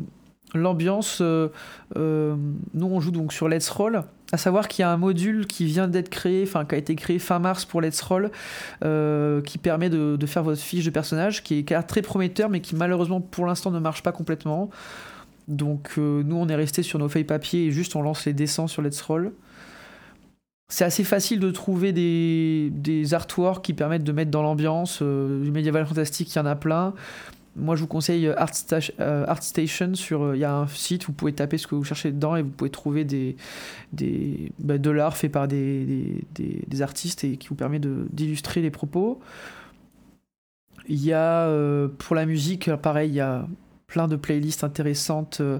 l'ambiance, 0.56 1.22
nous 1.22 1.60
on 1.96 3.00
joue 3.02 3.12
donc 3.12 3.34
sur 3.34 3.50
Let's 3.50 3.70
Roll, 3.70 4.04
à 4.32 4.38
savoir 4.38 4.68
qu'il 4.68 4.82
y 4.82 4.86
a 4.86 4.92
un 4.92 4.98
module 4.98 5.46
qui 5.46 5.66
vient 5.66 5.88
d'être 5.88 6.10
créé, 6.10 6.44
enfin 6.44 6.66
qui 6.66 6.74
a 6.74 6.78
été 6.78 6.96
créé 6.96 7.20
fin 7.20 7.38
mars 7.38 7.66
pour 7.66 7.82
Let's 7.82 8.02
Roll, 8.02 8.32
qui 9.44 9.58
permet 9.58 9.90
de, 9.90 10.26
faire 10.26 10.44
votre 10.44 10.62
fiche 10.62 10.86
de 10.86 10.90
personnage, 10.90 11.44
qui 11.44 11.60
est, 11.60 11.82
très 11.84 12.02
prometteur, 12.02 12.50
mais 12.50 12.62
qui 12.62 12.76
malheureusement 12.76 13.20
pour 13.20 13.46
l'instant 13.46 13.70
ne 13.70 13.80
marche 13.80 14.02
pas 14.02 14.14
complètement. 14.14 14.72
Donc 15.48 15.98
nous 15.98 16.36
on 16.36 16.48
est 16.48 16.56
resté 16.56 16.84
sur 16.84 17.00
nos 17.00 17.10
feuilles 17.10 17.24
papier 17.24 17.66
et 17.66 17.72
juste 17.72 17.96
on 17.96 18.02
lance 18.02 18.26
les 18.26 18.34
dessins 18.34 18.68
sur 18.68 18.82
Let's 18.82 19.02
Roll. 19.02 19.34
C'est 20.68 20.84
assez 20.84 21.04
facile 21.04 21.40
de 21.40 21.52
trouver 21.52 21.94
des, 21.94 22.72
des, 22.72 23.14
artworks 23.14 23.64
qui 23.64 23.74
permettent 23.74 24.04
de 24.04 24.12
mettre 24.12 24.32
dans 24.32 24.42
l'ambiance. 24.42 25.00
Euh, 25.02 25.44
du 25.44 25.52
médiéval 25.52 25.86
fantastique, 25.86 26.34
il 26.34 26.38
y 26.38 26.42
en 26.42 26.46
a 26.48 26.56
plein. 26.56 26.96
Moi, 27.56 27.76
je 27.76 27.82
vous 27.82 27.88
conseille 27.88 28.28
ArtStation. 28.28 28.94
Euh, 29.00 29.26
Art 29.28 29.44
sur, 29.94 30.24
euh, 30.24 30.36
il 30.36 30.40
y 30.40 30.44
a 30.44 30.54
un 30.54 30.68
site, 30.68 31.08
où 31.08 31.12
vous 31.12 31.16
pouvez 31.16 31.34
taper 31.34 31.60
ce 31.60 31.68
que 31.68 31.76
vous 31.76 31.84
cherchez 31.84 32.12
dedans 32.12 32.36
et 32.36 32.42
vous 32.42 32.50
pouvez 32.50 32.72
trouver 32.72 33.06
des, 33.06 33.38
des, 33.94 34.52
bah, 34.60 34.80
de 34.80 34.90
l'art 34.90 35.16
fait 35.16 35.30
par 35.30 35.48
des, 35.48 36.26
artistes 36.82 37.24
et 37.24 37.38
qui 37.38 37.48
vous 37.48 37.56
permet 37.56 37.80
d'illustrer 37.80 38.62
les 38.62 38.72
propos. 38.72 39.20
Il 40.88 41.04
y 41.04 41.14
a, 41.14 41.48
pour 42.00 42.16
la 42.16 42.26
musique, 42.26 42.76
pareil, 42.76 43.12
il 43.12 43.16
y 43.16 43.22
a 43.22 43.48
plein 43.88 44.08
de 44.08 44.16
playlists 44.16 44.64
intéressantes 44.64 45.40
euh, 45.42 45.60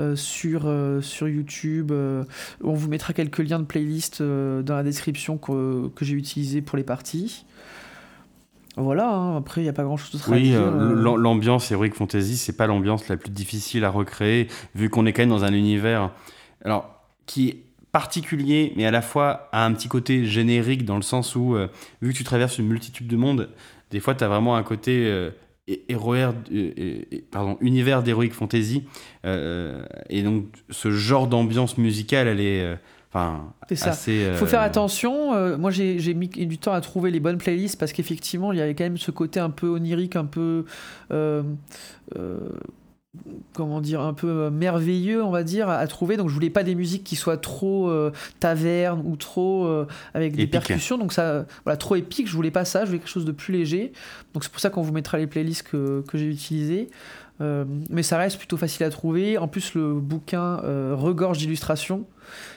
euh, 0.00 0.16
sur, 0.16 0.62
euh, 0.64 1.00
sur 1.00 1.28
YouTube. 1.28 1.92
on 1.92 2.72
vous 2.72 2.88
mettra 2.88 3.12
quelques 3.12 3.38
liens 3.38 3.58
de 3.58 3.64
playlists 3.64 4.22
dans 4.22 4.74
la 4.74 4.82
description 4.82 5.38
que, 5.38 5.88
que 5.88 6.04
j'ai 6.04 6.14
utilisé 6.14 6.62
pour 6.62 6.76
les 6.76 6.84
parties. 6.84 7.44
Voilà, 8.78 9.08
hein. 9.08 9.36
après 9.38 9.62
il 9.62 9.64
n'y 9.64 9.70
a 9.70 9.72
pas 9.72 9.84
grand 9.84 9.96
chose 9.96 10.12
d'autre 10.12 10.32
à 10.32 10.38
dire. 10.38 10.60
Oui, 10.60 11.18
l'ambiance 11.18 11.70
Heroic 11.72 11.92
Fantasy, 11.94 12.36
c'est 12.36 12.56
pas 12.56 12.66
l'ambiance 12.66 13.08
la 13.08 13.16
plus 13.16 13.30
difficile 13.30 13.84
à 13.84 13.90
recréer, 13.90 14.48
vu 14.74 14.90
qu'on 14.90 15.06
est 15.06 15.14
quand 15.14 15.22
même 15.22 15.30
dans 15.30 15.44
un 15.44 15.54
univers 15.54 16.10
alors, 16.62 16.90
qui 17.24 17.48
est 17.48 17.56
particulier, 17.92 18.74
mais 18.76 18.84
à 18.84 18.90
la 18.90 19.00
fois 19.00 19.48
a 19.52 19.64
un 19.64 19.72
petit 19.72 19.88
côté 19.88 20.26
générique 20.26 20.84
dans 20.84 20.96
le 20.96 21.02
sens 21.02 21.36
où, 21.36 21.56
vu 22.02 22.12
que 22.12 22.18
tu 22.18 22.24
traverses 22.24 22.58
une 22.58 22.66
multitude 22.66 23.06
de 23.06 23.16
mondes, 23.16 23.48
des 23.90 24.00
fois 24.00 24.14
tu 24.14 24.22
as 24.24 24.28
vraiment 24.28 24.56
un 24.56 24.62
côté 24.62 25.30
pardon, 27.30 27.56
univers 27.60 28.02
d'Heroic 28.02 28.30
Fantasy. 28.30 28.84
Euh, 29.24 29.84
et 30.08 30.22
donc, 30.22 30.46
ce 30.70 30.90
genre 30.90 31.26
d'ambiance 31.26 31.78
musicale, 31.78 32.28
elle 32.28 32.40
est. 32.40 32.62
Euh, 32.62 32.76
enfin, 33.12 33.52
ça. 33.74 33.92
Il 34.06 34.34
faut 34.34 34.46
faire 34.46 34.60
euh, 34.60 34.66
attention. 34.66 35.58
moi, 35.58 35.70
j'ai 35.70 36.14
mis 36.14 36.28
du 36.28 36.58
temps 36.58 36.72
à 36.72 36.80
trouver 36.80 37.10
les 37.10 37.20
bonnes 37.20 37.38
playlists 37.38 37.78
parce 37.78 37.92
qu'effectivement, 37.92 38.52
il 38.52 38.58
y 38.58 38.62
avait 38.62 38.74
quand 38.74 38.84
même 38.84 38.98
ce 38.98 39.10
côté 39.10 39.40
un 39.40 39.50
peu 39.50 39.68
onirique, 39.68 40.16
un 40.16 40.24
peu 40.24 40.64
comment 43.52 43.80
dire 43.80 44.00
un 44.00 44.12
peu 44.12 44.28
euh, 44.28 44.50
merveilleux 44.50 45.22
on 45.24 45.30
va 45.30 45.42
dire 45.42 45.68
à, 45.68 45.86
trouver. 45.86 46.16
Donc 46.16 46.28
je 46.28 46.34
voulais 46.34 46.50
pas 46.50 46.62
des 46.62 46.74
musiques 46.74 47.04
qui 47.04 47.16
soient 47.16 47.38
trop 47.38 47.88
euh, 47.88 48.12
taverne 48.40 49.02
ou 49.04 49.16
trop 49.16 49.66
euh, 49.66 49.86
avec 50.14 50.36
des 50.36 50.46
percussions. 50.46 50.98
Donc 50.98 51.12
ça 51.12 51.46
voilà 51.64 51.76
trop 51.76 51.96
épique. 51.96 52.28
Je 52.28 52.34
voulais 52.34 52.50
pas 52.50 52.64
ça. 52.64 52.80
Je 52.80 52.86
voulais 52.86 52.98
quelque 52.98 53.08
chose 53.08 53.24
de 53.24 53.32
plus 53.32 53.52
léger. 53.52 53.92
Donc 54.34 54.44
c'est 54.44 54.52
pour 54.52 54.60
ça 54.60 54.70
qu'on 54.70 54.82
vous 54.82 54.92
mettra 54.92 55.18
les 55.18 55.26
playlists 55.26 55.64
que, 55.64 56.04
que 56.06 56.18
j'ai 56.18 56.28
utilisées. 56.28 56.88
Mais 57.90 58.02
ça 58.02 58.16
reste 58.16 58.38
plutôt 58.38 58.56
facile 58.56 58.84
à 58.84 58.90
trouver. 58.90 59.36
En 59.36 59.48
plus 59.48 59.74
le 59.74 59.94
bouquin 59.94 60.56
regorge 60.94 61.38
d'illustrations. 61.38 62.06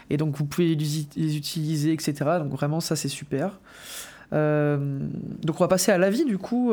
Et 0.09 0.17
donc 0.17 0.35
vous 0.35 0.45
pouvez 0.45 0.75
les 0.75 1.37
utiliser 1.37 1.93
etc 1.93 2.13
donc 2.39 2.51
vraiment 2.51 2.79
ça 2.79 2.95
c'est 2.95 3.09
super. 3.09 3.59
Donc 4.31 5.55
on 5.55 5.59
va 5.59 5.67
passer 5.67 5.91
à 5.91 5.97
l'avis 5.97 6.25
du 6.25 6.37
coup 6.37 6.71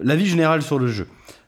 l'avis 0.00 0.26
général 0.26 0.62
sur 0.62 0.78
le 0.78 0.86
jeu. 0.86 1.06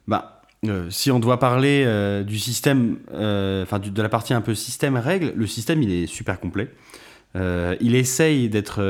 Bah 0.09 0.42
euh, 0.69 0.91
si 0.91 1.11
on 1.11 1.19
doit 1.19 1.41
parler 1.41 1.83
euh, 1.85 2.23
du 2.23 2.39
système, 2.39 2.99
euh, 3.13 3.65
enfin 3.65 3.81
de 3.81 4.03
la 4.03 4.09
partie 4.09 4.33
un 4.33 4.41
peu 4.41 4.55
système 4.55 4.97
règle, 4.97 5.33
le 5.35 5.49
système 5.49 5.83
il 5.83 5.93
est 5.93 6.07
super 6.07 6.39
complet. 6.39 6.69
Il 7.35 7.95
essaye 7.95 8.49
d'être 8.49 8.83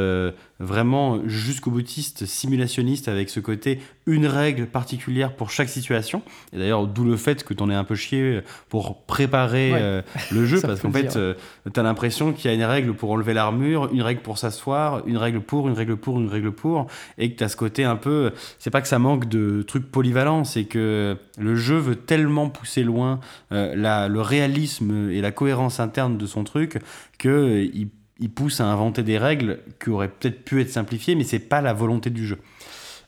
vraiment 0.63 1.21
jusqu'au 1.27 1.71
boutiste, 1.71 2.25
simulationniste, 2.25 3.09
avec 3.09 3.31
ce 3.31 3.41
côté 3.41 3.81
une 4.07 4.27
règle 4.27 4.67
particulière 4.67 5.35
pour 5.35 5.51
chaque 5.51 5.69
situation. 5.69 6.23
Et 6.53 6.59
d'ailleurs, 6.59 6.87
d'où 6.87 7.05
le 7.05 7.17
fait 7.17 7.45
que 7.45 7.53
tu 7.53 7.63
en 7.63 7.71
aies 7.71 7.75
un 7.75 7.85
peu 7.85 7.97
chié 7.97 8.41
pour 8.69 9.03
préparer 9.03 9.73
euh, 9.75 10.03
le 10.31 10.45
jeu, 10.47 10.61
parce 10.61 10.81
qu'en 10.81 10.93
fait, 10.93 11.17
euh, 11.17 11.35
tu 11.73 11.79
as 11.79 11.83
l'impression 11.83 12.33
qu'il 12.33 12.51
y 12.51 12.55
a 12.55 12.55
une 12.55 12.65
règle 12.65 12.95
pour 12.95 13.11
enlever 13.11 13.35
l'armure, 13.35 13.91
une 13.93 14.03
règle 14.03 14.23
pour 14.23 14.39
s'asseoir, 14.39 15.07
une 15.07 15.17
règle 15.17 15.41
pour, 15.41 15.69
une 15.69 15.75
règle 15.75 15.97
pour, 15.97 16.21
une 16.21 16.29
règle 16.29 16.53
pour, 16.53 16.87
et 17.19 17.33
que 17.33 17.39
tu 17.39 17.45
as 17.45 17.49
ce 17.49 17.57
côté 17.57 17.85
un 17.85 17.97
peu. 17.97 18.33
C'est 18.59 18.71
pas 18.71 18.81
que 18.81 18.89
ça 18.89 19.01
manque 19.01 19.29
de 19.29 19.63
trucs 19.63 19.91
polyvalents, 19.91 20.45
c'est 20.45 20.65
que 20.65 21.17
le 21.39 21.57
jeu 21.57 21.77
veut 21.77 21.97
tellement 21.97 22.49
pousser 22.49 22.85
loin 22.85 23.19
euh, 23.51 23.75
la, 23.75 24.09
le 24.09 24.21
réalisme 24.21 25.11
et 25.11 25.21
la 25.21 25.33
cohérence 25.33 25.81
interne 25.81 26.19
de 26.19 26.27
son 26.27 26.45
truc 26.45 26.79
qu'il 27.19 27.71
il 27.75 27.89
pousse 28.29 28.61
à 28.61 28.67
inventer 28.67 29.03
des 29.03 29.19
règles 29.19 29.61
qui 29.83 29.91
auraient 29.91 30.09
peut-être 30.09 30.45
pu 30.45 30.61
être 30.61 30.71
simplifiées, 30.71 31.15
mais 31.15 31.25
c'est 31.25 31.39
pas 31.39 31.61
la 31.61 31.73
volonté 31.73 32.11
du 32.11 32.27
jeu. 32.27 32.39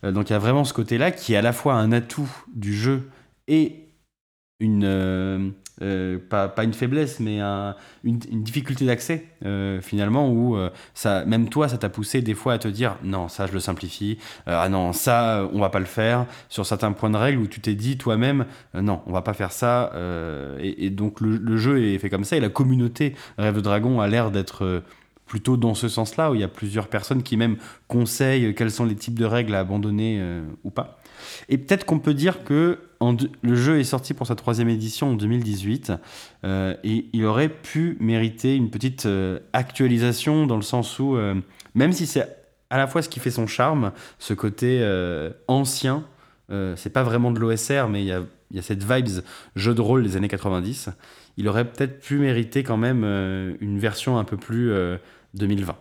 Euh, 0.04 0.12
donc 0.12 0.30
il 0.30 0.32
y 0.32 0.36
a 0.36 0.38
vraiment 0.38 0.64
ce 0.64 0.72
côté-là 0.72 1.10
qui 1.10 1.34
est 1.34 1.36
à 1.36 1.42
la 1.42 1.52
fois 1.52 1.74
un 1.74 1.92
atout 1.92 2.30
du 2.54 2.74
jeu 2.74 3.10
et 3.48 3.88
une 4.60 4.84
euh, 4.84 5.50
euh, 5.82 6.18
pas, 6.30 6.48
pas, 6.48 6.62
une 6.62 6.72
faiblesse, 6.72 7.18
mais 7.18 7.40
une, 7.40 8.18
difficulté 8.18 8.86
d'accès, 8.86 9.26
finalement, 9.82 10.30
où 10.30 10.56
ça, 10.94 11.24
même 11.24 11.48
toi, 11.48 11.68
ça 11.68 11.78
t'a 11.78 11.88
poussé 11.88 12.22
des 12.22 12.34
fois 12.34 12.52
à 12.52 12.58
te 12.58 12.68
dire 12.68 12.96
non, 13.02 13.28
ça, 13.28 13.48
je 13.48 13.52
le 13.52 13.58
simplifie, 13.58 14.18
ah 14.46 14.68
non, 14.68 14.92
ça, 14.92 15.48
on 15.52 15.58
va 15.58 15.70
pas 15.70 15.80
le 15.80 15.84
faire, 15.84 16.26
sur 16.48 16.64
certains 16.64 16.92
points 16.92 17.10
de 17.10 17.16
règle 17.16 17.40
où 17.40 17.48
tu 17.48 17.60
t'es 17.60 17.74
dit 17.74 17.98
toi-même 17.98 18.46
non, 18.72 19.02
on 19.06 19.12
va 19.12 19.22
pas 19.22 19.34
faire 19.34 19.50
ça, 19.50 19.92
et, 20.60 20.90
donc 20.90 21.20
le, 21.20 21.36
le, 21.38 21.56
jeu 21.56 21.82
est 21.82 21.98
fait 21.98 22.08
comme 22.08 22.24
ça, 22.24 22.36
et 22.36 22.40
la 22.40 22.50
communauté 22.50 23.16
Rêve 23.36 23.56
de 23.56 23.60
Dragon 23.60 24.00
a 24.00 24.06
l'air 24.06 24.30
d'être 24.30 24.84
plutôt 25.26 25.56
dans 25.56 25.74
ce 25.74 25.88
sens-là, 25.88 26.30
où 26.30 26.34
il 26.34 26.40
y 26.40 26.44
a 26.44 26.48
plusieurs 26.48 26.88
personnes 26.88 27.22
qui 27.22 27.36
même 27.36 27.56
conseillent 27.88 28.54
quels 28.54 28.70
sont 28.70 28.84
les 28.84 28.94
types 28.94 29.18
de 29.18 29.24
règles 29.24 29.54
à 29.54 29.60
abandonner 29.60 30.18
euh, 30.20 30.44
ou 30.64 30.70
pas. 30.70 31.00
Et 31.48 31.58
peut-être 31.58 31.86
qu'on 31.86 31.98
peut 31.98 32.14
dire 32.14 32.44
que 32.44 32.80
le 33.42 33.54
jeu 33.54 33.78
est 33.78 33.84
sorti 33.84 34.14
pour 34.14 34.26
sa 34.26 34.34
troisième 34.34 34.68
édition 34.68 35.10
en 35.10 35.14
2018 35.14 35.92
euh, 36.44 36.74
et 36.84 37.06
il 37.12 37.24
aurait 37.24 37.48
pu 37.48 37.96
mériter 38.00 38.56
une 38.56 38.70
petite 38.70 39.06
euh, 39.06 39.40
actualisation 39.52 40.46
dans 40.46 40.56
le 40.56 40.62
sens 40.62 40.98
où, 40.98 41.16
même 41.74 41.92
si 41.92 42.06
c'est 42.06 42.36
à 42.70 42.78
la 42.78 42.86
fois 42.86 43.02
ce 43.02 43.08
qui 43.08 43.20
fait 43.20 43.30
son 43.30 43.46
charme, 43.46 43.92
ce 44.18 44.34
côté 44.34 44.82
ancien, 45.48 46.04
c'est 46.76 46.92
pas 46.92 47.02
vraiment 47.02 47.30
de 47.30 47.38
l'OSR, 47.40 47.88
mais 47.88 48.02
il 48.02 48.06
y 48.06 48.12
a, 48.12 48.22
y 48.52 48.58
a, 48.58 48.62
cette 48.62 48.82
vibes 48.82 49.22
jeu 49.54 49.74
de 49.74 49.80
rôle 49.80 50.02
des 50.02 50.16
années 50.16 50.28
90, 50.28 50.90
il 51.36 51.48
aurait 51.48 51.64
peut-être 51.64 52.00
pu 52.00 52.18
mériter 52.18 52.62
quand 52.62 52.76
même 52.76 53.04
une 53.60 53.78
version 53.78 54.18
un 54.18 54.24
peu 54.24 54.36
plus 54.36 54.72
2020. 55.34 55.76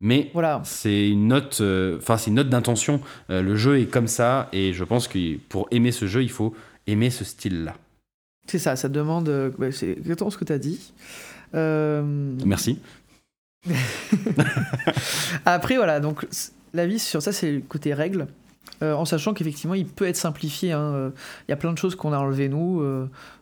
Mais 0.00 0.30
voilà. 0.34 0.60
c'est 0.64 1.08
une 1.08 1.28
note, 1.28 1.58
euh, 1.60 1.96
enfin 1.98 2.18
c'est 2.18 2.28
une 2.28 2.36
note 2.36 2.50
d'intention. 2.50 3.00
Euh, 3.30 3.40
le 3.40 3.56
jeu 3.56 3.78
est 3.78 3.86
comme 3.86 4.08
ça, 4.08 4.48
et 4.52 4.72
je 4.72 4.84
pense 4.84 5.08
que 5.08 5.36
pour 5.48 5.68
aimer 5.70 5.90
ce 5.90 6.06
jeu, 6.06 6.22
il 6.22 6.30
faut 6.30 6.54
aimer 6.86 7.10
ce 7.10 7.24
style-là. 7.24 7.74
C'est 8.46 8.58
ça, 8.58 8.76
ça 8.76 8.88
demande. 8.88 9.28
Euh, 9.28 9.50
c'est 9.72 9.90
exactement 9.90 10.30
ce 10.30 10.36
que 10.36 10.44
tu 10.44 10.52
as 10.52 10.58
dit. 10.58 10.92
Merci. 11.54 12.78
Après, 15.46 15.76
voilà, 15.76 16.00
donc 16.00 16.26
l'avis 16.74 16.98
sur 16.98 17.22
ça, 17.22 17.32
c'est 17.32 17.50
le 17.50 17.60
côté 17.60 17.94
règle. 18.80 18.94
en 18.94 19.04
sachant 19.04 19.34
qu'effectivement, 19.34 19.74
il 19.74 19.86
peut 19.86 20.06
être 20.06 20.16
simplifié. 20.16 20.72
Hein, 20.72 21.12
il 21.46 21.50
y 21.50 21.52
a 21.52 21.56
plein 21.56 21.72
de 21.72 21.78
choses 21.78 21.94
qu'on 21.94 22.12
a 22.12 22.18
enlevées, 22.18 22.48
nous. 22.48 22.82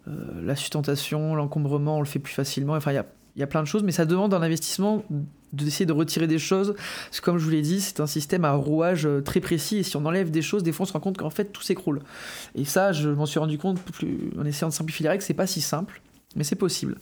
la 0.07 0.57
sustentation, 0.57 1.35
l'encombrement, 1.35 1.99
on 1.99 2.01
le 2.01 2.07
fait 2.07 2.18
plus 2.18 2.35
facilement. 2.35 2.74
Enfin, 2.74 2.93
il 2.93 3.41
y 3.41 3.43
a 3.43 3.47
plein 3.47 3.62
de 3.62 3.68
choses, 3.68 3.82
mais 3.82 3.93
ça 3.93 4.05
demande 4.05 4.32
un 4.35 4.43
investissement 4.43 5.05
d'essayer 5.55 5.87
de 5.87 5.93
retirer 5.93 6.26
des 6.26 6.39
choses. 6.39 6.74
Comme 7.22 7.39
je 7.39 7.45
vous 7.45 7.51
l'ai 7.51 7.62
dit, 7.62 7.80
c'est 7.80 8.01
un 8.01 8.07
système 8.07 8.45
à 8.45 8.53
rouage 8.53 9.07
euh, 9.07 9.20
très 9.20 9.41
précis, 9.41 9.78
et 9.78 9.82
si 9.82 9.97
on 9.97 10.05
enlève 10.05 10.30
des 10.30 10.43
choses, 10.43 10.62
des 10.62 10.72
fois 10.72 10.85
on 10.85 10.87
se 10.87 10.93
rend 10.93 11.01
compte 11.01 11.16
qu'en 11.16 11.30
fait 11.30 11.47
tout 11.47 11.62
s'écroule. 11.62 12.01
Et 12.55 12.64
ça, 12.64 12.93
je 12.93 13.09
m'en 13.09 13.26
suis 13.26 13.39
rendu 13.39 13.59
compte 13.59 13.78
en 14.39 14.45
essayant 14.45 14.68
de 14.68 14.74
simplifier 14.74 15.05
les 15.05 15.11
règles, 15.11 15.22
c'est 15.22 15.35
pas 15.35 15.47
si 15.47 15.61
simple, 15.61 16.03
mais 16.37 16.45
c'est 16.45 16.57
possible. 16.57 16.97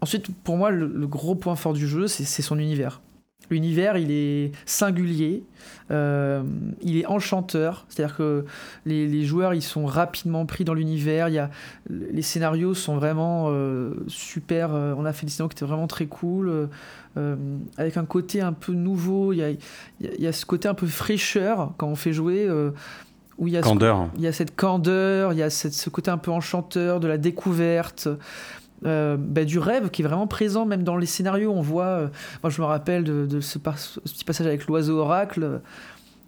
Ensuite, 0.00 0.26
pour 0.42 0.56
moi, 0.56 0.70
le, 0.70 1.06
gros 1.06 1.34
point 1.34 1.56
fort 1.56 1.72
du 1.72 1.88
jeu, 1.88 2.08
c'est 2.08 2.42
son 2.42 2.58
univers. 2.58 3.00
L'univers, 3.50 3.98
il 3.98 4.10
est 4.10 4.52
singulier, 4.64 5.44
euh, 5.90 6.42
il 6.80 6.96
est 6.96 7.06
enchanteur, 7.06 7.84
c'est-à-dire 7.88 8.16
que 8.16 8.44
les, 8.86 9.24
joueurs, 9.24 9.52
ils 9.54 9.62
sont 9.62 9.84
rapidement 9.84 10.46
pris 10.46 10.64
dans 10.64 10.74
l'univers, 10.74 11.28
il 11.28 11.34
y 11.34 11.38
a, 11.38 11.50
les 11.90 12.22
scénarios 12.22 12.74
sont 12.74 12.96
vraiment 12.96 13.46
euh, 13.48 13.94
super, 14.08 14.74
euh, 14.74 14.94
on 14.96 15.04
a 15.04 15.12
fait 15.12 15.26
des 15.26 15.32
scénarios 15.32 15.50
qui 15.50 15.56
étaient 15.56 15.66
vraiment 15.66 15.86
très 15.86 16.06
cool, 16.06 16.68
avec 17.76 17.96
un 17.96 18.04
côté 18.04 18.40
un 18.40 18.52
peu 18.52 18.72
nouveau, 18.72 19.32
il 19.32 19.36
y 19.36 19.42
a, 19.42 19.50
il 19.50 19.60
y 20.00 20.26
a, 20.26 20.32
ce 20.32 20.46
côté 20.46 20.66
un 20.66 20.74
peu 20.74 20.86
fraîcheur 20.86 21.72
quand 21.76 21.86
on 21.86 21.94
fait 21.94 22.12
jouer. 22.12 22.48
où 23.38 23.46
il 23.46 23.52
y, 23.52 23.56
a 23.56 23.60
candeur. 23.60 24.08
il 24.16 24.22
y 24.22 24.26
a 24.26 24.32
cette 24.32 24.56
candeur, 24.56 25.32
il 25.32 25.38
y 25.38 25.42
a 25.42 25.50
cette, 25.50 25.74
ce 25.74 25.90
côté 25.90 26.10
un 26.10 26.18
peu 26.18 26.32
enchanteur 26.32 26.98
de 26.98 27.06
la 27.06 27.18
découverte. 27.18 28.08
Euh, 28.86 29.16
bah, 29.18 29.44
du 29.44 29.58
rêve 29.58 29.88
qui 29.88 30.02
est 30.02 30.04
vraiment 30.04 30.26
présent 30.26 30.66
même 30.66 30.82
dans 30.82 30.96
les 30.96 31.06
scénarios. 31.06 31.52
On 31.52 31.62
voit, 31.62 31.84
euh, 31.84 32.08
moi 32.42 32.50
je 32.50 32.60
me 32.60 32.66
rappelle 32.66 33.04
de, 33.04 33.40
ce, 33.40 33.58
petit 33.58 34.24
passage 34.24 34.46
avec 34.46 34.66
l'oiseau 34.66 34.98
oracle. 34.98 35.62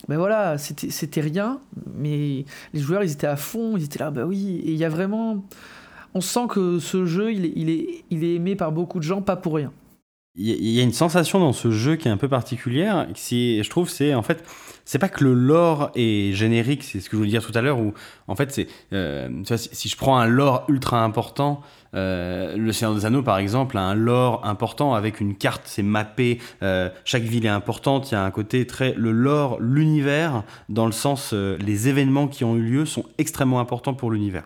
Ben 0.09 0.17
voilà, 0.17 0.57
c'était 0.57 1.21
rien, 1.21 1.59
mais 1.95 2.45
les 2.73 2.81
joueurs 2.81 3.03
ils 3.03 3.13
étaient 3.13 3.27
à 3.27 3.37
fond, 3.37 3.77
ils 3.77 3.85
étaient 3.85 3.99
là, 3.99 4.11
bah 4.11 4.25
oui, 4.25 4.63
et 4.65 4.71
il 4.71 4.77
y 4.77 4.85
a 4.85 4.89
vraiment. 4.89 5.45
on 6.15 6.21
sent 6.21 6.47
que 6.49 6.79
ce 6.79 7.07
jeu, 7.07 7.33
il 7.33 7.45
est, 7.45 7.53
il, 7.57 7.71
est, 7.71 8.05
il 8.11 8.25
est 8.25 8.35
aimé 8.37 8.55
par 8.57 8.73
beaucoup 8.73 8.99
de 8.99 9.05
gens, 9.05 9.21
pas 9.21 9.37
pour 9.37 9.57
rien. 9.57 9.73
Il 10.39 10.69
y 10.69 10.81
a 10.81 10.83
une 10.83 10.93
sensation 10.93 11.41
dans 11.41 11.55
ce 11.55 11.71
jeu 11.71 11.97
qui 11.97 12.09
est 12.09 12.11
un 12.11 12.19
peu 12.19 12.29
particulière. 12.29 13.09
Si, 13.15 13.63
je 13.63 13.71
trouve, 13.71 13.89
c'est 13.89 14.15
en 14.15 14.23
fait, 14.23 14.45
c'est 14.85 14.99
pas 14.99 15.09
que 15.09 15.25
le 15.25 15.33
lore 15.33 15.91
est 15.95 16.35
générique, 16.35 16.85
c'est 16.85 17.01
ce 17.01 17.09
que 17.09 17.13
je 17.13 17.17
voulais 17.17 17.31
dire 17.31 17.45
tout 17.45 17.57
à 17.57 17.63
l'heure, 17.63 17.79
où 17.81 17.95
en 18.29 18.37
fait, 18.37 18.53
c'est, 18.53 18.69
euh, 18.93 19.31
si, 19.57 19.89
je 19.89 19.97
prends 19.97 20.19
un 20.19 20.27
lore 20.27 20.67
ultra 20.69 21.03
important, 21.03 21.63
euh, 21.97 22.57
le 22.57 22.73
Seigneur 22.73 22.95
des 22.95 23.07
Anneaux, 23.07 23.23
par 23.23 23.39
exemple, 23.39 23.79
a 23.79 23.83
un 23.83 23.95
lore 23.95 24.45
important 24.45 24.95
avec 24.95 25.21
une 25.21 25.35
carte, 25.35 25.63
c'est 25.65 25.83
mappé, 25.83 26.39
euh, 26.63 26.91
chaque 27.05 27.23
ville 27.23 27.47
est 27.47 27.51
importante, 27.51 28.11
il 28.11 28.15
y 28.15 28.17
a 28.17 28.25
un 28.25 28.31
côté 28.31 28.67
très. 28.67 28.95
Le 28.95 29.11
lore, 29.11 29.59
l'univers, 29.61 30.45
dans 30.69 30.87
le 30.87 30.93
sens, 30.93 31.33
les 31.33 31.89
événements 31.89 32.29
qui 32.29 32.45
ont 32.45 32.57
eu 32.57 32.63
lieu 32.63 32.87
sont 32.87 33.05
extrêmement 33.19 33.61
importants 33.61 33.95
pour 33.95 34.11
l'univers. 34.11 34.45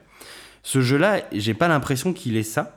Ce 0.62 0.80
jeu-là, 0.80 1.22
j'ai 1.32 1.54
pas 1.54 1.68
l'impression 1.68 2.12
qu'il 2.12 2.36
est 2.36 2.42
ça. 2.42 2.76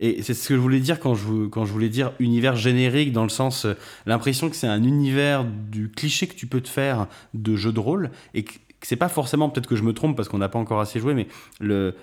Et 0.00 0.22
c'est 0.22 0.34
ce 0.34 0.48
que 0.48 0.56
je 0.56 0.60
voulais 0.60 0.80
dire 0.80 0.98
quand 0.98 1.14
je, 1.14 1.46
quand 1.46 1.64
je 1.64 1.72
voulais 1.72 1.88
dire 1.88 2.12
univers 2.18 2.56
générique, 2.56 3.12
dans 3.12 3.22
le 3.22 3.28
sens, 3.28 3.66
euh, 3.66 3.74
l'impression 4.04 4.50
que 4.50 4.56
c'est 4.56 4.66
un 4.66 4.82
univers 4.82 5.44
du 5.44 5.90
cliché 5.90 6.26
que 6.26 6.34
tu 6.34 6.48
peux 6.48 6.60
te 6.60 6.68
faire 6.68 7.06
de 7.34 7.54
jeu 7.54 7.72
de 7.72 7.78
rôle, 7.78 8.10
et 8.34 8.44
c'est 8.82 8.96
pas 8.96 9.08
forcément, 9.08 9.48
peut-être 9.48 9.66
que 9.66 9.76
je 9.76 9.82
me 9.82 9.92
trompe 9.92 10.16
parce 10.16 10.28
qu'on 10.28 10.38
n'a 10.38 10.48
pas 10.48 10.58
encore 10.58 10.80
assez 10.80 11.00
joué, 11.00 11.14
mais 11.14 11.28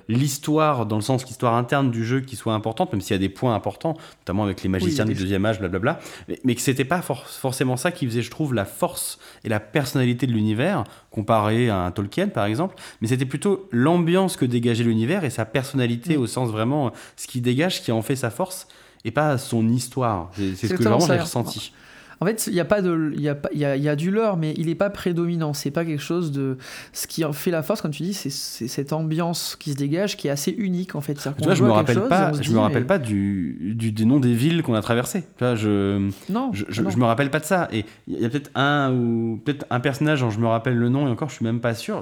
l'histoire, 0.07 0.85
dans 0.85 0.95
le 0.95 1.01
sens 1.01 1.25
l'histoire 1.25 1.55
interne 1.55 1.91
du 1.91 2.05
jeu 2.05 2.21
qui 2.21 2.35
soit 2.35 2.53
importante, 2.53 2.91
même 2.93 3.01
s'il 3.01 3.13
y 3.13 3.15
a 3.15 3.19
des 3.19 3.29
points 3.29 3.53
importants, 3.53 3.97
notamment 4.21 4.43
avec 4.43 4.63
les 4.63 4.69
magiciens 4.69 5.05
du 5.05 5.13
deuxième 5.13 5.45
âge, 5.45 5.59
blablabla, 5.59 5.99
mais, 6.27 6.39
mais 6.43 6.55
que 6.55 6.61
c'était 6.61 6.85
pas 6.85 7.01
forcément 7.01 7.77
ça 7.77 7.91
qui 7.91 8.05
faisait, 8.05 8.21
je 8.21 8.31
trouve, 8.31 8.53
la 8.53 8.65
force 8.65 9.19
et 9.43 9.49
la 9.49 9.59
personnalité 9.59 10.27
de 10.27 10.31
l'univers, 10.31 10.83
comparé 11.11 11.69
à 11.69 11.79
un 11.79 11.91
Tolkien 11.91 12.27
par 12.27 12.45
exemple, 12.45 12.75
mais 13.01 13.07
c'était 13.07 13.25
plutôt 13.25 13.67
l'ambiance 13.71 14.37
que 14.37 14.45
dégageait 14.45 14.83
l'univers 14.83 15.23
et 15.23 15.29
sa 15.29 15.45
personnalité 15.45 16.17
mm. 16.17 16.21
au 16.21 16.27
sens 16.27 16.49
vraiment 16.49 16.91
ce 17.15 17.27
qui 17.27 17.41
dégage, 17.41 17.81
qui 17.81 17.91
en 17.91 18.01
fait 18.01 18.15
sa 18.15 18.29
force, 18.29 18.67
et 19.05 19.11
pas 19.11 19.37
son 19.37 19.67
histoire. 19.69 20.31
C'est 20.35 20.67
ce 20.67 20.73
que 20.73 20.83
vraiment 20.83 20.99
j'ai 20.99 21.19
ressenti. 21.19 21.73
En 22.21 22.25
fait, 22.25 22.47
il 22.47 22.53
y 22.53 22.59
a 22.59 22.65
pas 22.65 22.81
de, 22.81 23.13
il 23.15 23.21
y 23.21 23.29
a, 23.29 23.37
il 23.53 23.81
y 23.81 23.89
a, 23.89 23.95
du 23.95 24.11
lore, 24.11 24.35
mais 24.35 24.53
il 24.57 24.67
n'est 24.67 24.75
pas 24.75 24.89
prédominant. 24.89 25.53
C'est 25.53 25.71
pas 25.71 25.85
quelque 25.85 26.01
chose 26.01 26.31
de. 26.31 26.57
Ce 26.91 27.07
qui 27.07 27.23
en 27.23 27.31
fait 27.31 27.51
la 27.51 27.63
force, 27.63 27.81
comme 27.81 27.91
tu 27.91 28.03
dis, 28.03 28.13
c'est 28.13 28.29
cette 28.29 28.91
ambiance 28.91 29.55
qui 29.57 29.71
se 29.71 29.77
dégage, 29.77 30.17
qui 30.17 30.27
est 30.27 30.31
assez 30.31 30.51
unique 30.51 30.95
en 30.95 31.01
fait. 31.01 31.13
Tu 31.13 31.43
vois, 31.43 31.55
je 31.55 31.63
me 31.63 31.71
rappelle 31.71 32.01
pas, 32.07 32.33
je 32.41 32.51
me 32.51 32.59
rappelle 32.59 32.85
pas 32.85 32.97
du, 32.97 33.75
du, 33.75 33.91
des 33.91 34.05
noms 34.05 34.19
des 34.19 34.33
villes 34.33 34.63
qu'on 34.63 34.73
a 34.73 34.81
traversées. 34.81 35.21
Tu 35.37 35.43
vois, 35.43 35.55
je, 35.55 36.09
non, 36.29 36.51
je, 36.53 36.65
je, 36.67 36.81
me 36.81 37.05
rappelle 37.05 37.31
pas 37.31 37.39
de 37.39 37.45
ça. 37.45 37.69
Et 37.71 37.85
il 38.07 38.19
y 38.19 38.25
a 38.25 38.29
peut-être 38.29 38.51
un 38.55 38.93
ou 38.93 39.39
peut-être 39.43 39.65
un 39.69 39.79
personnage 39.79 40.19
dont 40.19 40.29
je 40.29 40.39
me 40.39 40.47
rappelle 40.47 40.75
le 40.75 40.89
nom 40.89 41.07
et 41.07 41.11
encore, 41.11 41.29
je 41.29 41.35
suis 41.35 41.45
même 41.45 41.61
pas 41.61 41.73
sûr. 41.73 42.01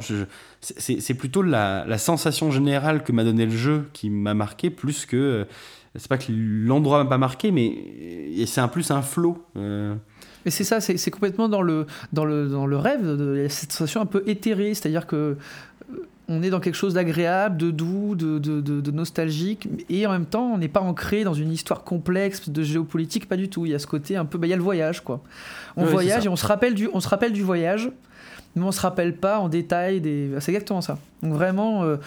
C'est 0.61 1.13
plutôt 1.13 1.43
la, 1.43 1.85
la 1.87 1.97
sensation 1.99 2.49
générale 2.49 3.03
que 3.03 3.11
m'a 3.11 3.23
donné 3.23 3.45
le 3.45 3.55
jeu 3.55 3.87
qui 3.93 4.09
m'a 4.09 4.33
marqué 4.33 4.71
plus 4.71 5.05
que 5.05 5.45
c'est 5.97 6.07
pas 6.07 6.17
que 6.17 6.31
l'endroit 6.31 7.03
m'a 7.03 7.09
pas 7.09 7.17
marqué, 7.17 7.51
mais 7.51 7.73
c'est 8.45 8.61
un 8.61 8.67
plus 8.67 8.91
un 8.91 9.01
flow. 9.01 9.43
Euh. 9.57 9.95
Mais 10.45 10.51
c'est 10.51 10.63
ça, 10.63 10.79
c'est 10.79 11.11
complètement 11.11 11.49
dans 11.49 11.61
le, 11.61 11.87
dans 12.13 12.23
le, 12.23 12.47
dans 12.47 12.65
le 12.65 12.77
rêve, 12.77 13.05
de, 13.05 13.47
cette 13.49 13.71
sensation 13.71 13.99
un 13.99 14.05
peu 14.05 14.23
éthérée, 14.27 14.73
c'est-à-dire 14.73 15.05
que 15.05 15.15
euh, 15.15 15.35
on 16.29 16.43
est 16.43 16.49
dans 16.49 16.59
quelque 16.59 16.75
chose 16.75 16.93
d'agréable, 16.93 17.57
de 17.57 17.71
doux, 17.71 18.15
de, 18.15 18.37
de, 18.37 18.61
de, 18.61 18.91
nostalgique, 18.91 19.67
et 19.89 20.05
en 20.05 20.11
même 20.11 20.25
temps, 20.25 20.51
on 20.53 20.57
n'est 20.57 20.67
pas 20.67 20.79
ancré 20.79 21.23
dans 21.23 21.33
une 21.33 21.51
histoire 21.51 21.83
complexe 21.83 22.49
de 22.49 22.63
géopolitique, 22.63 23.27
pas 23.27 23.37
du 23.37 23.49
tout. 23.49 23.65
Il 23.65 23.71
y 23.71 23.75
a 23.75 23.79
ce 23.79 23.87
côté 23.87 24.15
un 24.15 24.25
peu, 24.25 24.37
bah, 24.37 24.47
il 24.47 24.51
y 24.51 24.53
a 24.53 24.57
le 24.57 24.63
voyage, 24.63 25.03
quoi. 25.03 25.21
On 25.75 25.85
voyage 25.85 26.25
et 26.25 26.29
on 26.29 26.35
se 26.35 26.45
rappelle 26.45 26.75
du, 26.75 26.89
on 26.93 26.99
se 26.99 27.09
rappelle 27.09 27.33
du 27.33 27.43
voyage, 27.43 27.91
mais 28.55 28.63
on 28.63 28.71
se 28.71 28.81
rappelle 28.81 29.15
pas 29.15 29.39
en 29.39 29.49
détail 29.49 29.99
des. 30.01 30.29
C'est 30.39 30.51
exactement 30.51 30.81
ça. 30.81 30.97
Donc 31.21 31.33
vraiment. 31.33 31.83
Euh, 31.83 31.97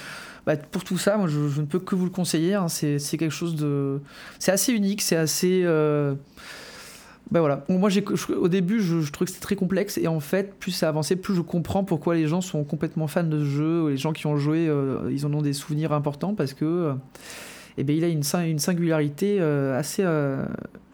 bah, 0.57 0.63
pour 0.71 0.85
tout 0.85 0.99
ça, 0.99 1.17
moi, 1.17 1.29
je, 1.29 1.61
ne 1.61 1.67
peux 1.67 1.79
que 1.79 1.95
vous 1.95 2.05
le 2.05 2.11
conseiller. 2.11 2.55
Hein. 2.55 2.69
C'est 2.69 2.99
quelque 3.17 3.31
chose 3.31 3.55
de. 3.57 4.01
C'est 4.39 4.53
assez 4.53 4.73
unique, 4.73 5.01
c'est 5.03 5.17
assez. 5.17 5.65
Ben 7.31 7.39
voilà. 7.39 7.65
Moi, 7.69 7.91
au 8.37 8.49
début, 8.49 8.81
je, 8.81 9.09
trouvais 9.13 9.27
que 9.27 9.31
c'était 9.31 9.43
très 9.43 9.55
complexe, 9.55 9.99
et 9.99 10.09
en 10.09 10.19
fait, 10.19 10.55
plus 10.59 10.73
ça 10.73 10.89
avançait, 10.89 11.15
plus 11.15 11.35
je 11.35 11.43
comprends 11.43 11.85
pourquoi 11.85 12.17
les 12.17 12.27
gens 12.27 12.41
sont 12.41 12.65
complètement 12.65 13.07
fans 13.07 13.23
de 13.23 13.39
ce 13.39 13.45
jeu. 13.45 13.89
Les 13.91 13.97
gens 13.97 14.13
qui 14.13 14.27
ont 14.27 14.37
joué, 14.37 14.67
euh, 14.69 15.09
ils 15.13 15.25
en 15.27 15.33
ont 15.33 15.43
des 15.43 15.53
souvenirs 15.53 15.93
importants 15.93 16.35
parce 16.35 16.55
que, 16.55 16.65
euh, 16.65 16.95
eh 17.79 17.85
ben, 17.85 17.97
il 17.97 18.03
a 18.03 18.09
une, 18.09 18.23
une 18.49 18.59
singularité 18.59 19.41
assez, 19.41 20.05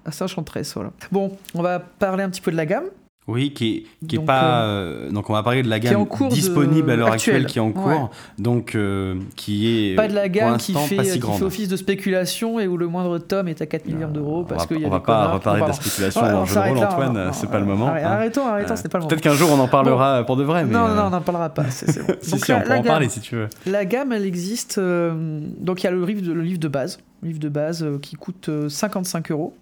assez 0.04 0.24
enchanteresse. 0.24 0.74
Voilà. 0.74 0.92
Bon, 1.10 1.34
on 1.54 1.62
va 1.62 1.78
parler 1.80 2.22
un 2.22 2.28
petit 2.28 2.42
peu 2.42 2.50
de 2.50 2.56
la 2.56 2.66
gamme. 2.66 2.84
Oui, 3.28 3.52
qui 3.52 3.86
est, 4.02 4.06
qui 4.06 4.16
est 4.16 4.18
pas. 4.20 4.62
Euh, 4.62 5.06
euh, 5.06 5.10
donc, 5.10 5.28
on 5.30 5.32
va 5.32 5.42
parler 5.42 5.64
de 5.64 5.68
la 5.68 5.80
gamme 5.80 6.06
disponible 6.30 6.92
à 6.92 6.96
l'heure 6.96 7.10
actuelle, 7.10 7.46
qui 7.46 7.58
est 7.58 7.62
en 7.62 7.72
cours. 7.72 8.10
Donc, 8.38 8.74
euh, 8.74 9.16
qui 9.34 9.90
est. 9.90 9.96
Pas 9.96 10.06
de 10.06 10.14
la 10.14 10.28
gamme 10.28 10.58
qui, 10.58 10.74
fait, 10.74 10.96
qui 10.96 11.20
fait 11.20 11.42
office 11.42 11.68
de 11.68 11.76
spéculation 11.76 12.60
et 12.60 12.68
où 12.68 12.76
le 12.76 12.86
moindre 12.86 13.18
tome 13.18 13.48
est 13.48 13.60
à 13.60 13.66
4 13.66 13.86
millions 13.86 14.10
d'euros. 14.10 14.44
Parce 14.44 14.66
qu'il 14.66 14.80
y 14.80 14.84
a 14.84 14.86
on 14.86 14.90
va 14.90 15.00
pas 15.00 15.32
reparler 15.32 15.62
de 15.62 15.66
la 15.66 15.72
spéculation 15.72 16.22
dans 16.22 16.40
le 16.40 16.46
jeu 16.46 16.54
de 16.54 16.60
rôle, 16.60 16.78
Antoine, 16.78 17.30
c'est 17.32 17.50
pas 17.50 17.58
le 17.58 17.66
moment. 17.66 17.88
Hein. 17.88 18.00
Arrêtons, 18.04 18.46
arrêtons, 18.46 18.76
c'est 18.76 18.88
pas 18.88 18.98
le 18.98 19.02
moment. 19.02 19.08
Peut-être 19.08 19.22
qu'un 19.22 19.34
jour 19.34 19.50
on 19.52 19.58
en 19.58 19.68
parlera 19.68 20.22
pour 20.24 20.36
de 20.36 20.44
vrai. 20.44 20.64
Mais 20.64 20.72
non, 20.72 20.88
non, 20.88 21.04
on 21.06 21.10
n'en 21.10 21.20
parlera 21.20 21.48
pas. 21.48 21.62
Bon. 21.62 21.68
si, 22.20 22.38
si, 22.38 22.52
on 22.52 22.60
peut 22.60 22.74
en 22.74 22.82
parler 22.82 23.08
si 23.08 23.20
tu 23.20 23.34
veux. 23.34 23.48
La 23.66 23.84
gamme, 23.84 24.12
elle 24.12 24.24
existe. 24.24 24.78
Donc, 24.78 25.82
il 25.82 25.84
y 25.84 25.86
a 25.88 25.90
le 25.90 26.04
livre 26.04 26.60
de, 26.60 26.68
base. 26.68 26.98
livre 27.24 27.40
de 27.40 27.48
base 27.48 27.84
qui 28.02 28.14
coûte 28.14 28.50
55 28.68 29.32
euros. 29.32 29.56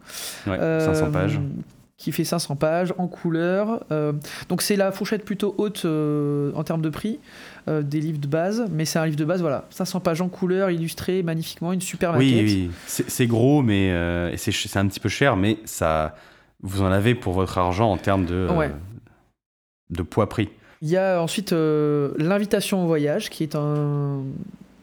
Ouais, 0.47 0.59
500 0.59 1.11
pages 1.11 1.41
qui 2.05 2.13
fait 2.13 2.25
500 2.25 2.57
pages 2.57 2.93
en 2.99 3.09
couleur. 3.09 3.83
Euh, 3.91 4.13
donc 4.51 4.61
c'est 4.61 4.77
la 4.77 4.93
fourchette 4.93 5.25
plutôt 5.25 5.55
haute 5.57 5.87
euh, 5.87 6.53
en 6.55 6.63
termes 6.63 6.83
de 6.83 6.91
prix 6.91 7.19
euh, 7.67 7.81
des 7.81 7.99
livres 7.99 8.19
de 8.19 8.27
base, 8.27 8.67
mais 8.71 8.85
c'est 8.85 8.99
un 8.99 9.07
livre 9.07 9.17
de 9.17 9.25
base, 9.25 9.41
voilà, 9.41 9.65
500 9.71 10.01
pages 10.01 10.21
en 10.21 10.29
couleur, 10.29 10.71
illustré 10.71 11.23
magnifiquement, 11.23 11.73
une 11.73 11.81
super 11.81 12.13
maquette. 12.13 12.29
Oui, 12.29 12.69
oui, 12.69 12.71
c'est 12.87 13.27
gros, 13.27 13.63
mais 13.63 13.91
c'est 14.37 14.77
un 14.77 14.87
petit 14.87 15.01
peu 15.01 15.09
cher, 15.09 15.37
mais 15.37 15.57
ça, 15.65 16.15
vous 16.63 16.83
en 16.83 16.93
avez 16.93 17.15
pour 17.15 17.33
votre 17.33 17.57
argent 17.57 17.91
en 17.91 17.97
termes 17.97 18.27
de, 18.27 18.49
de 19.89 20.03
poids-prix. 20.03 20.51
Il 20.83 20.91
y 20.91 20.99
a 20.99 21.23
ensuite 21.23 21.53
l'invitation 21.53 22.85
au 22.85 22.87
voyage, 22.87 23.31
qui 23.31 23.45
est 23.45 23.55
un, 23.55 24.21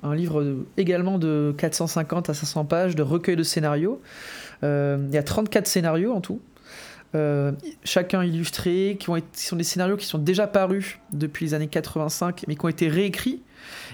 un 0.01 0.15
livre 0.15 0.55
également 0.75 1.19
de 1.19 1.53
450 1.55 2.31
à 2.31 2.33
500 2.33 2.65
pages 2.65 2.95
de 2.95 3.03
recueil 3.03 3.35
de 3.35 3.43
scénarios. 3.43 4.01
il 4.63 5.09
y 5.11 5.17
a 5.17 5.23
34 5.23 5.67
scénarios 5.67 6.13
en 6.13 6.21
tout. 6.21 6.41
Euh, 7.13 7.51
chacun 7.83 8.23
illustré, 8.23 8.95
qui, 8.99 9.09
ont 9.09 9.17
sont 9.33 9.55
des 9.57 9.63
scénarios 9.63 9.97
qui 9.97 10.05
sont 10.05 10.17
déjà 10.17 10.47
parus 10.47 10.99
depuis 11.11 11.45
les 11.45 11.53
années 11.53 11.67
85, 11.67 12.45
mais 12.47 12.55
qui 12.55 12.65
ont 12.65 12.69
été 12.69 12.87
réécrits 12.87 13.41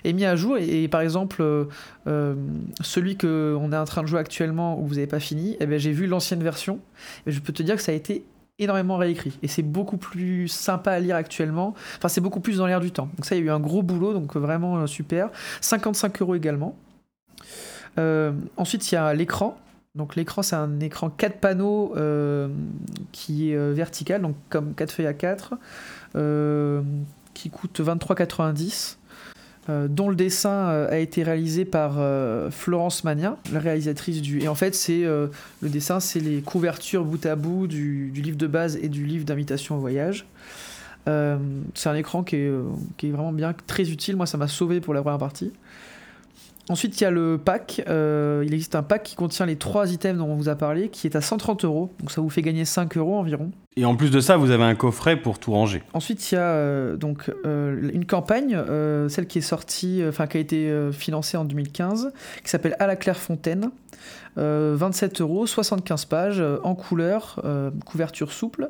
et 0.04 0.14
mis 0.14 0.26
à 0.26 0.36
jour. 0.36 0.58
Et, 0.58 0.88
par 0.88 1.02
exemple, 1.02 1.42
euh, 1.42 1.66
euh, 2.08 2.36
celui 2.82 3.18
qu'on 3.18 3.72
est 3.72 3.78
en 3.78 3.86
train 3.86 4.04
de 4.04 4.08
jouer 4.08 4.20
actuellement, 4.20 4.80
où 4.80 4.86
vous 4.86 4.96
n'avez 4.96 5.08
pas 5.08 5.20
fini, 5.20 5.58
eh 5.60 5.66
ben, 5.66 5.80
j'ai 5.80 5.92
vu 5.92 6.06
l'ancienne 6.06 6.44
version, 6.44 6.80
et 7.26 7.32
je 7.32 7.40
peux 7.40 7.54
te 7.54 7.64
dire 7.64 7.76
que 7.76 7.82
ça 7.82 7.92
a 7.92 7.96
été 7.96 8.24
énormément 8.60 8.98
réécrit. 8.98 9.38
Et 9.42 9.48
c'est 9.48 9.64
beaucoup 9.64 9.98
plus 9.98 10.48
sympa 10.48 10.92
à 10.92 11.00
lire 11.00 11.16
actuellement. 11.16 11.74
Enfin, 11.98 12.10
c'est 12.10 12.22
beaucoup 12.22 12.40
plus 12.40 12.58
dans 12.58 12.68
l'air 12.68 12.80
du 12.80 12.92
temps. 12.92 13.10
Donc 13.16 13.26
ça, 13.26 13.36
il 13.36 13.40
y 13.40 13.42
a 13.44 13.46
eu 13.46 13.52
un 13.52 13.60
gros 13.60 13.84
boulot, 13.84 14.14
donc 14.14 14.36
vraiment 14.36 14.86
super. 14.88 15.30
55 15.62 16.22
euros 16.22 16.36
également. 16.36 16.76
ensuite, 18.58 18.92
il 18.92 18.96
y 18.96 18.98
a 18.98 19.14
l'écran. 19.14 19.58
Donc 19.98 20.16
l'écran, 20.16 20.44
c'est 20.44 20.56
un 20.56 20.80
écran 20.80 21.10
4 21.10 21.40
panneaux 21.40 21.94
euh, 21.98 22.48
qui 23.12 23.52
est 23.52 23.56
euh, 23.56 23.74
vertical, 23.74 24.22
donc 24.22 24.36
comme 24.50 24.76
4 24.76 24.92
feuilles 24.92 25.08
à 25.08 25.14
4, 25.14 25.56
euh, 26.16 26.82
qui 27.34 27.50
coûte 27.50 27.82
23,90, 27.82 28.98
dont 29.90 30.08
le 30.08 30.16
dessin 30.16 30.88
a 30.90 30.98
été 30.98 31.24
réalisé 31.24 31.66
par 31.66 32.00
Florence 32.52 33.04
Magnin, 33.04 33.36
la 33.52 33.60
réalisatrice 33.60 34.22
du... 34.22 34.42
Et 34.42 34.48
en 34.48 34.56
fait, 34.56 34.74
c'est 34.74 35.02
le 35.02 35.30
dessin, 35.62 36.00
c'est 36.00 36.22
les 36.22 36.40
couvertures 36.40 37.04
bout 37.04 37.26
à 37.26 37.36
bout 37.36 37.68
du, 37.68 38.10
livre 38.16 38.38
de 38.38 38.48
base 38.48 38.78
et 38.82 38.88
du 38.88 39.06
livre 39.06 39.26
d'invitation 39.26 39.76
au 39.76 39.80
voyage. 39.80 40.26
c'est 41.06 41.90
un 41.90 41.96
écran 41.96 42.24
qui 42.24 42.38
est, 42.38 42.52
qui 42.96 43.10
est, 43.10 43.12
vraiment 43.12 43.34
bien, 43.34 43.54
très 43.68 43.92
utile. 43.92 44.16
Moi, 44.16 44.26
ça 44.26 44.38
m'a 44.38 44.48
sauvé 44.48 44.80
pour 44.80 44.94
la 44.94 45.02
première 45.02 45.20
partie. 45.20 45.52
Ensuite, 46.70 47.00
il 47.00 47.04
y 47.04 47.08
a 47.08 47.12
le 47.12 47.38
pack. 47.38 47.82
Euh, 47.88 48.44
il 48.46 48.54
existe 48.54 48.76
un 48.76 48.84
pack 48.84 49.04
qui 49.04 49.16
contient 49.16 49.46
les 49.46 49.56
trois 49.56 49.92
items 49.92 50.18
dont 50.18 50.28
on 50.28 50.36
vous 50.36 50.50
a 50.50 50.56
parlé, 50.56 50.90
qui 50.90 51.08
est 51.08 51.16
à 51.16 51.22
130 51.22 51.64
euros. 51.64 51.92
Donc 52.00 52.12
ça 52.12 52.22
vous 52.22 52.30
fait 52.30 52.42
gagner 52.42 52.66
5 52.66 52.98
euros 52.98 53.18
environ. 53.18 53.52
Et 53.78 53.86
en 53.86 53.96
plus 53.96 54.12
de 54.12 54.20
ça, 54.20 54.38
vous 54.38 54.52
avez 54.52 54.64
un 54.64 54.76
coffret 54.76 55.18
pour 55.18 55.40
tout 55.40 55.52
ranger. 55.52 55.84
Ensuite, 55.94 56.32
il 56.32 56.36
y 56.36 56.38
a 56.38 56.42
euh, 56.42 56.98
donc 56.98 57.32
euh, 57.46 57.90
une 57.94 58.06
campagne, 58.06 58.58
celle 59.08 59.28
qui 59.28 59.38
est 59.38 59.42
sortie, 59.42 60.04
enfin 60.08 60.28
qui 60.28 60.38
a 60.38 60.40
été 60.40 60.92
financée 60.92 61.38
en 61.38 61.46
2015, 61.46 62.12
qui 62.44 62.50
s'appelle 62.50 62.76
À 62.80 62.88
la 62.88 62.96
Clairefontaine. 62.96 63.72
27 64.36 65.22
euros, 65.22 65.48
75 65.48 66.06
pages, 66.06 66.44
en 66.64 66.76
couleur, 66.76 67.42
couverture 67.86 68.32
souple. 68.32 68.70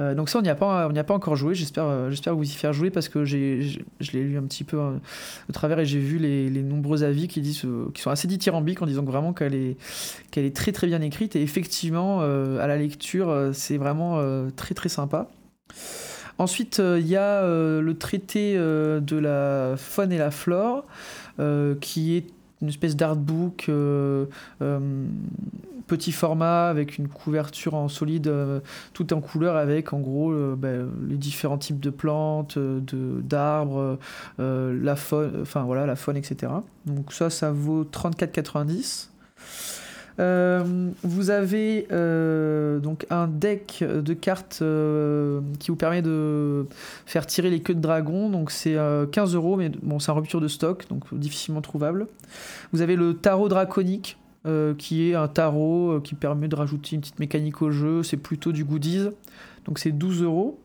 Euh, 0.00 0.14
donc 0.14 0.28
ça, 0.28 0.38
on 0.38 0.42
n'y 0.42 0.48
a, 0.48 0.54
pas, 0.54 0.84
a 0.84 1.04
pas 1.04 1.14
encore 1.14 1.36
joué. 1.36 1.54
J'espère, 1.54 1.84
euh, 1.84 2.10
j'espère 2.10 2.34
vous 2.34 2.44
y 2.44 2.54
faire 2.54 2.72
jouer 2.72 2.90
parce 2.90 3.08
que 3.08 3.24
j'ai, 3.24 3.82
je 4.00 4.12
l'ai 4.12 4.22
lu 4.22 4.38
un 4.38 4.42
petit 4.42 4.64
peu 4.64 4.80
hein, 4.80 5.00
au 5.48 5.52
travers 5.52 5.80
et 5.80 5.86
j'ai 5.86 5.98
vu 5.98 6.18
les, 6.18 6.62
nombreux 6.62 7.02
avis 7.02 7.28
qui, 7.28 7.40
disent, 7.40 7.64
euh, 7.64 7.90
qui 7.94 8.02
sont 8.02 8.10
assez 8.10 8.28
dithyrambiques 8.28 8.82
en 8.82 8.86
disant 8.86 9.02
vraiment 9.02 9.32
qu'elle 9.32 9.54
est, 9.54 9.76
qu'elle 10.30 10.44
est 10.44 10.54
très 10.54 10.72
très 10.72 10.86
bien 10.86 11.00
écrite. 11.00 11.36
Et 11.36 11.42
effectivement, 11.42 12.20
à 12.20 12.66
la 12.66 12.76
lecture, 12.76 13.50
c'est 13.52 13.76
vraiment 13.76 14.20
très 14.56 14.74
très 14.74 14.88
sympa. 14.88 15.28
Ensuite, 16.38 16.80
il 16.80 17.06
y 17.06 17.16
a 17.16 17.42
le 17.42 17.94
traité 17.94 18.56
de 18.56 19.16
la 19.16 19.74
faune 19.76 20.12
et 20.12 20.18
la 20.18 20.30
flore 20.30 20.84
qui 21.80 22.16
est 22.16 22.26
une 22.62 22.68
espèce 22.68 22.96
d'artbook 22.96 23.66
euh, 23.68 24.26
euh, 24.62 25.06
petit 25.86 26.12
format 26.12 26.68
avec 26.68 26.98
une 26.98 27.08
couverture 27.08 27.74
en 27.74 27.88
solide, 27.88 28.26
euh, 28.26 28.60
tout 28.92 29.12
en 29.12 29.20
couleur 29.20 29.56
avec 29.56 29.92
en 29.92 30.00
gros 30.00 30.32
ben, 30.56 30.88
les 31.08 31.16
différents 31.16 31.58
types 31.58 31.80
de 31.80 31.90
plantes, 31.90 32.58
de 32.58 33.20
d'arbres, 33.22 33.98
la 34.38 34.96
faune, 34.96 35.38
enfin 35.42 35.62
voilà 35.62 35.86
la 35.86 35.96
faune, 35.96 36.16
etc. 36.16 36.52
Donc 36.86 37.12
ça, 37.12 37.30
ça 37.30 37.52
vaut 37.52 37.84
34,90. 37.84 39.08
Euh, 40.20 40.90
vous 41.04 41.30
avez 41.30 41.86
euh, 41.92 42.80
donc 42.80 43.06
un 43.08 43.28
deck 43.28 43.84
de 43.84 44.14
cartes 44.14 44.58
euh, 44.62 45.40
qui 45.60 45.70
vous 45.70 45.76
permet 45.76 46.02
de 46.02 46.66
faire 47.06 47.24
tirer 47.26 47.50
les 47.50 47.60
queues 47.60 47.74
de 47.74 47.80
dragon. 47.80 48.28
Donc 48.28 48.50
c'est 48.50 48.76
15 49.12 49.34
euros, 49.34 49.56
mais 49.56 49.68
bon, 49.68 49.98
c'est 49.98 50.10
en 50.10 50.14
rupture 50.14 50.40
de 50.40 50.48
stock, 50.48 50.88
donc 50.88 51.02
difficilement 51.14 51.60
trouvable. 51.60 52.06
Vous 52.72 52.82
avez 52.82 52.96
le 52.96 53.14
tarot 53.14 53.48
draconique. 53.48 54.16
qui 54.78 55.10
est 55.10 55.14
un 55.14 55.28
tarot 55.28 56.00
qui 56.02 56.14
permet 56.14 56.48
de 56.48 56.56
rajouter 56.56 56.96
une 56.96 57.02
petite 57.02 57.18
mécanique 57.18 57.60
au 57.60 57.70
jeu. 57.70 58.02
C'est 58.02 58.16
plutôt 58.16 58.52
du 58.52 58.64
goodies. 58.64 59.10
Donc 59.66 59.78
c'est 59.78 59.92
12 59.92 60.22
euros. 60.22 60.58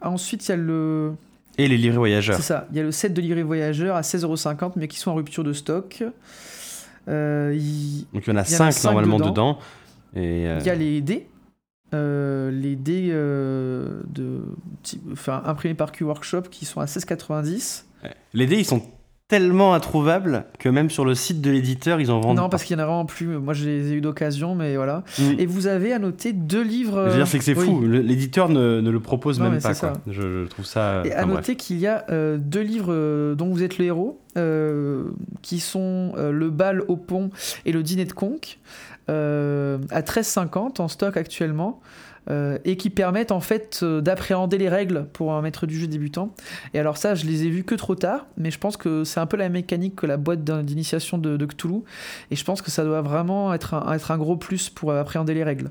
Ensuite, 0.00 0.48
il 0.48 0.50
y 0.50 0.52
a 0.52 0.56
le. 0.56 1.12
Et 1.58 1.68
les 1.68 1.76
livrets 1.76 1.98
voyageurs. 1.98 2.36
C'est 2.36 2.42
ça. 2.42 2.66
Il 2.70 2.78
y 2.78 2.80
a 2.80 2.82
le 2.82 2.92
set 2.92 3.12
de 3.12 3.20
livrets 3.20 3.42
voyageurs 3.42 3.94
à 3.94 4.00
16,50 4.00 4.24
euros, 4.62 4.72
mais 4.76 4.88
qui 4.88 4.98
sont 4.98 5.10
en 5.10 5.14
rupture 5.14 5.44
de 5.44 5.52
stock. 5.52 6.02
Euh, 7.08 7.52
Donc 8.12 8.26
il 8.26 8.30
y 8.30 8.32
en 8.32 8.36
a 8.36 8.44
5 8.44 8.84
normalement 8.84 9.18
dedans. 9.18 9.58
Euh, 10.16 10.58
Il 10.60 10.66
y 10.66 10.70
a 10.70 10.74
les 10.74 11.00
dés. 11.00 11.26
Euh, 11.94 12.50
les 12.50 12.76
dés 12.76 13.10
de, 13.10 14.42
enfin, 15.12 15.42
imprimés 15.44 15.74
par 15.74 15.92
Q-Workshop 15.92 16.42
qui 16.50 16.64
sont 16.64 16.80
à 16.80 16.86
16,90. 16.86 17.84
Les 18.32 18.46
dés, 18.46 18.56
ils 18.58 18.64
sont 18.64 18.82
tellement 19.32 19.72
introuvables 19.72 20.44
que 20.58 20.68
même 20.68 20.90
sur 20.90 21.06
le 21.06 21.14
site 21.14 21.40
de 21.40 21.50
l'éditeur, 21.50 22.02
ils 22.02 22.10
en 22.10 22.20
vendent. 22.20 22.36
Non, 22.36 22.50
parce 22.50 22.64
qu'il 22.64 22.76
y 22.76 22.78
en 22.78 22.82
a 22.82 22.86
vraiment 22.86 23.06
plus. 23.06 23.38
Moi, 23.38 23.54
je 23.54 23.64
les 23.64 23.90
ai 23.90 23.94
eu 23.94 24.02
d'occasion, 24.02 24.54
mais 24.54 24.76
voilà. 24.76 25.04
Mm. 25.18 25.22
Et 25.38 25.46
vous 25.46 25.68
avez 25.68 25.94
à 25.94 25.98
noter 25.98 26.34
deux 26.34 26.60
livres. 26.62 27.04
Je 27.06 27.10
veux 27.12 27.16
dire, 27.16 27.26
c'est 27.26 27.38
que 27.38 27.44
c'est 27.44 27.54
fou. 27.54 27.80
L'éditeur 27.80 28.50
ne, 28.50 28.82
ne, 28.82 28.90
le 28.90 29.00
propose 29.00 29.40
même 29.40 29.58
pas. 29.58 29.74
Quoi. 29.74 29.94
Je, 30.06 30.44
trouve 30.48 30.66
ça. 30.66 31.00
Et 31.06 31.14
à 31.14 31.24
noter 31.24 31.56
qu'il 31.56 31.78
y 31.78 31.86
a 31.86 32.04
euh, 32.10 32.36
deux 32.36 32.60
livres 32.60 32.92
euh, 32.92 33.34
dont 33.34 33.46
vous 33.46 33.62
êtes 33.62 33.78
le 33.78 33.86
héros, 33.86 34.20
euh, 34.36 35.04
qui 35.40 35.60
sont 35.60 36.12
Le 36.14 36.50
bal 36.50 36.82
au 36.88 36.96
pont 36.96 37.30
et 37.64 37.72
Le 37.72 37.82
dîner 37.82 38.04
de 38.04 38.12
conque, 38.12 38.58
à 39.08 39.12
13,50 39.12 40.82
en 40.82 40.88
stock 40.88 41.16
actuellement. 41.16 41.80
Euh, 42.30 42.58
et 42.64 42.76
qui 42.76 42.88
permettent 42.88 43.32
en 43.32 43.40
fait 43.40 43.80
euh, 43.82 44.00
d'appréhender 44.00 44.56
les 44.56 44.68
règles 44.68 45.06
pour 45.12 45.32
un 45.32 45.42
maître 45.42 45.66
du 45.66 45.76
jeu 45.76 45.88
débutant. 45.88 46.32
Et 46.72 46.78
alors 46.78 46.96
ça, 46.96 47.16
je 47.16 47.26
les 47.26 47.44
ai 47.44 47.48
vus 47.48 47.64
que 47.64 47.74
trop 47.74 47.96
tard, 47.96 48.26
mais 48.36 48.52
je 48.52 48.60
pense 48.60 48.76
que 48.76 49.02
c'est 49.02 49.18
un 49.18 49.26
peu 49.26 49.36
la 49.36 49.48
mécanique 49.48 49.96
que 49.96 50.06
la 50.06 50.18
boîte 50.18 50.44
d'initiation 50.44 51.18
de, 51.18 51.36
de, 51.36 51.46
Cthulhu, 51.46 51.82
et 52.30 52.36
je 52.36 52.44
pense 52.44 52.62
que 52.62 52.70
ça 52.70 52.84
doit 52.84 53.02
vraiment 53.02 53.52
être 53.52 53.74
être 53.92 54.12
un 54.12 54.18
gros 54.18 54.36
plus 54.36 54.70
pour 54.70 54.92
appréhender 54.92 55.34
les 55.34 55.42
règles. 55.42 55.70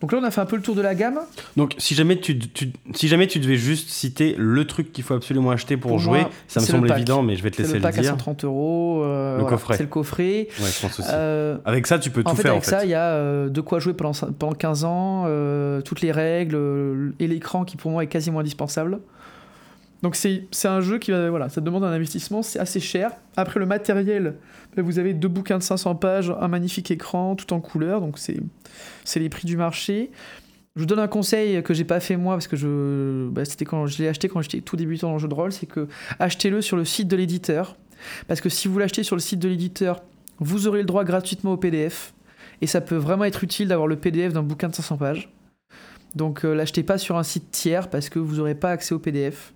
Donc 0.00 0.12
là, 0.12 0.18
on 0.22 0.24
a 0.24 0.30
fait 0.30 0.40
un 0.40 0.46
peu 0.46 0.56
le 0.56 0.62
tour 0.62 0.76
de 0.76 0.80
la 0.80 0.94
gamme. 0.94 1.18
Donc, 1.56 1.74
si 1.78 1.94
jamais 1.94 2.20
tu, 2.20 2.38
si 2.94 3.08
jamais 3.08 3.26
tu 3.26 3.40
devais 3.40 3.56
juste 3.56 3.88
citer 3.88 4.36
le 4.38 4.64
truc 4.64 4.92
qu'il 4.92 5.02
faut 5.02 5.14
absolument 5.14 5.50
acheter 5.50 5.76
pour, 5.76 5.98
jouer, 5.98 6.24
ça 6.46 6.60
me 6.60 6.66
semble 6.66 6.90
évident, 6.90 7.22
mais 7.22 7.34
je 7.34 7.42
vais 7.42 7.50
te 7.50 7.60
laisser 7.60 7.74
le, 7.74 7.80
pack 7.80 7.96
le 7.96 8.02
dire. 8.02 8.12
à 8.12 8.14
130 8.14 8.44
euros. 8.44 9.02
Euh, 9.04 9.38
le 9.38 9.44
coffret. 9.44 9.76
C'est 9.76 9.82
le 9.82 9.88
coffret. 9.88 10.48
Ouais, 10.60 10.70
je 10.70 10.80
pense 10.80 11.00
aussi. 11.00 11.08
Euh, 11.12 11.58
avec 11.64 11.86
ça, 11.86 11.98
tu 11.98 12.10
peux 12.10 12.22
tout 12.22 12.36
faire. 12.36 12.52
Avec 12.52 12.64
ça, 12.64 12.84
il 12.84 12.90
y 12.90 12.94
a 12.94 13.10
euh, 13.10 13.48
de 13.48 13.60
quoi 13.60 13.80
jouer 13.80 13.92
pendant, 13.92 14.12
pendant 14.38 14.54
15 14.54 14.84
ans, 14.84 15.24
toutes 15.84 16.00
les 16.00 16.12
règles 16.12 17.12
et 17.18 17.26
l'écran 17.26 17.64
qui 17.64 17.76
pour 17.76 17.90
moi 17.90 18.04
est 18.04 18.08
quasiment 18.08 18.40
indispensable. 18.40 19.00
Donc 20.02 20.14
c'est 20.14 20.46
un 20.64 20.80
jeu 20.80 20.98
qui 20.98 21.10
va, 21.10 21.28
voilà, 21.28 21.48
ça 21.48 21.60
demande 21.60 21.84
un 21.84 21.90
investissement, 21.90 22.42
c'est 22.42 22.60
assez 22.60 22.78
cher. 22.78 23.12
Après 23.36 23.58
le 23.58 23.66
matériel, 23.66 24.36
ben, 24.76 24.84
vous 24.84 24.98
avez 24.98 25.12
deux 25.12 25.28
bouquins 25.28 25.58
de 25.58 25.62
500 25.62 25.96
pages, 25.96 26.32
un 26.40 26.48
magnifique 26.48 26.90
écran, 26.90 27.34
tout 27.34 27.52
en 27.52 27.60
couleur, 27.60 28.00
donc 28.00 28.18
c'est 28.18 29.20
les 29.20 29.28
prix 29.28 29.46
du 29.46 29.56
marché. 29.56 30.10
Je 30.76 30.82
vous 30.82 30.86
donne 30.86 31.00
un 31.00 31.08
conseil 31.08 31.60
que 31.64 31.74
j'ai 31.74 31.84
pas 31.84 31.98
fait 31.98 32.16
moi 32.16 32.34
parce 32.34 32.46
que 32.46 32.56
je, 32.56 33.28
ben, 33.30 33.44
c'était 33.44 33.64
quand 33.64 33.86
je 33.86 34.00
l'ai 34.00 34.08
acheté 34.08 34.28
quand 34.28 34.40
j'étais 34.40 34.60
tout 34.60 34.76
débutant 34.76 35.08
dans 35.08 35.14
le 35.14 35.18
jeu 35.18 35.26
de 35.26 35.34
rôle, 35.34 35.50
c'est 35.50 35.66
que 35.66 35.88
achetez-le 36.20 36.62
sur 36.62 36.76
le 36.76 36.84
site 36.84 37.08
de 37.08 37.16
l'éditeur, 37.16 37.76
parce 38.28 38.40
que 38.40 38.48
si 38.48 38.68
vous 38.68 38.78
l'achetez 38.78 39.02
sur 39.02 39.16
le 39.16 39.20
site 39.20 39.40
de 39.40 39.48
l'éditeur, 39.48 40.02
vous 40.38 40.68
aurez 40.68 40.78
le 40.78 40.84
droit 40.84 41.02
gratuitement 41.02 41.54
au 41.54 41.56
PDF, 41.56 42.14
et 42.60 42.68
ça 42.68 42.80
peut 42.80 42.94
vraiment 42.94 43.24
être 43.24 43.42
utile 43.42 43.66
d'avoir 43.66 43.88
le 43.88 43.96
PDF 43.96 44.32
d'un 44.32 44.44
bouquin 44.44 44.68
de 44.68 44.74
500 44.76 44.96
pages. 44.96 45.32
Donc 46.14 46.44
euh, 46.44 46.54
l'achetez 46.54 46.82
pas 46.82 46.98
sur 46.98 47.16
un 47.18 47.22
site 47.22 47.50
tiers 47.50 47.90
parce 47.90 48.08
que 48.08 48.18
vous 48.18 48.36
n'aurez 48.36 48.54
pas 48.54 48.70
accès 48.70 48.94
au 48.94 48.98
PDF. 48.98 49.52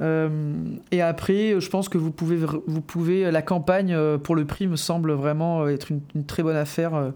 Euh, 0.00 0.54
et 0.90 1.02
après, 1.02 1.60
je 1.60 1.68
pense 1.68 1.88
que 1.88 1.98
vous 1.98 2.10
pouvez, 2.10 2.36
vous 2.66 2.80
pouvez, 2.80 3.30
la 3.30 3.42
campagne 3.42 3.92
euh, 3.92 4.18
pour 4.18 4.36
le 4.36 4.44
prix 4.44 4.66
me 4.66 4.76
semble 4.76 5.12
vraiment 5.12 5.62
euh, 5.62 5.68
être 5.68 5.90
une, 5.90 6.24
très 6.24 6.42
bonne 6.42 6.56
affaire. 6.56 7.12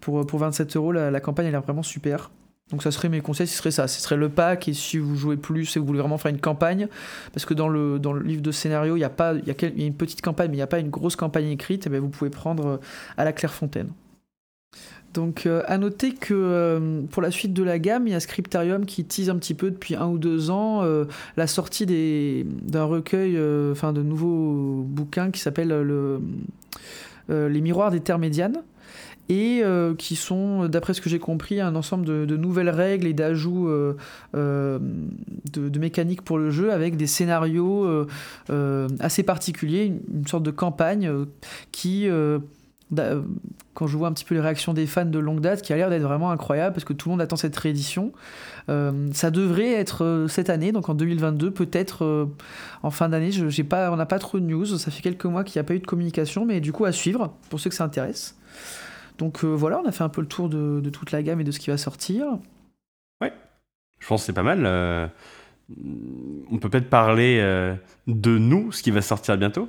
Pour, 0.00 0.26
pour 0.26 0.40
27 0.40 0.76
euros, 0.76 0.90
la, 0.92 1.20
campagne 1.20 1.46
elle 1.46 1.54
est 1.54 1.58
vraiment 1.58 1.84
super. 1.84 2.30
Donc 2.70 2.82
ça 2.82 2.90
serait 2.90 3.08
mes 3.08 3.20
conseils, 3.20 3.46
ce 3.46 3.56
serait 3.56 3.70
ça, 3.70 3.86
ce 3.86 4.00
serait 4.00 4.16
le 4.16 4.30
pack 4.30 4.66
et 4.66 4.72
si 4.72 4.98
vous 4.98 5.14
jouez 5.14 5.36
plus 5.36 5.76
et 5.76 5.80
vous 5.80 5.86
voulez 5.86 6.00
vraiment 6.00 6.16
faire 6.16 6.30
une 6.30 6.40
campagne, 6.40 6.88
parce 7.32 7.44
que 7.44 7.54
dans 7.54 7.68
le, 7.68 7.98
dans 7.98 8.12
le 8.12 8.22
livre 8.22 8.40
de 8.40 8.50
scénario, 8.50 8.96
il 8.96 9.00
y, 9.00 9.04
a 9.04 9.10
pas, 9.10 9.34
il, 9.34 9.46
y 9.46 9.50
a 9.50 9.86
une 9.86 9.94
petite 9.94 10.22
campagne, 10.22 10.48
mais 10.48 10.54
il 10.54 10.58
n'y 10.58 10.62
a 10.62 10.66
pas 10.66 10.78
une 10.78 10.90
grosse 10.90 11.14
campagne 11.14 11.48
écrite, 11.48 11.86
et 11.86 11.90
bien 11.90 12.00
vous 12.00 12.08
pouvez 12.08 12.30
prendre 12.30 12.80
à 13.16 13.24
la 13.24 13.32
Clairefontaine. 13.32 13.90
Donc 15.14 15.46
euh, 15.46 15.62
à 15.66 15.78
noter 15.78 16.14
que 16.14 16.34
euh, 16.34 17.02
pour 17.10 17.22
la 17.22 17.30
suite 17.30 17.52
de 17.52 17.62
la 17.62 17.78
gamme, 17.78 18.06
il 18.06 18.12
y 18.12 18.14
a 18.14 18.20
Scriptarium 18.20 18.86
qui 18.86 19.04
tease 19.04 19.30
un 19.30 19.36
petit 19.36 19.54
peu 19.54 19.70
depuis 19.70 19.94
un 19.94 20.06
ou 20.06 20.18
deux 20.18 20.50
ans 20.50 20.82
euh, 20.82 21.04
la 21.36 21.46
sortie 21.46 21.86
d'un 21.86 22.84
recueil, 22.84 23.38
enfin 23.70 23.92
de 23.92 24.02
nouveaux 24.02 24.82
bouquins 24.82 25.30
qui 25.30 25.40
s'appelle 25.40 25.68
le, 25.68 26.20
Les 27.28 27.60
Miroirs 27.60 27.90
des 27.90 28.00
Terres 28.00 28.18
médianes 28.18 28.62
et 29.28 29.62
qui 29.96 30.16
sont, 30.16 30.68
d'après 30.68 30.92
ce 30.92 31.00
que 31.00 31.08
j'ai 31.08 31.18
compris, 31.18 31.60
un 31.60 31.74
ensemble 31.74 32.04
de, 32.04 32.36
nouvelles 32.36 32.68
règles 32.68 33.06
et 33.06 33.14
d'ajouts 33.14 33.68
de, 34.34 35.78
mécaniques 35.78 36.22
pour 36.22 36.38
le 36.38 36.50
jeu 36.50 36.70
avec 36.72 36.96
des 36.96 37.06
scénarios 37.06 38.06
assez 39.00 39.22
particuliers, 39.22 39.92
une, 40.12 40.26
sorte 40.26 40.42
de 40.42 40.50
campagne 40.50 41.10
qui 41.70 42.08
quand 43.74 43.86
je 43.86 43.96
vois 43.96 44.08
un 44.08 44.12
petit 44.12 44.24
peu 44.24 44.34
les 44.34 44.40
réactions 44.40 44.74
des 44.74 44.86
fans 44.86 45.04
de 45.04 45.18
longue 45.18 45.40
date, 45.40 45.62
qui 45.62 45.72
a 45.72 45.76
l'air 45.76 45.90
d'être 45.90 46.02
vraiment 46.02 46.30
incroyable 46.30 46.74
parce 46.74 46.84
que 46.84 46.92
tout 46.92 47.08
le 47.08 47.12
monde 47.12 47.20
attend 47.20 47.36
cette 47.36 47.56
réédition. 47.56 48.12
Euh, 48.68 49.08
ça 49.12 49.30
devrait 49.30 49.72
être 49.72 50.04
euh, 50.04 50.28
cette 50.28 50.50
année, 50.50 50.72
donc 50.72 50.88
en 50.88 50.94
2022, 50.94 51.50
peut-être 51.50 52.04
euh, 52.04 52.26
en 52.82 52.90
fin 52.90 53.08
d'année. 53.08 53.30
J'ai 53.32 53.64
pas, 53.64 53.90
on 53.90 53.96
n'a 53.96 54.06
pas 54.06 54.18
trop 54.18 54.38
de 54.38 54.44
news. 54.44 54.66
Ça 54.66 54.90
fait 54.90 55.02
quelques 55.02 55.24
mois 55.24 55.44
qu'il 55.44 55.58
n'y 55.58 55.64
a 55.64 55.66
pas 55.66 55.74
eu 55.74 55.78
de 55.78 55.86
communication, 55.86 56.44
mais 56.44 56.60
du 56.60 56.72
coup 56.72 56.84
à 56.84 56.92
suivre 56.92 57.34
pour 57.48 57.60
ceux 57.60 57.70
que 57.70 57.76
ça 57.76 57.84
intéresse. 57.84 58.36
Donc 59.18 59.44
voilà, 59.44 59.80
on 59.82 59.86
a 59.86 59.92
fait 59.92 60.04
un 60.04 60.08
peu 60.08 60.20
le 60.20 60.26
tour 60.26 60.48
de, 60.48 60.80
de, 60.80 60.90
toute 60.90 61.12
la 61.12 61.22
gamme 61.22 61.40
et 61.40 61.44
de 61.44 61.52
ce 61.52 61.60
qui 61.60 61.70
va 61.70 61.76
sortir. 61.76 62.26
Ouais, 63.20 63.32
je 64.00 64.06
pense 64.06 64.22
que 64.22 64.26
c'est 64.26 64.32
pas 64.32 64.42
mal. 64.42 64.66
on 66.50 66.58
peut 66.58 66.68
peut-être 66.68 66.90
parler 66.90 67.38
de 68.06 68.38
nous, 68.38 68.72
ce 68.72 68.82
qui 68.82 68.90
va 68.90 69.00
sortir 69.00 69.36
bientôt. 69.36 69.68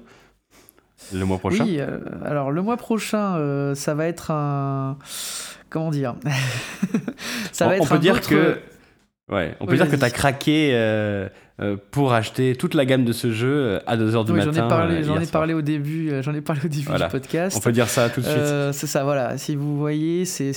Le 1.12 1.26
mois 1.26 1.38
prochain 1.38 1.64
Oui, 1.66 1.78
euh, 1.80 2.00
alors 2.24 2.52
le 2.52 2.62
mois 2.62 2.78
prochain, 2.78 3.36
euh, 3.36 3.76
ça 3.76 3.94
va 3.94 4.08
être 4.08 4.32
un. 4.32 4.98
Comment 5.70 5.92
dire 5.92 6.16
Ça 7.52 7.68
va 7.68 7.76
être 7.76 7.84
on 7.84 7.88
peut 7.88 8.00
dire 8.00 8.22
que. 8.22 8.60
Ouais, 9.30 9.56
on 9.60 9.66
peut 9.66 9.76
dire 9.76 9.90
que 9.90 9.96
tu 9.96 10.04
as 10.04 10.10
craqué 10.10 10.72
euh, 10.74 11.28
pour 11.92 12.14
acheter 12.14 12.56
toute 12.56 12.74
la 12.74 12.84
gamme 12.84 13.06
de 13.06 13.14
ce 13.14 13.32
jeu 13.32 13.54
euh, 13.54 13.80
à 13.86 13.96
2h 13.96 14.26
du 14.26 14.34
matin. 14.34 14.52
J'en 14.52 14.66
ai 14.66 14.68
parlé, 14.68 15.04
j'en 15.04 15.20
ai 15.20 15.26
paré 15.28 15.54
au 15.54 15.62
début, 15.62 16.12
j'en 16.22 16.34
ai 16.34 16.42
parlé 16.42 16.62
au 16.66 16.68
début 16.68 16.92
du 16.92 17.08
podcast. 17.12 17.56
On 17.56 17.60
peut 17.60 17.72
dire 17.72 17.88
ça 17.88 18.10
tout 18.10 18.22
de 18.22 18.26
suite. 18.26 18.74
c'est 18.74 18.88
ça, 18.88 19.04
voilà. 19.04 19.38
Si 19.38 19.56
vous 19.56 19.78
voyez, 19.78 20.26
c'est 20.26 20.52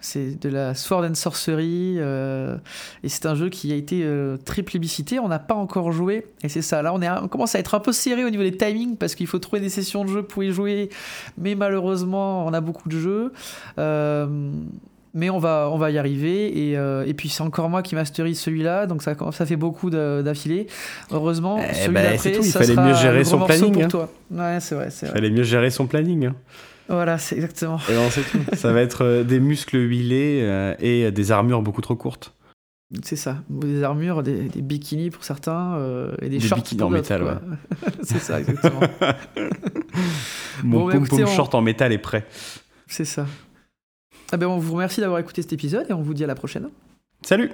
c'est 0.00 0.40
de 0.40 0.48
la 0.48 0.74
Sword 0.74 1.04
and 1.04 1.14
Sorcery 1.14 1.98
et 1.98 3.08
c'est 3.08 3.26
un 3.26 3.34
jeu 3.34 3.48
qui 3.48 3.72
a 3.72 3.76
été 3.76 4.06
très 4.44 4.62
plébiscité. 4.62 5.18
On 5.18 5.28
n'a 5.28 5.38
pas 5.38 5.54
encore 5.54 5.90
joué 5.92 6.26
et 6.42 6.48
c'est 6.48 6.62
ça. 6.62 6.82
Là, 6.82 6.92
on, 6.92 7.00
est, 7.00 7.10
on 7.10 7.28
commence 7.28 7.54
à 7.54 7.58
être 7.58 7.74
un 7.74 7.80
peu 7.80 7.92
serré 7.92 8.24
au 8.24 8.30
niveau 8.30 8.42
des 8.42 8.56
timings 8.56 8.96
parce 8.96 9.14
qu'il 9.14 9.26
faut 9.26 9.38
trouver 9.38 9.60
des 9.60 9.70
sessions 9.70 10.04
de 10.04 10.10
jeu 10.10 10.22
pour 10.22 10.44
y 10.44 10.52
jouer. 10.52 10.90
Mais 11.38 11.54
malheureusement, 11.54 12.46
on 12.46 12.52
a 12.52 12.60
beaucoup 12.60 12.88
de 12.88 12.98
jeux 12.98 13.32
mais 15.14 15.30
on 15.30 15.38
va, 15.38 15.68
on 15.72 15.78
va 15.78 15.90
y 15.90 15.98
arriver. 15.98 16.70
Et, 16.70 16.76
euh, 16.76 17.04
et 17.06 17.14
puis 17.14 17.28
c'est 17.28 17.42
encore 17.42 17.68
moi 17.68 17.82
qui 17.82 17.94
masterise 17.94 18.38
celui-là, 18.38 18.86
donc 18.86 19.02
ça, 19.02 19.14
ça 19.32 19.46
fait 19.46 19.56
beaucoup 19.56 19.90
d'affilée. 19.90 20.66
Heureusement, 21.10 21.58
eh 21.58 21.74
celui 21.74 21.94
ben, 21.94 22.12
d'après, 22.12 22.36
il 22.36 22.44
fallait 22.44 22.76
mieux 22.76 22.94
gérer 22.94 23.24
son 23.24 23.40
planning. 23.40 23.82
Hein. 23.82 24.08
Ouais, 24.30 24.60
c'est 24.60 24.74
vrai, 24.74 24.88
Il 25.02 25.08
fallait 25.08 25.30
mieux 25.30 25.42
gérer 25.42 25.70
son 25.70 25.86
planning. 25.86 26.26
Hein. 26.26 26.34
Voilà, 26.88 27.18
c'est 27.18 27.36
exactement. 27.36 27.78
Et 27.88 27.92
ben, 27.92 28.10
c'est 28.10 28.22
tout. 28.22 28.38
ça 28.54 28.72
va 28.72 28.80
être 28.80 29.04
euh, 29.04 29.22
des 29.22 29.38
muscles 29.38 29.76
huilés 29.78 30.40
euh, 30.42 30.74
et 30.80 31.10
des 31.12 31.32
armures 31.32 31.62
beaucoup 31.62 31.82
trop 31.82 31.94
courtes. 31.94 32.34
C'est 33.04 33.14
ça, 33.14 33.36
des 33.48 33.84
armures, 33.84 34.24
des, 34.24 34.48
des, 34.48 34.62
bikinis 34.62 35.10
pour 35.10 35.22
certains 35.22 35.78
et 36.20 36.28
des, 36.28 36.40
des 36.40 36.40
shorts 36.40 36.58
bikinis 36.58 36.82
en 36.82 36.90
métal, 36.90 37.22
ouais. 37.22 37.34
c'est 38.02 38.18
ça, 38.18 38.40
exactement. 38.40 38.80
Mon 40.64 40.88
bon, 40.88 41.04
pom 41.04 41.26
short 41.28 41.54
en 41.54 41.60
métal 41.60 41.92
est 41.92 41.98
prêt. 41.98 42.26
C'est 42.88 43.04
ça. 43.04 43.26
Ah 44.32 44.36
ben 44.36 44.46
on 44.46 44.58
vous 44.58 44.74
remercie 44.74 45.00
d'avoir 45.00 45.18
écouté 45.18 45.42
cet 45.42 45.52
épisode 45.52 45.86
et 45.90 45.92
on 45.92 46.02
vous 46.02 46.14
dit 46.14 46.24
à 46.24 46.26
la 46.26 46.34
prochaine. 46.34 46.68
Salut 47.22 47.50